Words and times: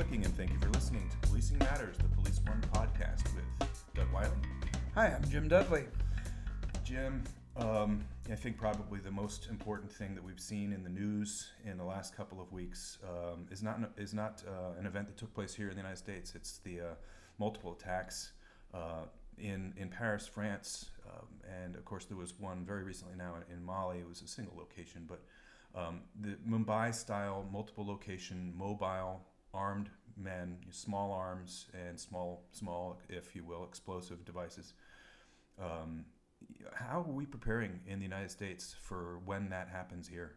clicking, 0.00 0.24
and 0.24 0.34
thank 0.34 0.50
you 0.50 0.58
for 0.58 0.70
listening 0.70 1.06
to 1.10 1.28
Policing 1.28 1.58
Matters, 1.58 1.94
the 1.98 2.08
Police 2.16 2.40
One 2.46 2.58
podcast 2.72 3.22
with 3.34 3.68
Doug 3.94 4.10
Wyllie. 4.14 4.30
Hi, 4.94 5.08
I'm 5.08 5.22
Jim 5.28 5.46
Dudley. 5.46 5.84
Jim, 6.82 7.22
um, 7.58 8.02
I 8.32 8.34
think 8.34 8.56
probably 8.56 8.98
the 9.00 9.10
most 9.10 9.48
important 9.50 9.92
thing 9.92 10.14
that 10.14 10.24
we've 10.24 10.40
seen 10.40 10.72
in 10.72 10.82
the 10.82 10.88
news 10.88 11.48
in 11.66 11.76
the 11.76 11.84
last 11.84 12.16
couple 12.16 12.40
of 12.40 12.50
weeks 12.50 12.96
um, 13.04 13.44
is 13.50 13.62
not 13.62 13.78
is 13.98 14.14
not 14.14 14.42
uh, 14.48 14.78
an 14.80 14.86
event 14.86 15.06
that 15.06 15.18
took 15.18 15.34
place 15.34 15.52
here 15.52 15.68
in 15.68 15.74
the 15.74 15.82
United 15.82 15.98
States. 15.98 16.32
It's 16.34 16.60
the 16.64 16.80
uh, 16.80 16.84
multiple 17.38 17.76
attacks 17.78 18.32
uh, 18.72 19.04
in 19.36 19.74
in 19.76 19.90
Paris, 19.90 20.26
France, 20.26 20.86
um, 21.10 21.26
and 21.62 21.76
of 21.76 21.84
course 21.84 22.06
there 22.06 22.16
was 22.16 22.32
one 22.40 22.64
very 22.64 22.84
recently 22.84 23.16
now 23.18 23.34
in, 23.36 23.54
in 23.54 23.62
Mali. 23.62 23.98
It 23.98 24.08
was 24.08 24.22
a 24.22 24.28
single 24.28 24.56
location, 24.56 25.06
but 25.06 25.20
um, 25.74 26.00
the 26.22 26.38
Mumbai 26.48 26.94
style 26.94 27.44
multiple 27.52 27.86
location 27.86 28.54
mobile 28.56 29.26
armed 29.52 29.90
men, 30.16 30.58
small 30.70 31.12
arms 31.12 31.66
and 31.88 31.98
small 31.98 32.44
small, 32.52 33.00
if 33.08 33.34
you 33.34 33.44
will, 33.44 33.64
explosive 33.64 34.24
devices. 34.24 34.74
Um, 35.60 36.04
how 36.74 37.00
are 37.00 37.12
we 37.12 37.26
preparing 37.26 37.80
in 37.86 37.98
the 37.98 38.04
United 38.04 38.30
States 38.30 38.74
for 38.82 39.20
when 39.24 39.50
that 39.50 39.68
happens 39.68 40.08
here? 40.08 40.36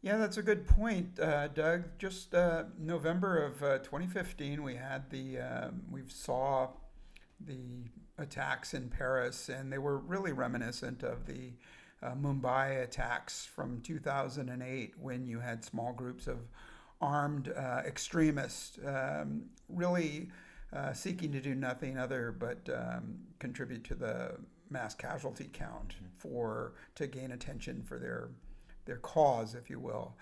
Yeah, 0.00 0.16
that's 0.16 0.36
a 0.36 0.42
good 0.42 0.66
point, 0.66 1.18
uh, 1.18 1.48
Doug. 1.48 1.84
Just 1.98 2.32
uh, 2.32 2.64
November 2.78 3.44
of 3.44 3.62
uh, 3.62 3.78
2015, 3.78 4.62
we 4.62 4.76
had 4.76 5.10
the 5.10 5.38
um, 5.38 5.82
we 5.90 6.02
saw 6.06 6.68
the 7.44 7.84
attacks 8.16 8.74
in 8.74 8.88
Paris, 8.88 9.48
and 9.48 9.72
they 9.72 9.78
were 9.78 9.98
really 9.98 10.32
reminiscent 10.32 11.02
of 11.02 11.26
the 11.26 11.52
uh, 12.00 12.12
Mumbai 12.14 12.82
attacks 12.82 13.44
from 13.44 13.80
2008, 13.80 14.94
when 15.00 15.26
you 15.26 15.40
had 15.40 15.64
small 15.64 15.92
groups 15.92 16.28
of 16.28 16.38
armed 17.00 17.52
uh, 17.56 17.82
extremists 17.86 18.78
um, 18.84 19.44
really 19.68 20.28
uh, 20.72 20.92
seeking 20.92 21.32
to 21.32 21.40
do 21.40 21.54
nothing 21.54 21.96
other 21.96 22.34
but 22.38 22.68
um, 22.74 23.18
contribute 23.38 23.84
to 23.84 23.94
the 23.94 24.36
mass 24.70 24.94
casualty 24.94 25.48
count 25.52 25.94
mm-hmm. 25.96 26.06
for 26.16 26.72
to 26.94 27.06
gain 27.06 27.32
attention 27.32 27.82
for 27.82 27.98
their 27.98 28.28
their 28.84 28.96
cause, 28.96 29.54
if 29.54 29.68
you 29.70 29.78
will. 29.78 30.14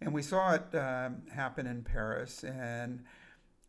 And 0.00 0.14
we 0.14 0.22
saw 0.22 0.54
it 0.54 0.74
um, 0.74 1.22
happen 1.32 1.66
in 1.66 1.82
Paris, 1.82 2.44
and 2.44 3.02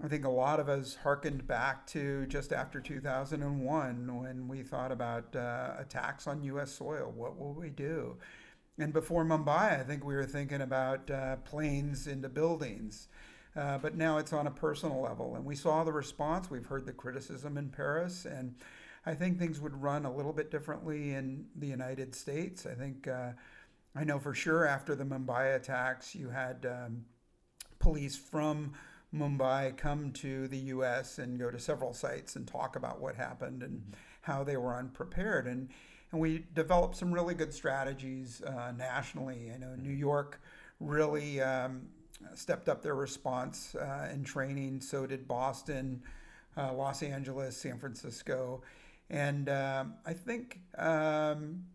I 0.03 0.07
think 0.07 0.25
a 0.25 0.29
lot 0.29 0.59
of 0.59 0.69
us 0.69 0.95
harkened 0.95 1.47
back 1.47 1.87
to 1.87 2.25
just 2.27 2.53
after 2.53 2.79
2001 2.79 4.21
when 4.21 4.47
we 4.47 4.61
thought 4.61 4.91
about 4.91 5.35
uh, 5.35 5.73
attacks 5.79 6.27
on 6.27 6.43
U.S. 6.43 6.71
soil. 6.71 7.11
What 7.15 7.39
will 7.39 7.53
we 7.53 7.69
do? 7.69 8.17
And 8.77 8.91
before 8.91 9.23
Mumbai, 9.23 9.79
I 9.79 9.83
think 9.83 10.03
we 10.03 10.15
were 10.15 10.25
thinking 10.25 10.61
about 10.61 11.09
uh, 11.09 11.37
planes 11.37 12.07
into 12.07 12.27
buildings. 12.27 13.07
Uh, 13.55 13.77
but 13.77 13.95
now 13.95 14.17
it's 14.17 14.33
on 14.33 14.47
a 14.47 14.51
personal 14.51 15.01
level. 15.01 15.35
And 15.35 15.45
we 15.45 15.55
saw 15.55 15.83
the 15.85 15.93
response. 15.93 16.51
We've 16.51 16.65
heard 16.65 16.85
the 16.85 16.91
criticism 16.91 17.57
in 17.57 17.69
Paris. 17.69 18.25
And 18.25 18.55
I 19.05 19.13
think 19.13 19.39
things 19.39 19.61
would 19.61 19.81
run 19.81 20.05
a 20.05 20.13
little 20.13 20.33
bit 20.33 20.51
differently 20.51 21.13
in 21.13 21.45
the 21.55 21.67
United 21.67 22.13
States. 22.13 22.65
I 22.65 22.73
think, 22.73 23.07
uh, 23.07 23.31
I 23.95 24.03
know 24.03 24.19
for 24.19 24.33
sure 24.33 24.67
after 24.67 24.93
the 24.93 25.05
Mumbai 25.05 25.55
attacks, 25.55 26.13
you 26.13 26.29
had 26.29 26.65
um, 26.65 27.05
police 27.79 28.17
from 28.17 28.73
Mumbai 29.13 29.77
come 29.77 30.11
to 30.13 30.49
the 30.49 30.57
US 30.57 31.17
and 31.17 31.39
go 31.39 31.49
to 31.49 31.59
several 31.59 31.93
sites 31.93 32.35
and 32.35 32.45
talk 32.45 32.75
about 32.75 32.99
what 32.99 33.15
happened 33.15 33.63
and 33.63 33.79
mm-hmm. 33.79 33.93
how 34.21 34.43
they 34.43 34.57
were 34.57 34.75
unprepared. 34.75 35.47
And, 35.47 35.69
and 36.15 36.21
we 36.21 36.45
developed 36.53 36.95
some 36.95 37.13
really 37.13 37.33
good 37.35 37.53
strategies 37.53 38.41
uh, 38.41 38.71
nationally. 38.77 39.51
I 39.53 39.57
know 39.57 39.75
New 39.75 39.91
York 39.91 40.39
really 40.79 41.41
um, 41.41 41.87
stepped 42.33 42.69
up 42.69 42.81
their 42.81 42.95
response 42.95 43.75
uh, 43.75 44.09
in 44.13 44.23
training, 44.23 44.79
so 44.79 45.05
did 45.05 45.27
Boston, 45.27 46.01
uh, 46.55 46.73
Los 46.73 47.03
Angeles, 47.03 47.57
San 47.57 47.77
Francisco. 47.77 48.61
And 49.09 49.49
um, 49.49 49.95
I 50.05 50.13
think 50.13 50.61
um, 50.77 51.65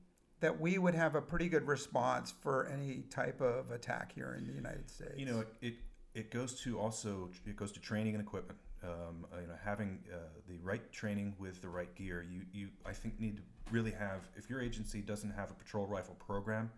that 0.40 0.58
we 0.58 0.78
would 0.78 0.94
have 0.94 1.16
a 1.16 1.20
pretty 1.20 1.50
good 1.50 1.66
response 1.66 2.32
for 2.40 2.66
any 2.68 3.04
type 3.10 3.42
of 3.42 3.70
attack 3.70 4.10
here 4.14 4.36
in 4.38 4.46
the 4.46 4.54
United 4.54 4.88
States. 4.88 5.12
You 5.18 5.26
know, 5.26 5.44
it 5.60 5.74
it 6.14 6.30
goes 6.30 6.58
to 6.62 6.78
also 6.78 7.28
it 7.44 7.56
goes 7.56 7.72
to 7.72 7.80
training 7.80 8.14
and 8.14 8.22
equipment. 8.22 8.58
Um, 8.82 9.26
you 9.38 9.46
know, 9.46 9.54
having 9.62 9.98
uh, 10.10 10.16
the 10.48 10.58
right 10.62 10.90
training 10.90 11.34
with 11.38 11.60
the 11.60 11.68
right 11.68 11.94
gear. 11.94 12.24
You 12.30 12.42
you 12.52 12.68
I 12.86 12.92
think 12.92 13.20
need 13.20 13.36
to 13.36 13.42
really 13.70 13.90
have 13.90 14.28
if 14.36 14.48
your 14.48 14.60
agency 14.60 15.02
doesn't 15.02 15.30
have 15.32 15.50
a 15.50 15.54
patrol 15.54 15.86
rifle 15.86 16.14
program, 16.14 16.70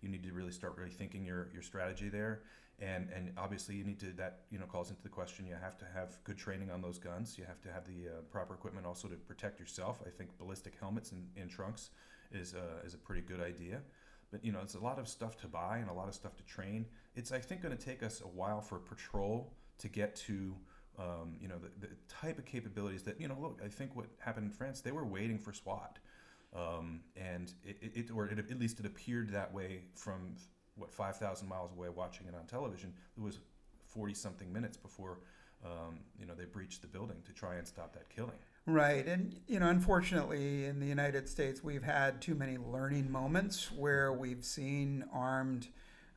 you 0.00 0.08
need 0.08 0.22
to 0.22 0.32
really 0.32 0.52
start 0.52 0.76
really 0.76 0.90
thinking 0.90 1.24
your 1.24 1.48
your 1.52 1.62
strategy 1.62 2.08
there. 2.08 2.42
And 2.80 3.08
and 3.14 3.32
obviously 3.36 3.74
you 3.74 3.84
need 3.84 3.98
to 4.00 4.12
that 4.12 4.42
you 4.50 4.58
know 4.58 4.66
calls 4.66 4.90
into 4.90 5.02
the 5.02 5.08
question 5.08 5.46
you 5.46 5.56
have 5.60 5.76
to 5.78 5.84
have 5.92 6.22
good 6.24 6.38
training 6.38 6.70
on 6.70 6.80
those 6.80 6.98
guns. 6.98 7.36
You 7.36 7.44
have 7.44 7.60
to 7.62 7.72
have 7.72 7.84
the 7.86 8.08
uh, 8.08 8.20
proper 8.30 8.54
equipment 8.54 8.86
also 8.86 9.08
to 9.08 9.16
protect 9.16 9.58
yourself. 9.58 10.00
I 10.06 10.10
think 10.10 10.36
ballistic 10.38 10.74
helmets 10.78 11.12
and, 11.12 11.26
and 11.36 11.50
trunks 11.50 11.90
is 12.30 12.54
uh, 12.54 12.86
is 12.86 12.94
a 12.94 12.98
pretty 12.98 13.22
good 13.22 13.40
idea. 13.40 13.80
But 14.30 14.44
you 14.44 14.52
know 14.52 14.60
it's 14.62 14.74
a 14.74 14.80
lot 14.80 14.98
of 14.98 15.08
stuff 15.08 15.36
to 15.38 15.48
buy 15.48 15.78
and 15.78 15.90
a 15.90 15.92
lot 15.92 16.06
of 16.06 16.14
stuff 16.14 16.36
to 16.36 16.44
train. 16.44 16.86
It's 17.16 17.32
i 17.32 17.40
think 17.40 17.62
going 17.62 17.76
to 17.76 17.84
take 17.84 18.02
us 18.02 18.20
a 18.20 18.28
while 18.28 18.60
for 18.60 18.78
patrol 18.78 19.52
to 19.78 19.88
get 19.88 20.14
to 20.16 20.54
um, 20.98 21.36
you 21.40 21.48
know 21.48 21.56
the, 21.58 21.86
the 21.86 21.92
type 22.08 22.38
of 22.38 22.44
capabilities 22.44 23.02
that 23.02 23.20
you 23.20 23.28
know 23.28 23.36
look 23.40 23.60
i 23.64 23.68
think 23.68 23.94
what 23.94 24.06
happened 24.18 24.46
in 24.46 24.52
france 24.52 24.80
they 24.80 24.92
were 24.92 25.04
waiting 25.04 25.38
for 25.38 25.52
swat 25.52 25.98
um, 26.56 27.00
and 27.16 27.52
it, 27.62 27.76
it, 27.80 28.10
or 28.10 28.26
it, 28.26 28.38
at 28.38 28.58
least 28.58 28.80
it 28.80 28.86
appeared 28.86 29.30
that 29.30 29.52
way 29.52 29.82
from 29.94 30.34
what 30.76 30.92
5,000 30.92 31.48
miles 31.48 31.72
away 31.72 31.88
watching 31.88 32.26
it 32.26 32.34
on 32.34 32.46
television. 32.46 32.94
It 33.16 33.22
was 33.22 33.38
40 33.88 34.14
something 34.14 34.52
minutes 34.52 34.76
before 34.76 35.18
um, 35.64 35.98
you 36.18 36.24
know 36.24 36.34
they 36.34 36.44
breached 36.44 36.82
the 36.82 36.86
building 36.86 37.16
to 37.26 37.32
try 37.32 37.56
and 37.56 37.66
stop 37.66 37.92
that 37.94 38.08
killing. 38.10 38.36
Right, 38.64 39.06
and 39.06 39.40
you 39.48 39.58
know, 39.58 39.68
unfortunately, 39.68 40.66
in 40.66 40.78
the 40.78 40.86
United 40.86 41.28
States, 41.28 41.64
we've 41.64 41.82
had 41.82 42.20
too 42.20 42.34
many 42.34 42.58
learning 42.58 43.10
moments 43.10 43.72
where 43.72 44.12
we've 44.12 44.44
seen 44.44 45.04
armed 45.12 45.68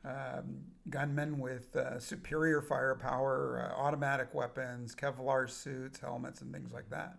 um, 0.04 0.62
gunmen 0.90 1.38
with 1.38 1.74
uh, 1.76 1.98
superior 1.98 2.60
firepower, 2.60 3.70
uh, 3.70 3.80
automatic 3.80 4.34
weapons, 4.34 4.94
Kevlar 4.94 5.48
suits, 5.48 6.00
helmets, 6.00 6.40
and 6.40 6.52
things 6.52 6.72
like 6.72 6.90
that. 6.90 7.18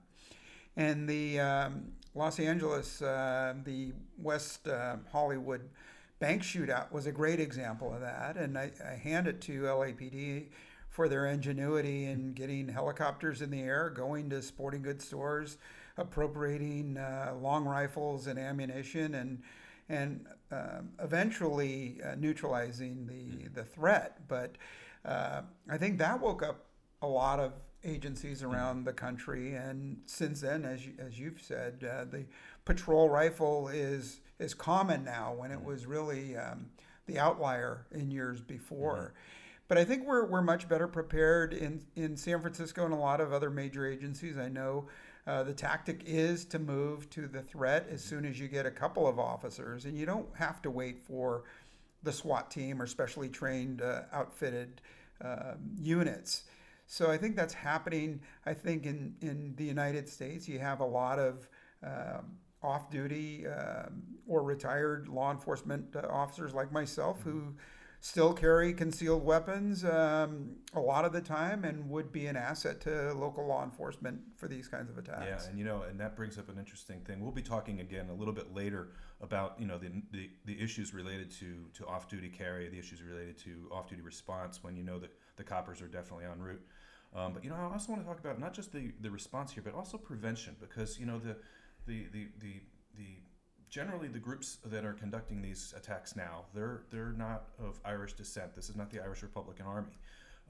And 0.76 1.08
the 1.08 1.40
um, 1.40 1.92
Los 2.16 2.40
Angeles, 2.40 3.02
uh, 3.02 3.54
the 3.64 3.94
West 4.18 4.68
uh, 4.68 4.98
Hollywood 5.12 5.70
bank 6.20 6.42
shootout 6.42 6.92
was 6.92 7.06
a 7.06 7.12
great 7.12 7.40
example 7.40 7.94
of 7.94 8.02
that. 8.02 8.38
And 8.38 8.58
I, 8.58 8.72
I 8.86 8.96
hand 8.96 9.28
it 9.28 9.42
to 9.42 9.64
LAPD 9.64 10.48
for 10.90 11.10
their 11.10 11.26
ingenuity 11.26 12.06
in 12.06 12.34
getting 12.34 12.68
helicopters 12.68 13.42
in 13.42 13.50
the 13.50 13.62
air, 13.62 13.90
going 13.90 14.30
to 14.30 14.42
sporting 14.42 14.84
goods 14.84 15.06
stores, 15.06 15.58
appropriating 15.98 16.98
uh, 16.98 17.34
long 17.42 17.66
rifles 17.66 18.28
and 18.28 18.38
ammunition, 18.38 19.16
and 19.16 19.42
and 19.90 20.26
uh, 20.54 20.82
eventually 21.04 22.00
uh, 22.06 22.16
neutralizing 22.16 23.08
the 23.08 23.50
the 23.50 23.64
threat. 23.64 24.28
But 24.28 24.58
uh, 25.06 25.42
I 25.70 25.78
think 25.78 25.98
that 26.00 26.20
woke 26.20 26.44
up 26.44 26.66
a 27.02 27.08
lot 27.08 27.40
of 27.40 27.54
agencies 27.84 28.44
around 28.44 28.86
the 28.86 28.94
country, 28.94 29.56
and 29.56 29.98
since 30.06 30.42
then, 30.42 30.64
as 30.64 30.86
you, 30.86 30.94
as 31.00 31.20
you've 31.20 31.42
said, 31.42 31.84
uh, 31.84 32.06
the 32.06 32.26
patrol 32.66 33.10
rifle 33.10 33.68
is 33.68 34.22
is 34.40 34.54
common 34.54 35.04
now 35.04 35.34
when 35.34 35.52
it 35.52 35.58
mm-hmm. 35.58 35.68
was 35.68 35.86
really 35.86 36.38
um, 36.38 36.68
the 37.08 37.20
outlier 37.20 37.86
in 37.92 38.12
years 38.12 38.42
before. 38.42 39.14
Mm-hmm. 39.14 39.40
But 39.68 39.78
I 39.78 39.86
think 39.86 40.06
we're, 40.06 40.26
we're 40.26 40.42
much 40.42 40.68
better 40.68 40.88
prepared 40.88 41.54
in, 41.54 41.84
in 41.96 42.18
San 42.18 42.42
Francisco 42.42 42.84
and 42.86 42.94
a 42.94 42.98
lot 42.98 43.22
of 43.22 43.32
other 43.32 43.50
major 43.50 43.88
agencies. 43.88 44.38
I 44.38 44.50
know 44.50 44.88
uh, 45.26 45.44
the 45.44 45.54
tactic 45.54 46.04
is 46.06 46.46
to 46.46 46.60
move 46.60 47.10
to 47.12 47.28
the 47.28 47.42
threat 47.42 47.88
as 47.90 48.04
soon 48.04 48.26
as 48.26 48.40
you 48.40 48.48
get 48.48 48.66
a 48.66 48.72
couple 48.72 49.08
of 49.08 49.20
officers, 49.20 49.86
and 49.86 49.98
you 49.98 50.06
don't 50.06 50.28
have 50.36 50.62
to 50.62 50.70
wait 50.70 51.00
for 51.00 51.44
the 52.04 52.12
SWAT 52.12 52.52
team 52.52 52.82
or 52.82 52.88
specially 52.88 53.30
trained, 53.30 53.82
uh, 53.82 54.02
outfitted 54.12 54.82
uh, 55.24 55.54
units. 55.80 56.44
So 56.88 57.10
I 57.10 57.18
think 57.18 57.36
that's 57.36 57.54
happening. 57.54 58.20
I 58.46 58.54
think 58.54 58.86
in, 58.86 59.16
in 59.22 59.54
the 59.56 59.64
United 59.64 60.10
States, 60.10 60.48
you 60.48 60.60
have 60.60 60.82
a 60.82 60.86
lot 60.86 61.18
of 61.18 61.48
um, 61.82 62.38
off 62.62 62.90
duty 62.90 63.48
um, 63.48 64.04
or 64.28 64.44
retired 64.44 65.08
law 65.08 65.32
enforcement 65.32 65.96
uh, 65.96 66.08
officers 66.10 66.54
like 66.54 66.72
myself 66.72 67.22
who 67.24 67.54
still 68.04 68.34
carry 68.34 68.74
concealed 68.74 69.24
weapons 69.24 69.86
um, 69.86 70.58
a 70.74 70.80
lot 70.80 71.06
of 71.06 71.14
the 71.14 71.22
time 71.22 71.64
and 71.64 71.90
would 71.90 72.12
be 72.12 72.26
an 72.26 72.36
asset 72.36 72.82
to 72.82 73.14
local 73.14 73.48
law 73.48 73.64
enforcement 73.64 74.20
for 74.36 74.50
these 74.50 74.68
kinds 74.68 74.90
of 74.90 74.98
attacks. 74.98 75.46
Yeah, 75.46 75.50
and 75.50 75.58
you 75.58 75.64
know, 75.64 75.84
and 75.84 75.98
that 76.02 76.18
brings 76.18 76.38
up 76.38 76.50
an 76.50 76.58
interesting 76.58 77.00
thing. 77.00 77.22
We'll 77.22 77.32
be 77.32 77.42
talking 77.42 77.80
again 77.80 78.10
a 78.10 78.14
little 78.14 78.34
bit 78.34 78.54
later 78.54 78.90
about 79.22 79.56
you 79.58 79.66
know 79.66 79.78
the 79.78 79.90
the, 80.12 80.30
the 80.44 80.62
issues 80.62 80.94
related 80.94 81.32
to 81.40 81.66
to 81.76 81.88
off 81.88 82.10
duty 82.10 82.28
carry, 82.28 82.68
the 82.68 82.78
issues 82.78 83.02
related 83.02 83.38
to 83.46 83.70
off 83.72 83.88
duty 83.88 84.02
response 84.02 84.62
when 84.62 84.76
you 84.76 84.84
know 84.84 85.00
that 85.00 85.12
the 85.38 85.44
coppers 85.44 85.82
are 85.82 85.88
definitely 85.88 86.26
en 86.26 86.42
route. 86.42 86.62
Um, 87.16 87.32
but 87.32 87.42
you 87.42 87.52
know, 87.52 87.56
I 87.56 87.72
also 87.72 87.94
want 87.94 88.02
to 88.02 88.08
talk 88.08 88.20
about 88.20 88.38
not 88.38 88.54
just 88.54 88.74
the 88.74 88.92
the 89.00 89.12
response 89.12 89.54
here, 89.54 89.64
but 89.64 89.74
also 89.74 89.98
prevention 89.98 90.58
because 90.60 91.00
you 91.00 91.06
know 91.06 91.20
the 91.20 91.38
the 91.88 92.08
the 92.12 92.28
the, 92.42 92.54
the 92.98 93.08
generally 93.74 94.08
the 94.08 94.20
groups 94.20 94.60
that 94.66 94.86
are 94.86 94.94
conducting 94.94 95.42
these 95.42 95.74
attacks 95.76 96.16
now 96.16 96.46
they're 96.54 96.84
they're 96.92 97.16
not 97.18 97.46
of 97.60 97.80
Irish 97.84 98.14
descent. 98.14 98.56
This 98.56 98.70
is 98.70 98.76
not 98.76 98.92
the 98.92 99.02
Irish 99.02 99.24
Republican 99.24 99.66
Army. 99.66 99.98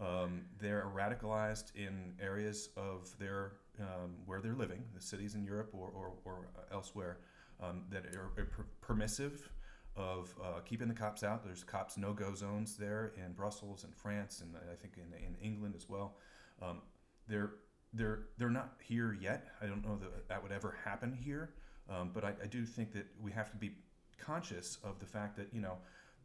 Um, 0.02 0.42
they're 0.60 0.90
radicalized 0.94 1.74
in 1.76 2.16
areas 2.22 2.70
of 2.76 3.16
their 3.20 3.54
um, 3.80 4.16
where 4.26 4.42
they're 4.42 4.56
living, 4.56 4.84
the 4.94 5.02
cities 5.02 5.36
in 5.36 5.46
Europe 5.46 5.70
or, 5.72 5.88
or, 5.88 6.12
or 6.26 6.48
elsewhere, 6.72 7.20
um, 7.62 7.84
that 7.92 8.06
are, 8.08 8.32
are 8.38 8.46
per- 8.46 8.66
permissive 8.82 9.50
of 9.96 10.36
uh, 10.44 10.60
keeping 10.66 10.90
the 10.90 10.94
cops 10.94 11.24
out. 11.24 11.46
There's 11.46 11.64
cops 11.64 11.98
no-go 11.98 12.34
zones 12.36 12.76
there 12.76 13.14
in 13.16 13.32
Brussels 13.34 13.86
and 13.86 13.96
France, 13.96 14.42
and 14.42 14.54
I 14.70 14.76
think 14.76 14.96
in, 14.98 15.14
in 15.26 15.36
England 15.42 15.76
as 15.78 15.88
well. 15.88 16.18
Um, 16.62 16.82
they're 17.30 17.52
they're 17.94 18.24
they're 18.38 18.50
not 18.50 18.74
here 18.84 19.16
yet. 19.20 19.48
I 19.62 19.68
don't 19.68 19.86
know 19.86 19.98
that 20.02 20.28
that 20.28 20.44
would 20.44 20.52
ever 20.52 20.76
happen 20.84 21.14
here, 21.14 21.54
um, 21.90 22.12
but 22.14 22.24
I, 22.24 22.34
I 22.44 22.48
do 22.48 22.66
think 22.66 22.92
that 22.94 23.06
we 23.22 23.32
have 23.32 23.50
to 23.52 23.58
be 23.58 23.72
conscious 24.18 24.78
of 24.84 25.00
the 25.00 25.06
fact 25.06 25.36
that 25.38 25.54
you 25.54 25.62
know 25.62 25.78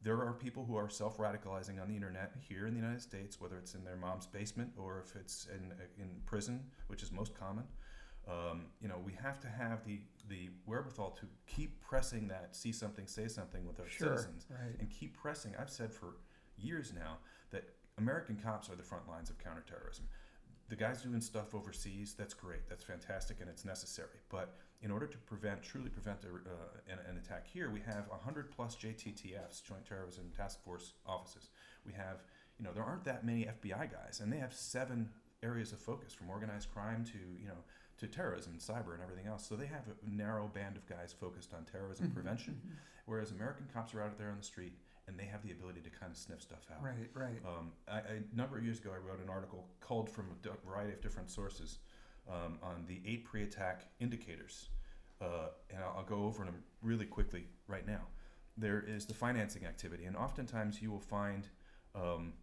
there 0.03 0.17
are 0.23 0.33
people 0.33 0.65
who 0.65 0.77
are 0.77 0.89
self-radicalizing 0.89 1.81
on 1.83 1.89
the 1.89 1.95
internet 1.97 2.33
here 2.49 2.67
in 2.67 2.73
the 2.75 2.81
United 2.81 3.03
States, 3.03 3.41
whether 3.41 3.59
it's 3.59 3.75
in 3.75 3.83
their 3.85 3.97
mom's 3.97 4.27
basement 4.27 4.71
or 4.79 5.03
if 5.05 5.17
it's 5.17 5.47
in 5.55 5.73
in 6.03 6.09
prison, 6.27 6.65
which 6.87 7.03
is 7.03 7.11
most 7.13 7.35
common. 7.35 7.65
Um, 8.29 8.67
you 8.81 8.89
know, 8.89 8.99
we 9.05 9.13
have 9.23 9.41
to 9.41 9.49
have 9.49 9.85
the 9.85 10.01
the 10.29 10.51
wherewithal 10.67 11.11
to 11.13 11.27
keep 11.47 11.81
pressing 11.81 12.29
that 12.29 12.55
see 12.55 12.73
something, 12.73 13.07
say 13.07 13.27
something 13.29 13.67
with 13.67 13.81
our 13.81 13.89
Sure, 13.89 14.09
citizens, 14.09 14.47
right. 14.51 14.79
and 14.79 14.91
keep 14.91 15.17
pressing. 15.17 15.55
I've 15.59 15.71
said 15.71 15.93
for 15.93 16.17
years 16.57 16.93
now 16.95 17.19
that 17.51 17.65
American 17.97 18.37
cops 18.37 18.69
are 18.71 18.77
the 18.77 18.83
front 18.83 19.09
lines 19.09 19.31
of 19.31 19.39
counterterrorism. 19.39 20.07
The 20.69 20.77
guys 20.77 21.03
doing 21.03 21.21
stuff 21.23 21.55
overseas, 21.55 22.15
that's 22.19 22.35
great, 22.35 22.69
that's 22.69 22.85
fantastic, 22.85 23.39
and 23.41 23.49
it's 23.49 23.65
necessary. 23.65 24.21
But 24.29 24.55
in 24.83 24.91
order 24.91 25.07
to 25.07 25.17
prevent, 25.19 25.63
truly 25.63 25.89
prevent 25.89 26.19
a, 26.25 26.29
uh, 26.29 26.93
an, 26.93 26.99
an 27.09 27.17
attack 27.17 27.47
here, 27.47 27.71
we 27.71 27.81
have 27.81 28.07
100 28.09 28.51
plus 28.51 28.77
JTTFs, 28.77 29.63
Joint 29.65 29.87
Terrorism 29.87 30.31
Task 30.37 30.63
Force 30.63 30.93
offices. 31.07 31.49
We 31.87 31.93
have, 31.95 32.23
you 32.59 32.65
know, 32.67 32.73
there 32.73 32.85
aren't 32.85 33.05
that 33.05 33.25
many 33.25 33.47
FBI 33.47 33.91
guys, 33.91 34.21
and 34.23 34.31
they 34.31 34.37
have 34.39 34.53
seven 34.53 35.09
areas 35.43 35.73
of 35.73 35.79
focus 35.79 36.13
from 36.13 36.29
organized 36.29 36.71
crime 36.73 37.05
to, 37.07 37.19
you 37.41 37.49
know, 37.49 37.65
to 37.99 38.07
terrorism 38.07 38.53
and 38.53 38.61
cyber 38.61 38.93
and 38.93 39.03
everything 39.03 39.27
else. 39.27 39.47
So 39.49 39.57
they 39.57 39.67
have 39.67 39.85
a 39.89 40.11
narrow 40.11 40.49
band 40.49 40.77
of 40.77 40.87
guys 40.87 41.15
focused 41.19 41.55
on 41.55 41.65
terrorism 41.65 42.09
Mhm, 42.09 42.15
prevention, 42.15 42.61
whereas 43.07 43.31
American 43.31 43.67
cops 43.73 43.95
are 43.95 44.03
out 44.03 44.19
there 44.19 44.31
on 44.31 44.37
the 44.37 44.43
street 44.45 44.75
and 45.09 45.19
they 45.19 45.25
have 45.25 45.43
the 45.43 45.51
ability 45.51 45.81
to 45.81 45.91
kind 45.91 46.13
of 46.13 46.19
sniff 46.19 46.43
stuff 46.43 46.67
out. 46.71 46.85
Right, 46.85 47.11
right. 47.15 47.41
Um, 47.45 47.73
I, 47.91 47.99
a 47.99 48.37
number 48.37 48.59
of 48.59 48.65
years 48.65 48.79
ago, 48.79 48.91
I 48.95 48.99
wrote 48.99 49.21
an 49.21 49.31
article 49.31 49.67
called 49.81 50.11
from 50.11 50.27
a 50.31 50.67
variety 50.69 50.93
of 50.93 51.01
different 51.01 51.31
sources 51.31 51.79
um, 52.29 52.59
on 52.63 52.85
the 52.87 53.01
eight 53.07 53.25
pre-attack 53.25 53.87
indicators, 54.01 54.69
uh, 55.21 55.49
and 55.71 55.83
I'll, 55.83 55.97
I'll 55.99 56.05
go 56.05 56.25
over 56.25 56.45
them 56.45 56.63
really 56.83 57.07
quickly 57.07 57.47
right 57.67 57.87
now. 57.87 58.03
There 58.57 58.85
is 58.87 59.07
the 59.07 59.15
financing 59.15 59.65
activity, 59.65 60.05
and 60.05 60.17
oftentimes 60.17 60.83
you 60.83 60.91
will 60.91 61.01
find, 61.01 61.49
um, 61.95 62.35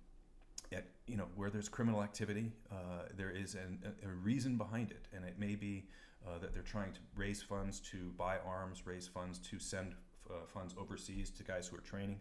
at 0.72 0.86
you 1.06 1.18
know 1.18 1.28
where 1.36 1.50
there's 1.50 1.70
criminal 1.70 2.02
activity, 2.02 2.52
uh, 2.72 3.04
there 3.16 3.30
is 3.30 3.56
an, 3.56 3.84
a, 3.86 4.08
a 4.08 4.12
reason 4.12 4.58
behind 4.58 4.92
it, 4.92 5.08
and 5.14 5.24
it 5.24 5.38
may 5.38 5.56
be 5.56 5.86
uh, 6.26 6.40
that 6.40 6.54
they're 6.54 6.64
trying 6.64 6.94
to 6.94 7.00
raise 7.16 7.42
funds 7.42 7.80
to 7.92 8.12
buy 8.18 8.38
arms, 8.48 8.84
raise 8.86 9.08
funds 9.08 9.38
to 9.40 9.60
send 9.60 9.94
uh, 10.30 10.46
funds 10.48 10.74
overseas 10.80 11.30
to 11.30 11.44
guys 11.44 11.68
who 11.68 11.78
are 11.78 11.82
training. 11.82 12.20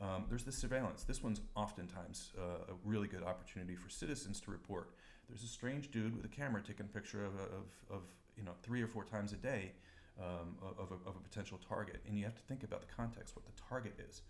Um, 0.00 0.24
there's 0.28 0.44
the 0.44 0.52
surveillance. 0.52 1.04
This 1.04 1.22
one's 1.22 1.40
oftentimes 1.54 2.32
uh, 2.38 2.72
a 2.72 2.74
really 2.84 3.08
good 3.08 3.22
opportunity 3.22 3.76
for 3.76 3.88
citizens 3.88 4.40
to 4.40 4.50
report. 4.50 4.90
There's 5.28 5.44
a 5.44 5.48
strange 5.48 5.90
dude 5.90 6.16
with 6.16 6.24
a 6.24 6.28
camera 6.28 6.62
taking 6.66 6.86
a 6.86 6.88
picture 6.88 7.24
of, 7.24 7.34
of, 7.34 7.66
of 7.90 8.02
you 8.36 8.42
know 8.42 8.52
three 8.62 8.82
or 8.82 8.88
four 8.88 9.04
times 9.04 9.32
a 9.32 9.36
day 9.36 9.72
um, 10.20 10.56
of, 10.62 10.90
a, 10.90 11.08
of 11.08 11.16
a 11.16 11.20
potential 11.20 11.58
target, 11.66 12.00
and 12.06 12.18
you 12.18 12.24
have 12.24 12.34
to 12.34 12.42
think 12.42 12.62
about 12.62 12.80
the 12.80 12.92
context, 12.94 13.36
what 13.36 13.44
the 13.46 13.52
target 13.68 13.94
is. 14.08 14.22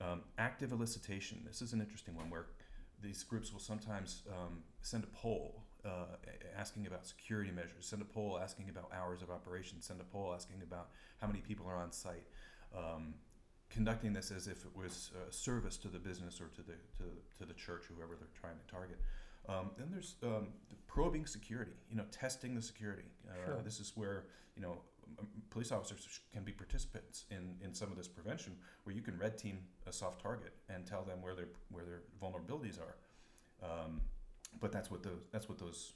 Um, 0.00 0.22
active 0.38 0.70
elicitation. 0.70 1.44
This 1.46 1.60
is 1.60 1.72
an 1.72 1.80
interesting 1.80 2.14
one 2.14 2.30
where 2.30 2.46
these 3.02 3.22
groups 3.22 3.52
will 3.52 3.60
sometimes 3.60 4.22
um, 4.28 4.62
send 4.82 5.04
a 5.04 5.06
poll 5.08 5.62
uh, 5.84 6.16
asking 6.56 6.86
about 6.86 7.06
security 7.06 7.50
measures, 7.50 7.86
send 7.86 8.02
a 8.02 8.04
poll 8.04 8.38
asking 8.42 8.68
about 8.68 8.90
hours 8.94 9.22
of 9.22 9.30
operation, 9.30 9.80
send 9.80 10.00
a 10.00 10.04
poll 10.04 10.32
asking 10.34 10.62
about 10.62 10.88
how 11.20 11.26
many 11.26 11.40
people 11.40 11.66
are 11.66 11.76
on 11.76 11.92
site. 11.92 12.26
Um, 12.76 13.14
conducting 13.70 14.12
this 14.12 14.30
as 14.30 14.46
if 14.46 14.64
it 14.64 14.76
was 14.76 15.10
a 15.28 15.32
service 15.32 15.76
to 15.78 15.88
the 15.88 15.98
business 15.98 16.40
or 16.40 16.48
to 16.48 16.62
the 16.62 16.74
to, 16.98 17.04
to 17.38 17.46
the 17.46 17.54
church, 17.54 17.84
whoever 17.94 18.16
they're 18.16 18.28
trying 18.38 18.58
to 18.58 18.72
target. 18.72 18.98
Um, 19.48 19.70
then 19.78 19.88
there's 19.90 20.16
um, 20.22 20.48
the 20.68 20.76
probing 20.86 21.26
security, 21.26 21.72
you 21.88 21.96
know, 21.96 22.04
testing 22.10 22.54
the 22.54 22.62
security. 22.62 23.04
Uh, 23.28 23.46
Sure. 23.46 23.62
This 23.64 23.80
is 23.80 23.92
where 23.96 24.24
you 24.56 24.62
know 24.62 24.78
police 25.50 25.72
officers 25.72 26.20
can 26.32 26.44
be 26.44 26.52
participants 26.52 27.24
in, 27.30 27.56
in 27.64 27.74
some 27.74 27.90
of 27.90 27.96
this 27.96 28.06
prevention, 28.08 28.56
where 28.84 28.94
you 28.94 29.02
can 29.02 29.18
red 29.18 29.36
team 29.36 29.58
a 29.86 29.92
soft 29.92 30.20
target 30.20 30.52
and 30.68 30.86
tell 30.86 31.02
them 31.02 31.22
where 31.22 31.34
their 31.34 31.48
where 31.70 31.84
their 31.84 32.02
vulnerabilities 32.22 32.78
are. 32.78 32.96
Um, 33.62 34.00
but 34.60 34.72
that's 34.72 34.90
what 34.90 35.02
those 35.02 35.22
that's 35.32 35.48
what 35.48 35.58
those 35.58 35.94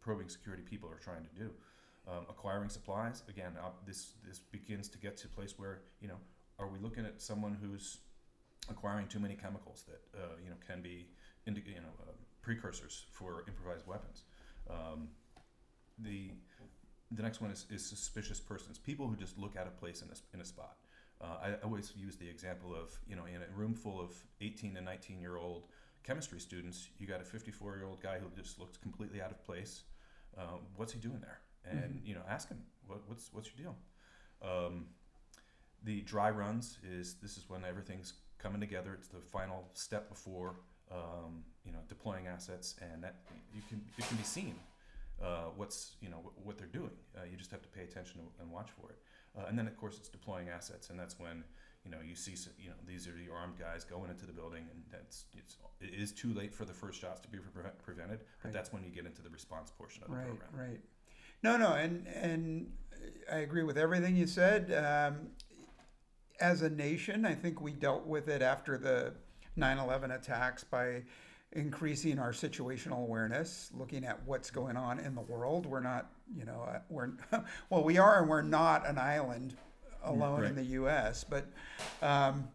probing 0.00 0.28
security 0.28 0.62
people 0.62 0.88
are 0.90 0.98
trying 0.98 1.24
to 1.24 1.34
do. 1.38 1.50
Um, 2.08 2.24
acquiring 2.28 2.68
supplies 2.68 3.24
again. 3.28 3.52
Uh, 3.60 3.70
this 3.84 4.12
this 4.26 4.38
begins 4.38 4.88
to 4.90 4.98
get 4.98 5.16
to 5.18 5.26
a 5.26 5.30
place 5.30 5.54
where 5.58 5.80
you 6.00 6.08
know 6.08 6.18
are 6.58 6.68
we 6.68 6.78
looking 6.78 7.04
at 7.04 7.20
someone 7.20 7.56
who's 7.60 7.98
acquiring 8.70 9.06
too 9.06 9.20
many 9.20 9.34
chemicals 9.34 9.84
that 9.88 10.00
uh, 10.18 10.36
you 10.42 10.50
know 10.50 10.56
can 10.66 10.82
be 10.82 11.06
indi- 11.46 11.62
you 11.66 11.80
know 11.80 11.94
uh, 12.02 12.12
precursors 12.42 13.04
for 13.12 13.44
improvised 13.48 13.86
weapons. 13.86 14.24
Um, 14.68 15.08
the 15.98 16.30
the 17.12 17.22
next 17.22 17.40
one 17.40 17.50
is, 17.50 17.66
is 17.70 17.86
suspicious 17.86 18.40
persons, 18.40 18.78
people 18.78 19.06
who 19.06 19.16
just 19.16 19.38
look 19.38 19.56
out 19.56 19.66
of 19.66 19.78
place 19.78 20.02
in 20.02 20.08
a, 20.08 20.14
in 20.34 20.40
a 20.40 20.44
spot. 20.44 20.76
Uh, 21.20 21.36
I 21.40 21.54
always 21.64 21.92
use 21.96 22.16
the 22.16 22.28
example 22.28 22.74
of 22.74 22.90
you 23.08 23.16
know 23.16 23.24
in 23.26 23.36
a 23.42 23.56
room 23.56 23.74
full 23.74 24.00
of 24.00 24.12
18 24.40 24.76
and 24.76 24.84
19 24.84 25.20
year 25.20 25.36
old 25.36 25.64
chemistry 26.02 26.38
students, 26.38 26.88
you 26.98 27.06
got 27.06 27.20
a 27.20 27.24
54 27.24 27.76
year 27.76 27.84
old 27.86 28.00
guy 28.00 28.18
who 28.18 28.26
just 28.40 28.58
looks 28.58 28.76
completely 28.76 29.20
out 29.20 29.30
of 29.30 29.44
place. 29.44 29.82
Uh, 30.38 30.58
what's 30.76 30.92
he 30.92 30.98
doing 31.00 31.20
there? 31.20 31.40
And 31.64 31.96
Mhm. 31.96 32.06
you 32.06 32.14
know, 32.14 32.22
ask 32.28 32.48
him 32.48 32.62
what, 32.86 33.00
what's 33.08 33.32
what's 33.32 33.48
your 33.48 33.56
deal. 33.66 33.76
Um, 34.42 34.86
the 35.86 36.00
dry 36.02 36.28
runs 36.30 36.78
is 36.84 37.14
this 37.22 37.38
is 37.38 37.44
when 37.48 37.64
everything's 37.64 38.12
coming 38.38 38.60
together. 38.60 38.92
It's 38.98 39.08
the 39.08 39.20
final 39.20 39.70
step 39.72 40.08
before 40.10 40.56
um, 40.92 41.44
you 41.64 41.72
know 41.72 41.78
deploying 41.88 42.26
assets, 42.26 42.74
and 42.82 43.02
that 43.02 43.16
you 43.54 43.62
can 43.68 43.80
it 43.96 44.06
can 44.06 44.16
be 44.18 44.24
seen 44.24 44.56
uh, 45.22 45.46
what's 45.56 45.96
you 46.02 46.10
know 46.10 46.18
what, 46.22 46.34
what 46.44 46.58
they're 46.58 46.66
doing. 46.80 46.90
Uh, 47.16 47.20
you 47.30 47.36
just 47.38 47.50
have 47.52 47.62
to 47.62 47.68
pay 47.68 47.82
attention 47.84 48.20
and 48.40 48.50
watch 48.50 48.70
for 48.78 48.90
it. 48.90 48.98
Uh, 49.38 49.46
and 49.48 49.58
then 49.58 49.66
of 49.66 49.76
course 49.76 49.96
it's 49.96 50.08
deploying 50.08 50.48
assets, 50.48 50.90
and 50.90 50.98
that's 50.98 51.18
when 51.18 51.44
you 51.84 51.90
know 51.90 51.98
you 52.04 52.16
see 52.16 52.34
you 52.58 52.68
know 52.68 52.74
these 52.86 53.06
are 53.06 53.12
the 53.12 53.32
armed 53.32 53.58
guys 53.58 53.84
going 53.84 54.10
into 54.10 54.26
the 54.26 54.32
building, 54.32 54.66
and 54.72 54.82
that's 54.90 55.24
it's 55.34 55.56
it 55.80 55.90
is 55.94 56.10
too 56.12 56.32
late 56.34 56.52
for 56.52 56.64
the 56.64 56.72
first 56.74 57.00
shots 57.00 57.20
to 57.20 57.28
be 57.28 57.38
pre- 57.38 57.62
prevented. 57.84 58.20
But 58.42 58.48
Right. 58.48 58.52
that's 58.52 58.72
when 58.72 58.82
you 58.82 58.90
get 58.90 59.06
into 59.06 59.22
the 59.22 59.30
response 59.30 59.70
portion 59.70 60.02
of 60.02 60.10
the 60.10 60.16
Right, 60.16 60.26
program. 60.26 60.50
right. 60.52 60.80
No, 61.42 61.56
no, 61.56 61.74
and 61.74 62.06
and 62.08 62.72
I 63.30 63.38
agree 63.38 63.62
with 63.62 63.76
everything 63.78 64.16
you 64.16 64.26
said. 64.26 64.72
Um, 64.72 65.28
as 66.40 66.62
a 66.62 66.70
nation, 66.70 67.24
I 67.24 67.34
think 67.34 67.60
we 67.60 67.72
dealt 67.72 68.06
with 68.06 68.28
it 68.28 68.42
after 68.42 68.78
the 68.78 69.14
9/11 69.56 70.14
attacks 70.14 70.64
by 70.64 71.02
increasing 71.52 72.18
our 72.18 72.32
situational 72.32 73.02
awareness, 73.02 73.70
looking 73.74 74.04
at 74.04 74.22
what's 74.26 74.50
going 74.50 74.76
on 74.76 74.98
in 74.98 75.14
the 75.14 75.20
world. 75.20 75.66
We're 75.66 75.80
not, 75.80 76.10
you 76.34 76.44
know, 76.44 76.66
uh, 76.68 76.80
we're 76.88 77.10
well, 77.70 77.84
we 77.84 77.98
are, 77.98 78.20
and 78.20 78.28
we're 78.28 78.42
not 78.42 78.86
an 78.86 78.98
island 78.98 79.56
alone 80.04 80.44
in 80.44 80.54
the 80.54 80.64
U.S. 80.64 81.24
But 81.24 81.46
um, 82.02 82.48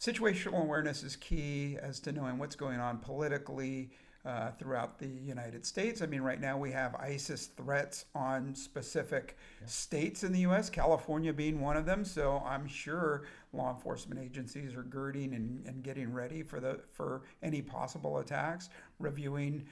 situational 0.00 0.62
awareness 0.62 1.02
is 1.02 1.16
key 1.16 1.76
as 1.80 2.00
to 2.00 2.12
knowing 2.12 2.38
what's 2.38 2.56
going 2.56 2.80
on 2.80 2.98
politically 2.98 3.90
uh, 4.24 4.50
throughout 4.52 4.98
the 4.98 5.06
United 5.06 5.66
States. 5.66 6.00
I 6.00 6.06
mean, 6.06 6.22
right 6.22 6.40
now 6.40 6.56
we 6.56 6.70
have 6.72 6.94
ISIS 6.94 7.46
threats 7.46 8.06
on 8.14 8.54
specific 8.54 9.36
Yeah. 9.60 9.66
states 9.66 10.24
in 10.24 10.32
the 10.32 10.40
U.S., 10.40 10.70
California 10.70 11.32
being 11.32 11.60
one 11.60 11.76
of 11.76 11.84
them. 11.84 12.04
So 12.04 12.42
I'm 12.46 12.66
sure 12.66 13.24
law 13.52 13.70
enforcement 13.74 14.20
agencies 14.20 14.74
are 14.74 14.82
girding 14.82 15.34
and, 15.34 15.66
and 15.66 15.82
getting 15.82 16.12
ready 16.12 16.42
for 16.42 16.58
the 16.60 16.80
for 16.92 17.22
any 17.42 17.60
possible 17.62 18.18
attacks, 18.18 18.70
reviewing 18.98 19.66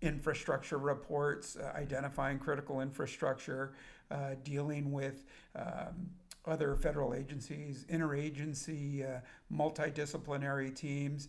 infrastructure 0.00 0.78
reports, 0.78 1.56
uh, 1.56 1.72
identifying 1.76 2.38
critical 2.38 2.80
infrastructure, 2.80 3.72
uh, 4.10 4.34
dealing 4.42 4.92
with 4.92 5.24
um, 5.56 6.10
other 6.44 6.74
federal 6.76 7.14
agencies, 7.14 7.86
interagency, 7.90 9.04
uh, 9.04 9.20
multidisciplinary 9.54 10.74
teams. 10.74 11.28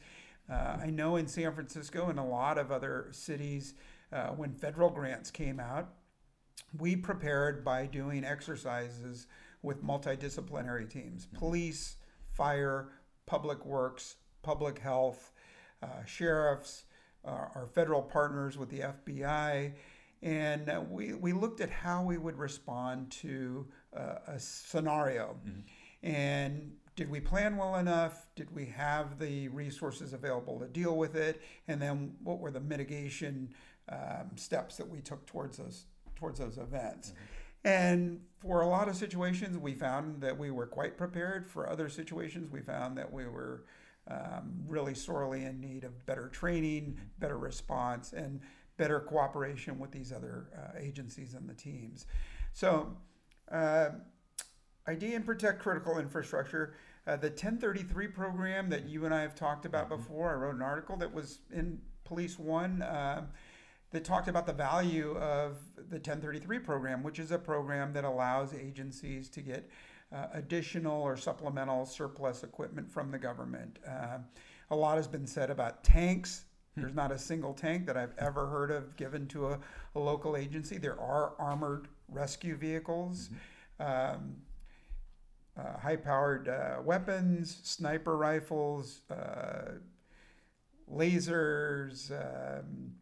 Uh, 0.49 0.77
I 0.81 0.87
know 0.87 1.15
in 1.15 1.27
San 1.27 1.53
Francisco 1.53 2.09
and 2.09 2.19
a 2.19 2.23
lot 2.23 2.57
of 2.57 2.71
other 2.71 3.07
cities, 3.11 3.73
uh, 4.11 4.27
when 4.29 4.53
federal 4.53 4.89
grants 4.89 5.31
came 5.31 5.59
out, 5.59 5.93
we 6.77 6.95
prepared 6.95 7.63
by 7.63 7.85
doing 7.85 8.23
exercises 8.23 9.27
with 9.61 9.83
multidisciplinary 9.83 10.89
teams 10.89 11.25
police, 11.33 11.95
fire, 12.29 12.89
public 13.25 13.65
works, 13.65 14.15
public 14.41 14.79
health, 14.79 15.31
uh, 15.81 16.03
sheriffs, 16.05 16.83
uh, 17.25 17.29
our 17.55 17.69
federal 17.73 18.01
partners 18.01 18.57
with 18.57 18.69
the 18.69 18.79
FBI. 18.79 19.73
And 20.21 20.69
uh, 20.69 20.81
we, 20.89 21.13
we 21.13 21.33
looked 21.33 21.61
at 21.61 21.69
how 21.69 22.03
we 22.03 22.17
would 22.17 22.37
respond 22.37 23.11
to 23.11 23.65
uh, 23.95 24.15
a 24.27 24.39
scenario 24.39 25.35
Mhm. 25.45 25.63
and 26.03 26.73
did 26.95 27.09
we 27.09 27.19
plan 27.19 27.57
well 27.57 27.75
enough? 27.75 28.27
Did 28.35 28.53
we 28.55 28.65
have 28.67 29.19
the 29.19 29.47
resources 29.49 30.13
available 30.13 30.59
to 30.59 30.67
deal 30.67 30.95
with 30.95 31.15
it? 31.15 31.41
And 31.67 31.81
then 31.81 32.15
what 32.23 32.39
were 32.39 32.51
the 32.51 32.59
mitigation 32.59 33.53
um, 33.89 34.31
steps 34.35 34.77
that 34.77 34.87
we 34.87 34.99
took 35.01 35.25
towards 35.25 35.57
those 35.57 35.85
towards 36.15 36.39
those 36.39 36.57
events? 36.57 37.09
Mm-hmm. 37.09 37.23
And 37.65 38.21
for 38.39 38.61
a 38.61 38.67
lot 38.67 38.89
of 38.89 38.95
situations, 38.95 39.57
we 39.57 39.73
found 39.73 40.21
that 40.21 40.37
we 40.37 40.51
were 40.51 40.67
quite 40.67 40.97
prepared. 40.97 41.49
For 41.49 41.69
other 41.69 41.89
situations, 41.89 42.51
we 42.51 42.59
found 42.59 42.97
that 42.97 43.11
we 43.11 43.25
were 43.25 43.63
um, 44.09 44.63
really 44.67 44.93
sorely 44.93 45.45
in 45.45 45.61
need 45.61 45.85
of 45.85 46.05
better 46.05 46.27
training, 46.27 46.99
better 47.19 47.37
response, 47.37 48.11
and 48.11 48.41
better 48.75 48.99
cooperation 48.99 49.79
with 49.79 49.91
these 49.91 50.11
other 50.11 50.47
uh, 50.57 50.77
agencies 50.77 51.35
and 51.35 51.47
the 51.47 51.53
teams. 51.53 52.05
So, 52.51 52.97
uh, 53.49 53.89
ID 54.87 55.15
and 55.15 55.25
protect 55.25 55.61
critical 55.61 55.97
infrastructure. 55.99 56.73
Uh, 57.05 57.17
the 57.17 57.27
1033 57.27 58.07
program 58.07 58.69
that 58.69 58.87
you 58.87 59.05
and 59.05 59.13
I 59.13 59.21
have 59.21 59.35
talked 59.35 59.65
about 59.65 59.89
mm-hmm. 59.89 59.97
before, 59.97 60.31
I 60.31 60.35
wrote 60.35 60.55
an 60.55 60.61
article 60.61 60.95
that 60.97 61.13
was 61.13 61.39
in 61.51 61.79
Police 62.05 62.39
One 62.39 62.81
uh, 62.81 63.25
that 63.91 64.03
talked 64.03 64.27
about 64.27 64.45
the 64.45 64.53
value 64.53 65.17
of 65.17 65.57
the 65.75 65.97
1033 65.97 66.59
program, 66.59 67.03
which 67.03 67.19
is 67.19 67.31
a 67.31 67.37
program 67.37 67.93
that 67.93 68.03
allows 68.03 68.53
agencies 68.53 69.29
to 69.29 69.41
get 69.41 69.69
uh, 70.13 70.27
additional 70.33 71.01
or 71.01 71.17
supplemental 71.17 71.85
surplus 71.85 72.43
equipment 72.43 72.89
from 72.89 73.11
the 73.11 73.17
government. 73.17 73.79
Uh, 73.87 74.19
a 74.71 74.75
lot 74.75 74.97
has 74.97 75.07
been 75.07 75.27
said 75.27 75.49
about 75.49 75.83
tanks. 75.83 76.45
Hmm. 76.75 76.81
There's 76.81 76.95
not 76.95 77.11
a 77.11 77.17
single 77.17 77.53
tank 77.53 77.85
that 77.85 77.97
I've 77.97 78.13
ever 78.17 78.47
heard 78.47 78.71
of 78.71 78.95
given 78.95 79.27
to 79.29 79.47
a, 79.47 79.59
a 79.95 79.99
local 79.99 80.37
agency. 80.37 80.77
There 80.77 80.99
are 80.99 81.33
armored 81.37 81.87
rescue 82.07 82.55
vehicles. 82.55 83.29
Mm-hmm. 83.79 84.15
Um, 84.15 84.35
uh, 85.57 85.77
high 85.77 85.95
powered 85.95 86.47
uh, 86.47 86.81
weapons, 86.83 87.59
sniper 87.63 88.17
rifles, 88.17 89.01
uh, 89.11 89.73
lasers, 90.91 92.11
um, 92.11 92.93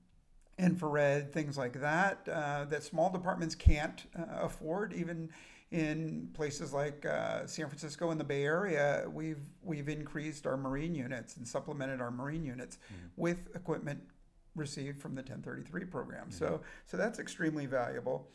infrared, 0.60 1.31
things 1.31 1.58
like 1.58 1.79
that, 1.79 2.27
uh, 2.31 2.65
that 2.65 2.84
small 2.84 3.10
departments 3.10 3.55
can't 3.55 4.05
uh, 4.17 4.41
afford. 4.41 4.93
Even 4.93 5.29
in 5.72 6.29
places 6.34 6.74
like 6.74 7.05
uh, 7.05 7.46
San 7.48 7.67
Francisco 7.67 8.12
and 8.12 8.20
the 8.20 8.25
Bay 8.25 8.43
Area, 8.43 9.05
we've, 9.12 9.50
we've 9.63 9.88
increased 9.88 10.46
our 10.46 10.58
Marine 10.58 10.93
units 10.93 11.38
and 11.38 11.48
supplemented 11.48 12.01
our 12.01 12.12
Marine 12.12 12.43
units 12.43 12.77
mm-hmm. 12.77 13.08
with 13.15 13.55
equipment 13.55 14.01
received 14.55 15.01
from 15.01 15.15
the 15.15 15.22
1033 15.22 15.86
program. 15.86 16.24
Mm-hmm. 16.24 16.31
So, 16.31 16.62
so 16.86 16.98
that's 16.98 17.20
extremely 17.20 17.65
valuable. 17.65 18.27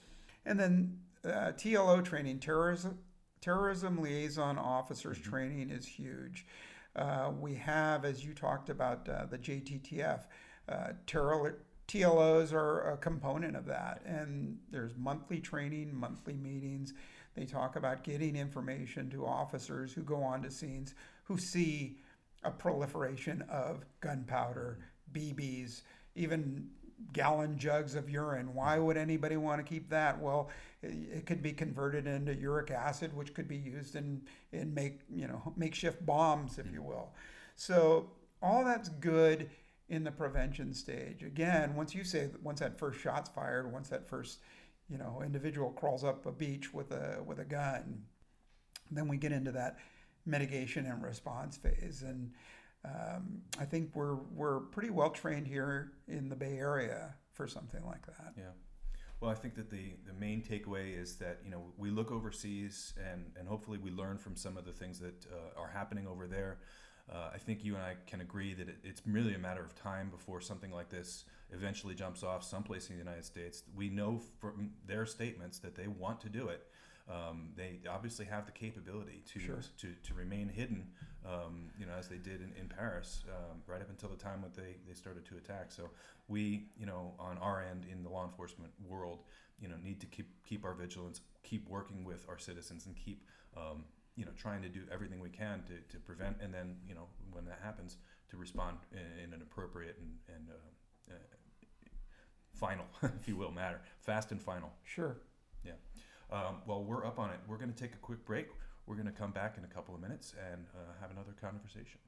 And 0.47 0.59
then 0.59 0.99
TLO 1.23 2.03
training, 2.03 2.39
terrorism 2.39 2.99
terrorism 3.41 4.01
liaison 4.01 4.59
officers 4.59 5.19
mm-hmm. 5.19 5.31
training 5.31 5.71
is 5.71 5.87
huge. 5.87 6.47
Uh, 6.95 7.31
we 7.39 7.55
have, 7.55 8.05
as 8.05 8.25
you 8.25 8.33
talked 8.33 8.71
about, 8.71 9.09
uh, 9.09 9.27
the 9.27 9.39
JTTF. 9.39 10.21
Uh, 10.69 10.89
terror, 11.07 11.59
TLOs 11.89 12.53
are 12.53 12.93
a 12.93 12.97
component 12.97 13.55
of 13.55 13.67
that, 13.67 14.03
and 14.05 14.59
there's 14.71 14.97
monthly 14.97 15.39
training, 15.39 15.95
monthly 15.95 16.35
meetings. 16.35 16.95
They 17.37 17.45
talk 17.45 17.77
about 17.77 18.03
getting 18.03 18.35
information 18.35 19.11
to 19.11 19.27
officers 19.27 19.93
who 19.93 20.03
go 20.03 20.23
on 20.23 20.43
to 20.43 20.51
scenes 20.51 20.95
who 21.25 21.37
see 21.37 21.99
a 22.43 22.51
proliferation 22.51 23.43
of 23.51 23.85
gunpowder, 24.01 24.79
BBs, 25.13 25.83
even 26.15 26.69
gallon 27.13 27.59
jugs 27.59 27.95
of 27.95 28.09
urine. 28.09 28.55
Why 28.55 28.79
would 28.79 28.97
anybody 28.97 29.37
want 29.37 29.65
to 29.65 29.69
keep 29.69 29.91
that? 29.91 30.21
Well, 30.21 30.49
it 30.91 31.27
could 31.27 31.43
be 31.43 31.53
converted 31.53 32.07
into 32.07 32.35
uric 32.35 32.71
acid, 32.71 33.15
which 33.17 33.35
could 33.35 33.49
be 33.49 33.57
used 33.57 33.97
in 33.97 34.23
in 34.53 34.73
make 34.75 35.01
you 35.15 35.27
know 35.27 35.53
makeshift 35.57 36.05
bombs, 36.05 36.59
if 36.59 36.71
you 36.73 36.83
will. 36.83 37.15
So 37.55 38.11
all 38.43 38.65
that's 38.65 38.89
good 38.89 39.51
in 39.89 40.05
the 40.05 40.11
prevention 40.11 40.75
stage. 40.75 41.23
Again, 41.23 41.75
once 41.75 41.95
you 41.95 42.05
say 42.05 42.31
once 42.43 42.61
that 42.61 42.79
first 42.79 43.01
shot's 43.01 43.31
fired, 43.31 43.73
once 43.73 43.89
that 43.89 44.09
first 44.09 44.41
you 44.89 44.99
know 44.99 45.23
individual 45.25 45.71
crawls 45.71 46.05
up 46.05 46.27
a 46.27 46.33
beach 46.33 46.73
with 46.73 46.91
a 46.93 47.23
with 47.25 47.39
a 47.39 47.45
gun, 47.45 48.03
then 48.91 49.09
we 49.09 49.17
get 49.17 49.33
into 49.33 49.53
that 49.53 49.79
mitigation 50.25 50.87
and 50.87 51.03
response 51.05 51.57
phase 51.57 52.03
and 52.03 52.33
um, 52.87 53.43
I 53.59 53.65
think 53.65 53.91
we're 53.95 54.17
we're 54.35 54.61
pretty 54.61 54.91
well 54.91 55.11
trained 55.11 55.47
here 55.47 55.93
in 56.09 56.29
the 56.29 56.37
Bay 56.37 56.59
Area 56.59 57.15
for 57.33 57.47
something 57.47 57.85
like 57.85 58.07
that. 58.07 58.35
Yeah. 58.37 58.45
Well, 59.21 59.31
I 59.31 59.35
think 59.35 59.55
that 59.55 59.71
the, 59.71 59.95
the 60.07 60.13
main 60.13 60.43
takeaway 60.43 61.01
is 61.01 61.17
that 61.17 61.41
you 61.45 61.51
know 61.51 61.63
we 61.79 61.91
look 61.91 62.13
overseas 62.13 62.93
and, 63.11 63.33
and 63.39 63.49
hopefully 63.49 63.79
we 63.79 63.91
learn 63.91 64.19
from 64.19 64.37
some 64.37 64.57
of 64.57 64.65
the 64.65 64.73
things 64.73 64.99
that 65.01 65.27
uh, 65.33 65.61
are 65.61 65.69
happening 65.69 66.07
over 66.07 66.27
there. 66.27 66.59
Uh, 67.11 67.31
I 67.33 67.39
think 67.39 67.65
you 67.65 67.77
and 67.77 67.85
I 67.85 67.95
can 68.07 68.21
agree 68.21 68.53
that 68.55 68.69
it, 68.69 68.79
it's 68.83 69.01
really 69.07 69.35
a 69.35 69.39
matter 69.39 69.65
of 69.65 69.75
time 69.75 70.11
before 70.11 70.41
something 70.41 70.73
like 70.73 70.91
this 70.91 71.25
eventually 71.53 71.95
jumps 71.95 72.25
off 72.25 72.43
someplace 72.43 72.91
in 72.91 72.97
the 72.97 73.03
United 73.03 73.25
States. 73.25 73.63
We 73.75 73.89
know 73.89 74.21
from 74.41 74.71
their 74.87 75.07
statements 75.07 75.61
that 75.61 75.77
they 75.77 75.87
want 75.87 76.21
to 76.23 76.29
do 76.29 76.49
it. 76.49 76.67
Um, 77.09 77.51
they 77.57 77.79
obviously 77.89 78.25
have 78.27 78.47
the 78.47 78.53
capability 78.53 79.23
to 79.33 79.39
sure. 79.39 79.61
to, 79.79 79.89
to 80.03 80.15
remain 80.15 80.49
hidden, 80.49 80.89
um, 81.25 81.71
you 81.79 81.87
know, 81.87 81.93
as 81.97 82.09
they 82.09 82.17
did 82.17 82.41
in, 82.41 82.53
in 82.61 82.69
Paris, 82.69 83.23
um, 83.29 83.63
right 83.69 83.81
up 83.81 83.89
until 83.89 84.09
the 84.09 84.17
time 84.17 84.43
when 84.43 84.51
they, 84.57 84.75
they 84.89 84.95
started 84.95 85.25
to 85.27 85.37
attack. 85.37 85.71
So 85.71 85.91
we, 86.29 86.69
you 86.77 86.87
know, 86.87 87.15
on 87.19 87.39
our 87.39 87.63
end 87.63 87.87
in 87.91 88.03
the 88.03 88.09
law 88.09 88.25
enforcement 88.25 88.73
world, 88.85 89.21
you 89.61 89.69
know, 89.69 89.77
need 89.83 90.01
to 90.01 90.07
keep 90.07 90.29
keep 90.45 90.65
our 90.65 90.75
vigilance, 90.75 91.21
keep 91.43 91.69
working 91.69 92.05
with 92.05 92.27
our 92.29 92.39
citizens, 92.39 92.87
and 92.87 92.97
keep, 92.97 93.25
um, 93.57 93.85
you 94.17 94.25
know, 94.25 94.33
trying 94.37 94.63
to 94.63 94.69
do 94.69 94.81
everything 94.93 95.21
we 95.21 95.31
can 95.31 95.63
to, 95.65 95.95
to 95.95 96.01
prevent, 96.01 96.37
and 96.41 96.53
then, 96.53 96.77
you 96.89 96.95
know, 96.95 97.07
when 97.33 97.45
that 97.45 97.61
happens, 97.63 97.97
to 98.31 98.37
respond 98.37 98.79
in, 98.93 99.25
in 99.25 99.33
an 99.33 99.43
appropriate 99.43 99.97
and, 100.01 100.37
and 100.37 100.49
uh, 100.51 101.15
uh, 101.15 101.19
final, 102.55 102.85
if 103.03 103.29
you 103.29 103.37
will, 103.37 103.53
matter, 103.53 103.81
fast 104.01 104.33
and 104.33 104.43
final. 104.43 104.73
Sure. 104.85 105.17
Yeah. 105.65 105.73
Um, 106.31 106.57
well, 106.67 106.83
we're 106.83 107.07
up 107.07 107.19
on 107.19 107.31
it. 107.31 107.39
We're 107.47 107.59
going 107.59 107.73
to 107.73 107.79
take 107.79 107.95
a 107.95 107.99
quick 107.99 108.25
break. 108.25 108.49
We're 108.87 108.97
going 108.97 109.07
to 109.07 109.13
come 109.13 109.31
back 109.31 109.57
in 109.59 109.65
a 109.65 109.69
couple 109.69 109.95
of 109.95 110.01
minutes 110.01 110.35
and 110.53 110.67
uh, 110.75 110.93
have 111.01 111.11
another 111.11 111.35
conversation. 111.41 112.01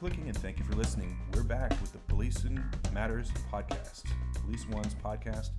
Clicking 0.00 0.28
and 0.28 0.38
thank 0.38 0.58
you 0.58 0.64
for 0.64 0.72
listening. 0.76 1.14
We're 1.34 1.42
back 1.42 1.78
with 1.82 1.92
the 1.92 1.98
Policing 1.98 2.58
Matters 2.94 3.30
podcast, 3.52 4.04
Police 4.42 4.66
One's 4.70 4.94
podcast 4.94 5.50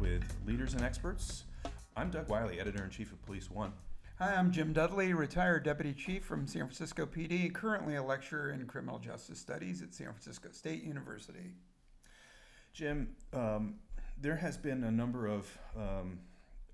with 0.00 0.24
leaders 0.44 0.74
and 0.74 0.82
experts. 0.82 1.44
I'm 1.96 2.10
Doug 2.10 2.28
Wyllie, 2.28 2.58
editor 2.58 2.82
in 2.82 2.90
chief 2.90 3.12
of 3.12 3.24
Police 3.24 3.52
One. 3.52 3.72
Hi, 4.18 4.34
I'm 4.34 4.50
Jim 4.50 4.72
Dudley, 4.72 5.12
retired 5.12 5.62
deputy 5.62 5.92
chief 5.92 6.24
from 6.24 6.48
San 6.48 6.62
Francisco 6.62 7.06
PD, 7.06 7.54
currently 7.54 7.94
a 7.94 8.02
lecturer 8.02 8.50
in 8.50 8.66
criminal 8.66 8.98
justice 8.98 9.38
studies 9.38 9.80
at 9.80 9.94
San 9.94 10.08
Francisco 10.08 10.48
State 10.50 10.82
University. 10.82 11.52
Jim, 12.72 13.14
um, 13.32 13.76
there 14.20 14.34
has 14.34 14.58
been 14.58 14.82
a 14.82 14.90
number 14.90 15.28
of 15.28 15.56
um, 15.76 16.18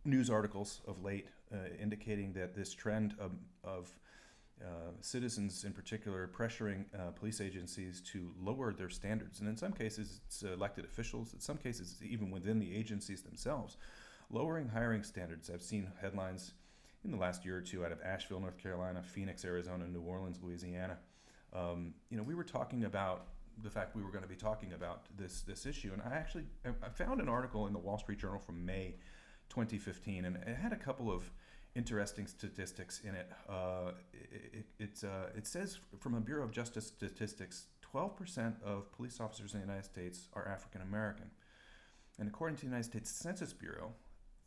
news 0.06 0.30
articles 0.30 0.80
of 0.88 1.04
late 1.04 1.28
uh, 1.52 1.56
indicating 1.78 2.32
that 2.32 2.54
this 2.54 2.72
trend 2.72 3.14
of, 3.20 3.32
of 3.62 3.90
uh, 4.62 4.92
citizens, 5.00 5.64
in 5.64 5.72
particular, 5.72 6.28
pressuring 6.28 6.84
uh, 6.94 7.10
police 7.12 7.40
agencies 7.40 8.00
to 8.12 8.30
lower 8.40 8.72
their 8.72 8.90
standards, 8.90 9.40
and 9.40 9.48
in 9.48 9.56
some 9.56 9.72
cases, 9.72 10.20
it's 10.26 10.42
elected 10.42 10.84
officials. 10.84 11.32
In 11.32 11.40
some 11.40 11.56
cases, 11.56 11.96
even 12.02 12.30
within 12.30 12.58
the 12.58 12.76
agencies 12.76 13.22
themselves, 13.22 13.76
lowering 14.30 14.68
hiring 14.68 15.02
standards. 15.02 15.50
I've 15.50 15.62
seen 15.62 15.90
headlines 16.00 16.52
in 17.04 17.10
the 17.10 17.16
last 17.16 17.44
year 17.44 17.56
or 17.56 17.60
two 17.62 17.84
out 17.84 17.92
of 17.92 18.00
Asheville, 18.02 18.40
North 18.40 18.58
Carolina, 18.58 19.02
Phoenix, 19.02 19.44
Arizona, 19.44 19.86
New 19.86 20.02
Orleans, 20.02 20.38
Louisiana. 20.42 20.98
Um, 21.52 21.94
you 22.10 22.16
know, 22.16 22.22
we 22.22 22.34
were 22.34 22.44
talking 22.44 22.84
about 22.84 23.28
the 23.62 23.70
fact 23.70 23.96
we 23.96 24.02
were 24.02 24.10
going 24.10 24.22
to 24.22 24.28
be 24.28 24.36
talking 24.36 24.72
about 24.72 25.06
this 25.18 25.42
this 25.42 25.66
issue, 25.66 25.90
and 25.92 26.02
I 26.02 26.16
actually 26.16 26.44
I 26.64 26.88
found 26.88 27.20
an 27.20 27.28
article 27.28 27.66
in 27.66 27.72
the 27.72 27.78
Wall 27.78 27.98
Street 27.98 28.18
Journal 28.18 28.38
from 28.38 28.64
May 28.64 28.94
2015, 29.48 30.24
and 30.24 30.36
it 30.36 30.56
had 30.56 30.72
a 30.72 30.76
couple 30.76 31.10
of 31.10 31.30
interesting 31.74 32.26
statistics 32.26 33.00
in 33.04 33.14
it. 33.14 33.30
Uh, 33.48 33.92
it, 34.12 34.66
it, 34.78 35.04
uh, 35.04 35.36
it 35.36 35.46
says 35.46 35.78
from 35.98 36.14
a 36.14 36.20
Bureau 36.20 36.44
of 36.44 36.50
Justice 36.50 36.86
statistics, 36.86 37.66
12% 37.94 38.54
of 38.62 38.90
police 38.92 39.20
officers 39.20 39.54
in 39.54 39.60
the 39.60 39.66
United 39.66 39.84
States 39.84 40.28
are 40.34 40.46
African 40.48 40.82
American. 40.82 41.30
And 42.18 42.28
according 42.28 42.56
to 42.56 42.62
the 42.62 42.66
United 42.66 42.84
States 42.84 43.10
Census 43.10 43.52
Bureau, 43.52 43.92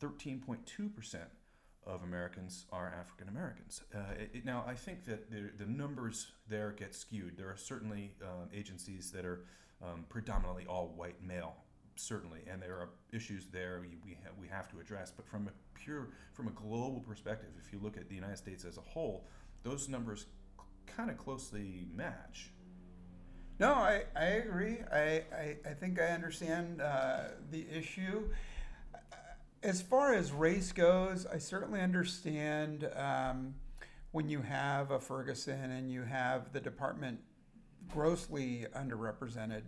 13.2% 0.01 1.17
of 1.85 2.03
Americans 2.03 2.65
are 2.71 2.93
African 2.97 3.27
Americans. 3.27 3.81
Uh, 3.93 3.99
now, 4.45 4.63
I 4.67 4.73
think 4.73 5.05
that 5.05 5.29
the, 5.29 5.49
the, 5.57 5.69
numbers 5.69 6.31
there 6.47 6.71
get 6.71 6.95
skewed. 6.95 7.37
There 7.37 7.49
are 7.49 7.57
certainly 7.57 8.15
uh, 8.21 8.45
agencies 8.53 9.11
that 9.11 9.25
are 9.25 9.45
um, 9.81 10.05
predominantly 10.07 10.65
all 10.65 10.93
white 10.95 11.21
male, 11.21 11.55
certainly, 11.95 12.39
and 12.49 12.61
there 12.61 12.75
are 12.75 12.89
issues 13.11 13.47
there 13.47 13.79
we, 13.81 13.97
we, 14.05 14.17
ha- 14.23 14.31
we 14.39 14.47
have 14.47 14.69
to 14.71 14.79
address. 14.79 15.11
But 15.11 15.27
from 15.27 15.47
a 15.47 15.51
pure, 15.79 16.09
from 16.33 16.47
a 16.47 16.51
global 16.51 16.99
perspective, 16.99 17.49
if 17.63 17.71
you 17.71 17.79
look 17.81 17.97
at 17.97 18.09
the 18.09 18.15
United 18.15 18.37
States 18.37 18.65
as 18.65 18.77
a 18.77 18.81
whole, 18.81 19.27
those 19.63 19.89
numbers 19.89 20.25
kind 20.85 21.09
of 21.09 21.17
closely 21.17 21.87
match. 21.93 22.51
No, 23.59 23.73
I, 23.73 24.03
I 24.15 24.25
agree. 24.25 24.79
I, 24.91 25.23
I, 25.33 25.57
I 25.65 25.73
think 25.73 25.99
I 25.99 26.07
understand 26.07 26.81
uh, 26.81 27.25
the 27.51 27.65
issue. 27.71 28.29
As 29.61 29.81
far 29.81 30.13
as 30.13 30.31
race 30.31 30.71
goes, 30.71 31.25
I 31.25 31.37
certainly 31.37 31.79
understand 31.79 32.89
um, 32.95 33.53
when 34.11 34.27
you 34.27 34.41
have 34.41 34.91
a 34.91 34.99
Ferguson 34.99 35.71
and 35.71 35.89
you 35.91 36.01
have 36.01 36.51
the 36.51 36.59
department 36.59 37.19
grossly 37.89 38.65
underrepresented 38.75 39.61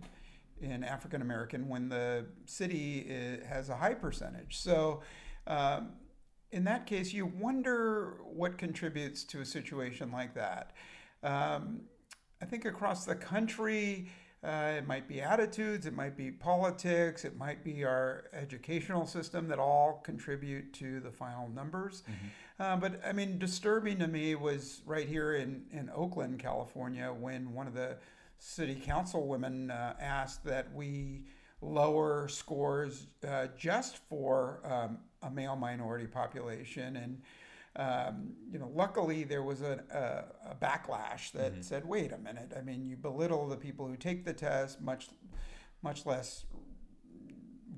in 0.61 0.83
African 0.83 1.21
American 1.21 1.67
when 1.67 1.89
the 1.89 2.25
city 2.45 3.05
is, 3.07 3.45
has 3.45 3.69
a 3.69 3.75
high 3.75 3.93
percentage. 3.93 4.57
So, 4.57 5.01
um, 5.47 5.89
in 6.51 6.63
that 6.63 6.85
case, 6.85 7.11
you 7.11 7.25
wonder 7.25 8.17
what 8.23 8.57
contributes 8.57 9.23
to 9.25 9.41
a 9.41 9.45
situation 9.45 10.11
like 10.11 10.33
that. 10.35 10.71
Um, 11.23 11.81
I 12.41 12.45
think 12.45 12.65
across 12.65 13.05
the 13.05 13.15
country, 13.15 14.09
uh, 14.43 14.73
it 14.77 14.87
might 14.87 15.07
be 15.07 15.21
attitudes, 15.21 15.85
it 15.85 15.93
might 15.93 16.15
be 16.15 16.29
politics, 16.31 17.25
it 17.25 17.35
might 17.35 17.63
be 17.63 17.83
our 17.83 18.25
educational 18.31 19.05
system 19.05 19.47
that 19.47 19.57
all 19.57 20.01
contribute 20.03 20.71
to 20.73 20.99
the 20.99 21.11
final 21.11 21.49
numbers. 21.49 22.03
Mm-hmm. 22.03 22.61
Uh, 22.61 22.77
but 22.77 23.01
I 23.05 23.11
mean, 23.11 23.39
disturbing 23.39 23.97
to 23.99 24.07
me 24.07 24.35
was 24.35 24.81
right 24.85 25.07
here 25.07 25.33
in, 25.33 25.63
in 25.71 25.89
Oakland, 25.93 26.39
California, 26.39 27.11
when 27.11 27.53
one 27.53 27.67
of 27.67 27.73
the 27.73 27.97
city 28.39 28.75
council 28.75 29.27
women 29.27 29.71
uh, 29.71 29.95
asked 29.99 30.43
that 30.45 30.73
we 30.73 31.23
lower 31.61 32.27
scores 32.27 33.07
uh, 33.27 33.47
just 33.57 33.97
for 34.09 34.61
um, 34.63 34.99
a 35.23 35.29
male 35.29 35.55
minority 35.55 36.07
population. 36.07 36.95
And 36.97 37.21
um, 37.77 38.33
you 38.51 38.57
know, 38.57 38.71
luckily 38.73 39.23
there 39.25 39.43
was 39.43 39.61
a, 39.61 39.83
a, 39.91 40.51
a 40.51 40.55
backlash 40.55 41.31
that 41.33 41.53
mm-hmm. 41.53 41.61
said, 41.61 41.85
"Wait 41.85 42.13
a 42.13 42.17
minute! 42.17 42.53
I 42.57 42.61
mean, 42.61 42.85
you 42.85 42.95
belittle 42.95 43.47
the 43.47 43.57
people 43.57 43.87
who 43.87 43.97
take 43.97 44.23
the 44.23 44.33
test, 44.33 44.81
much, 44.81 45.09
much 45.81 46.05
less 46.05 46.45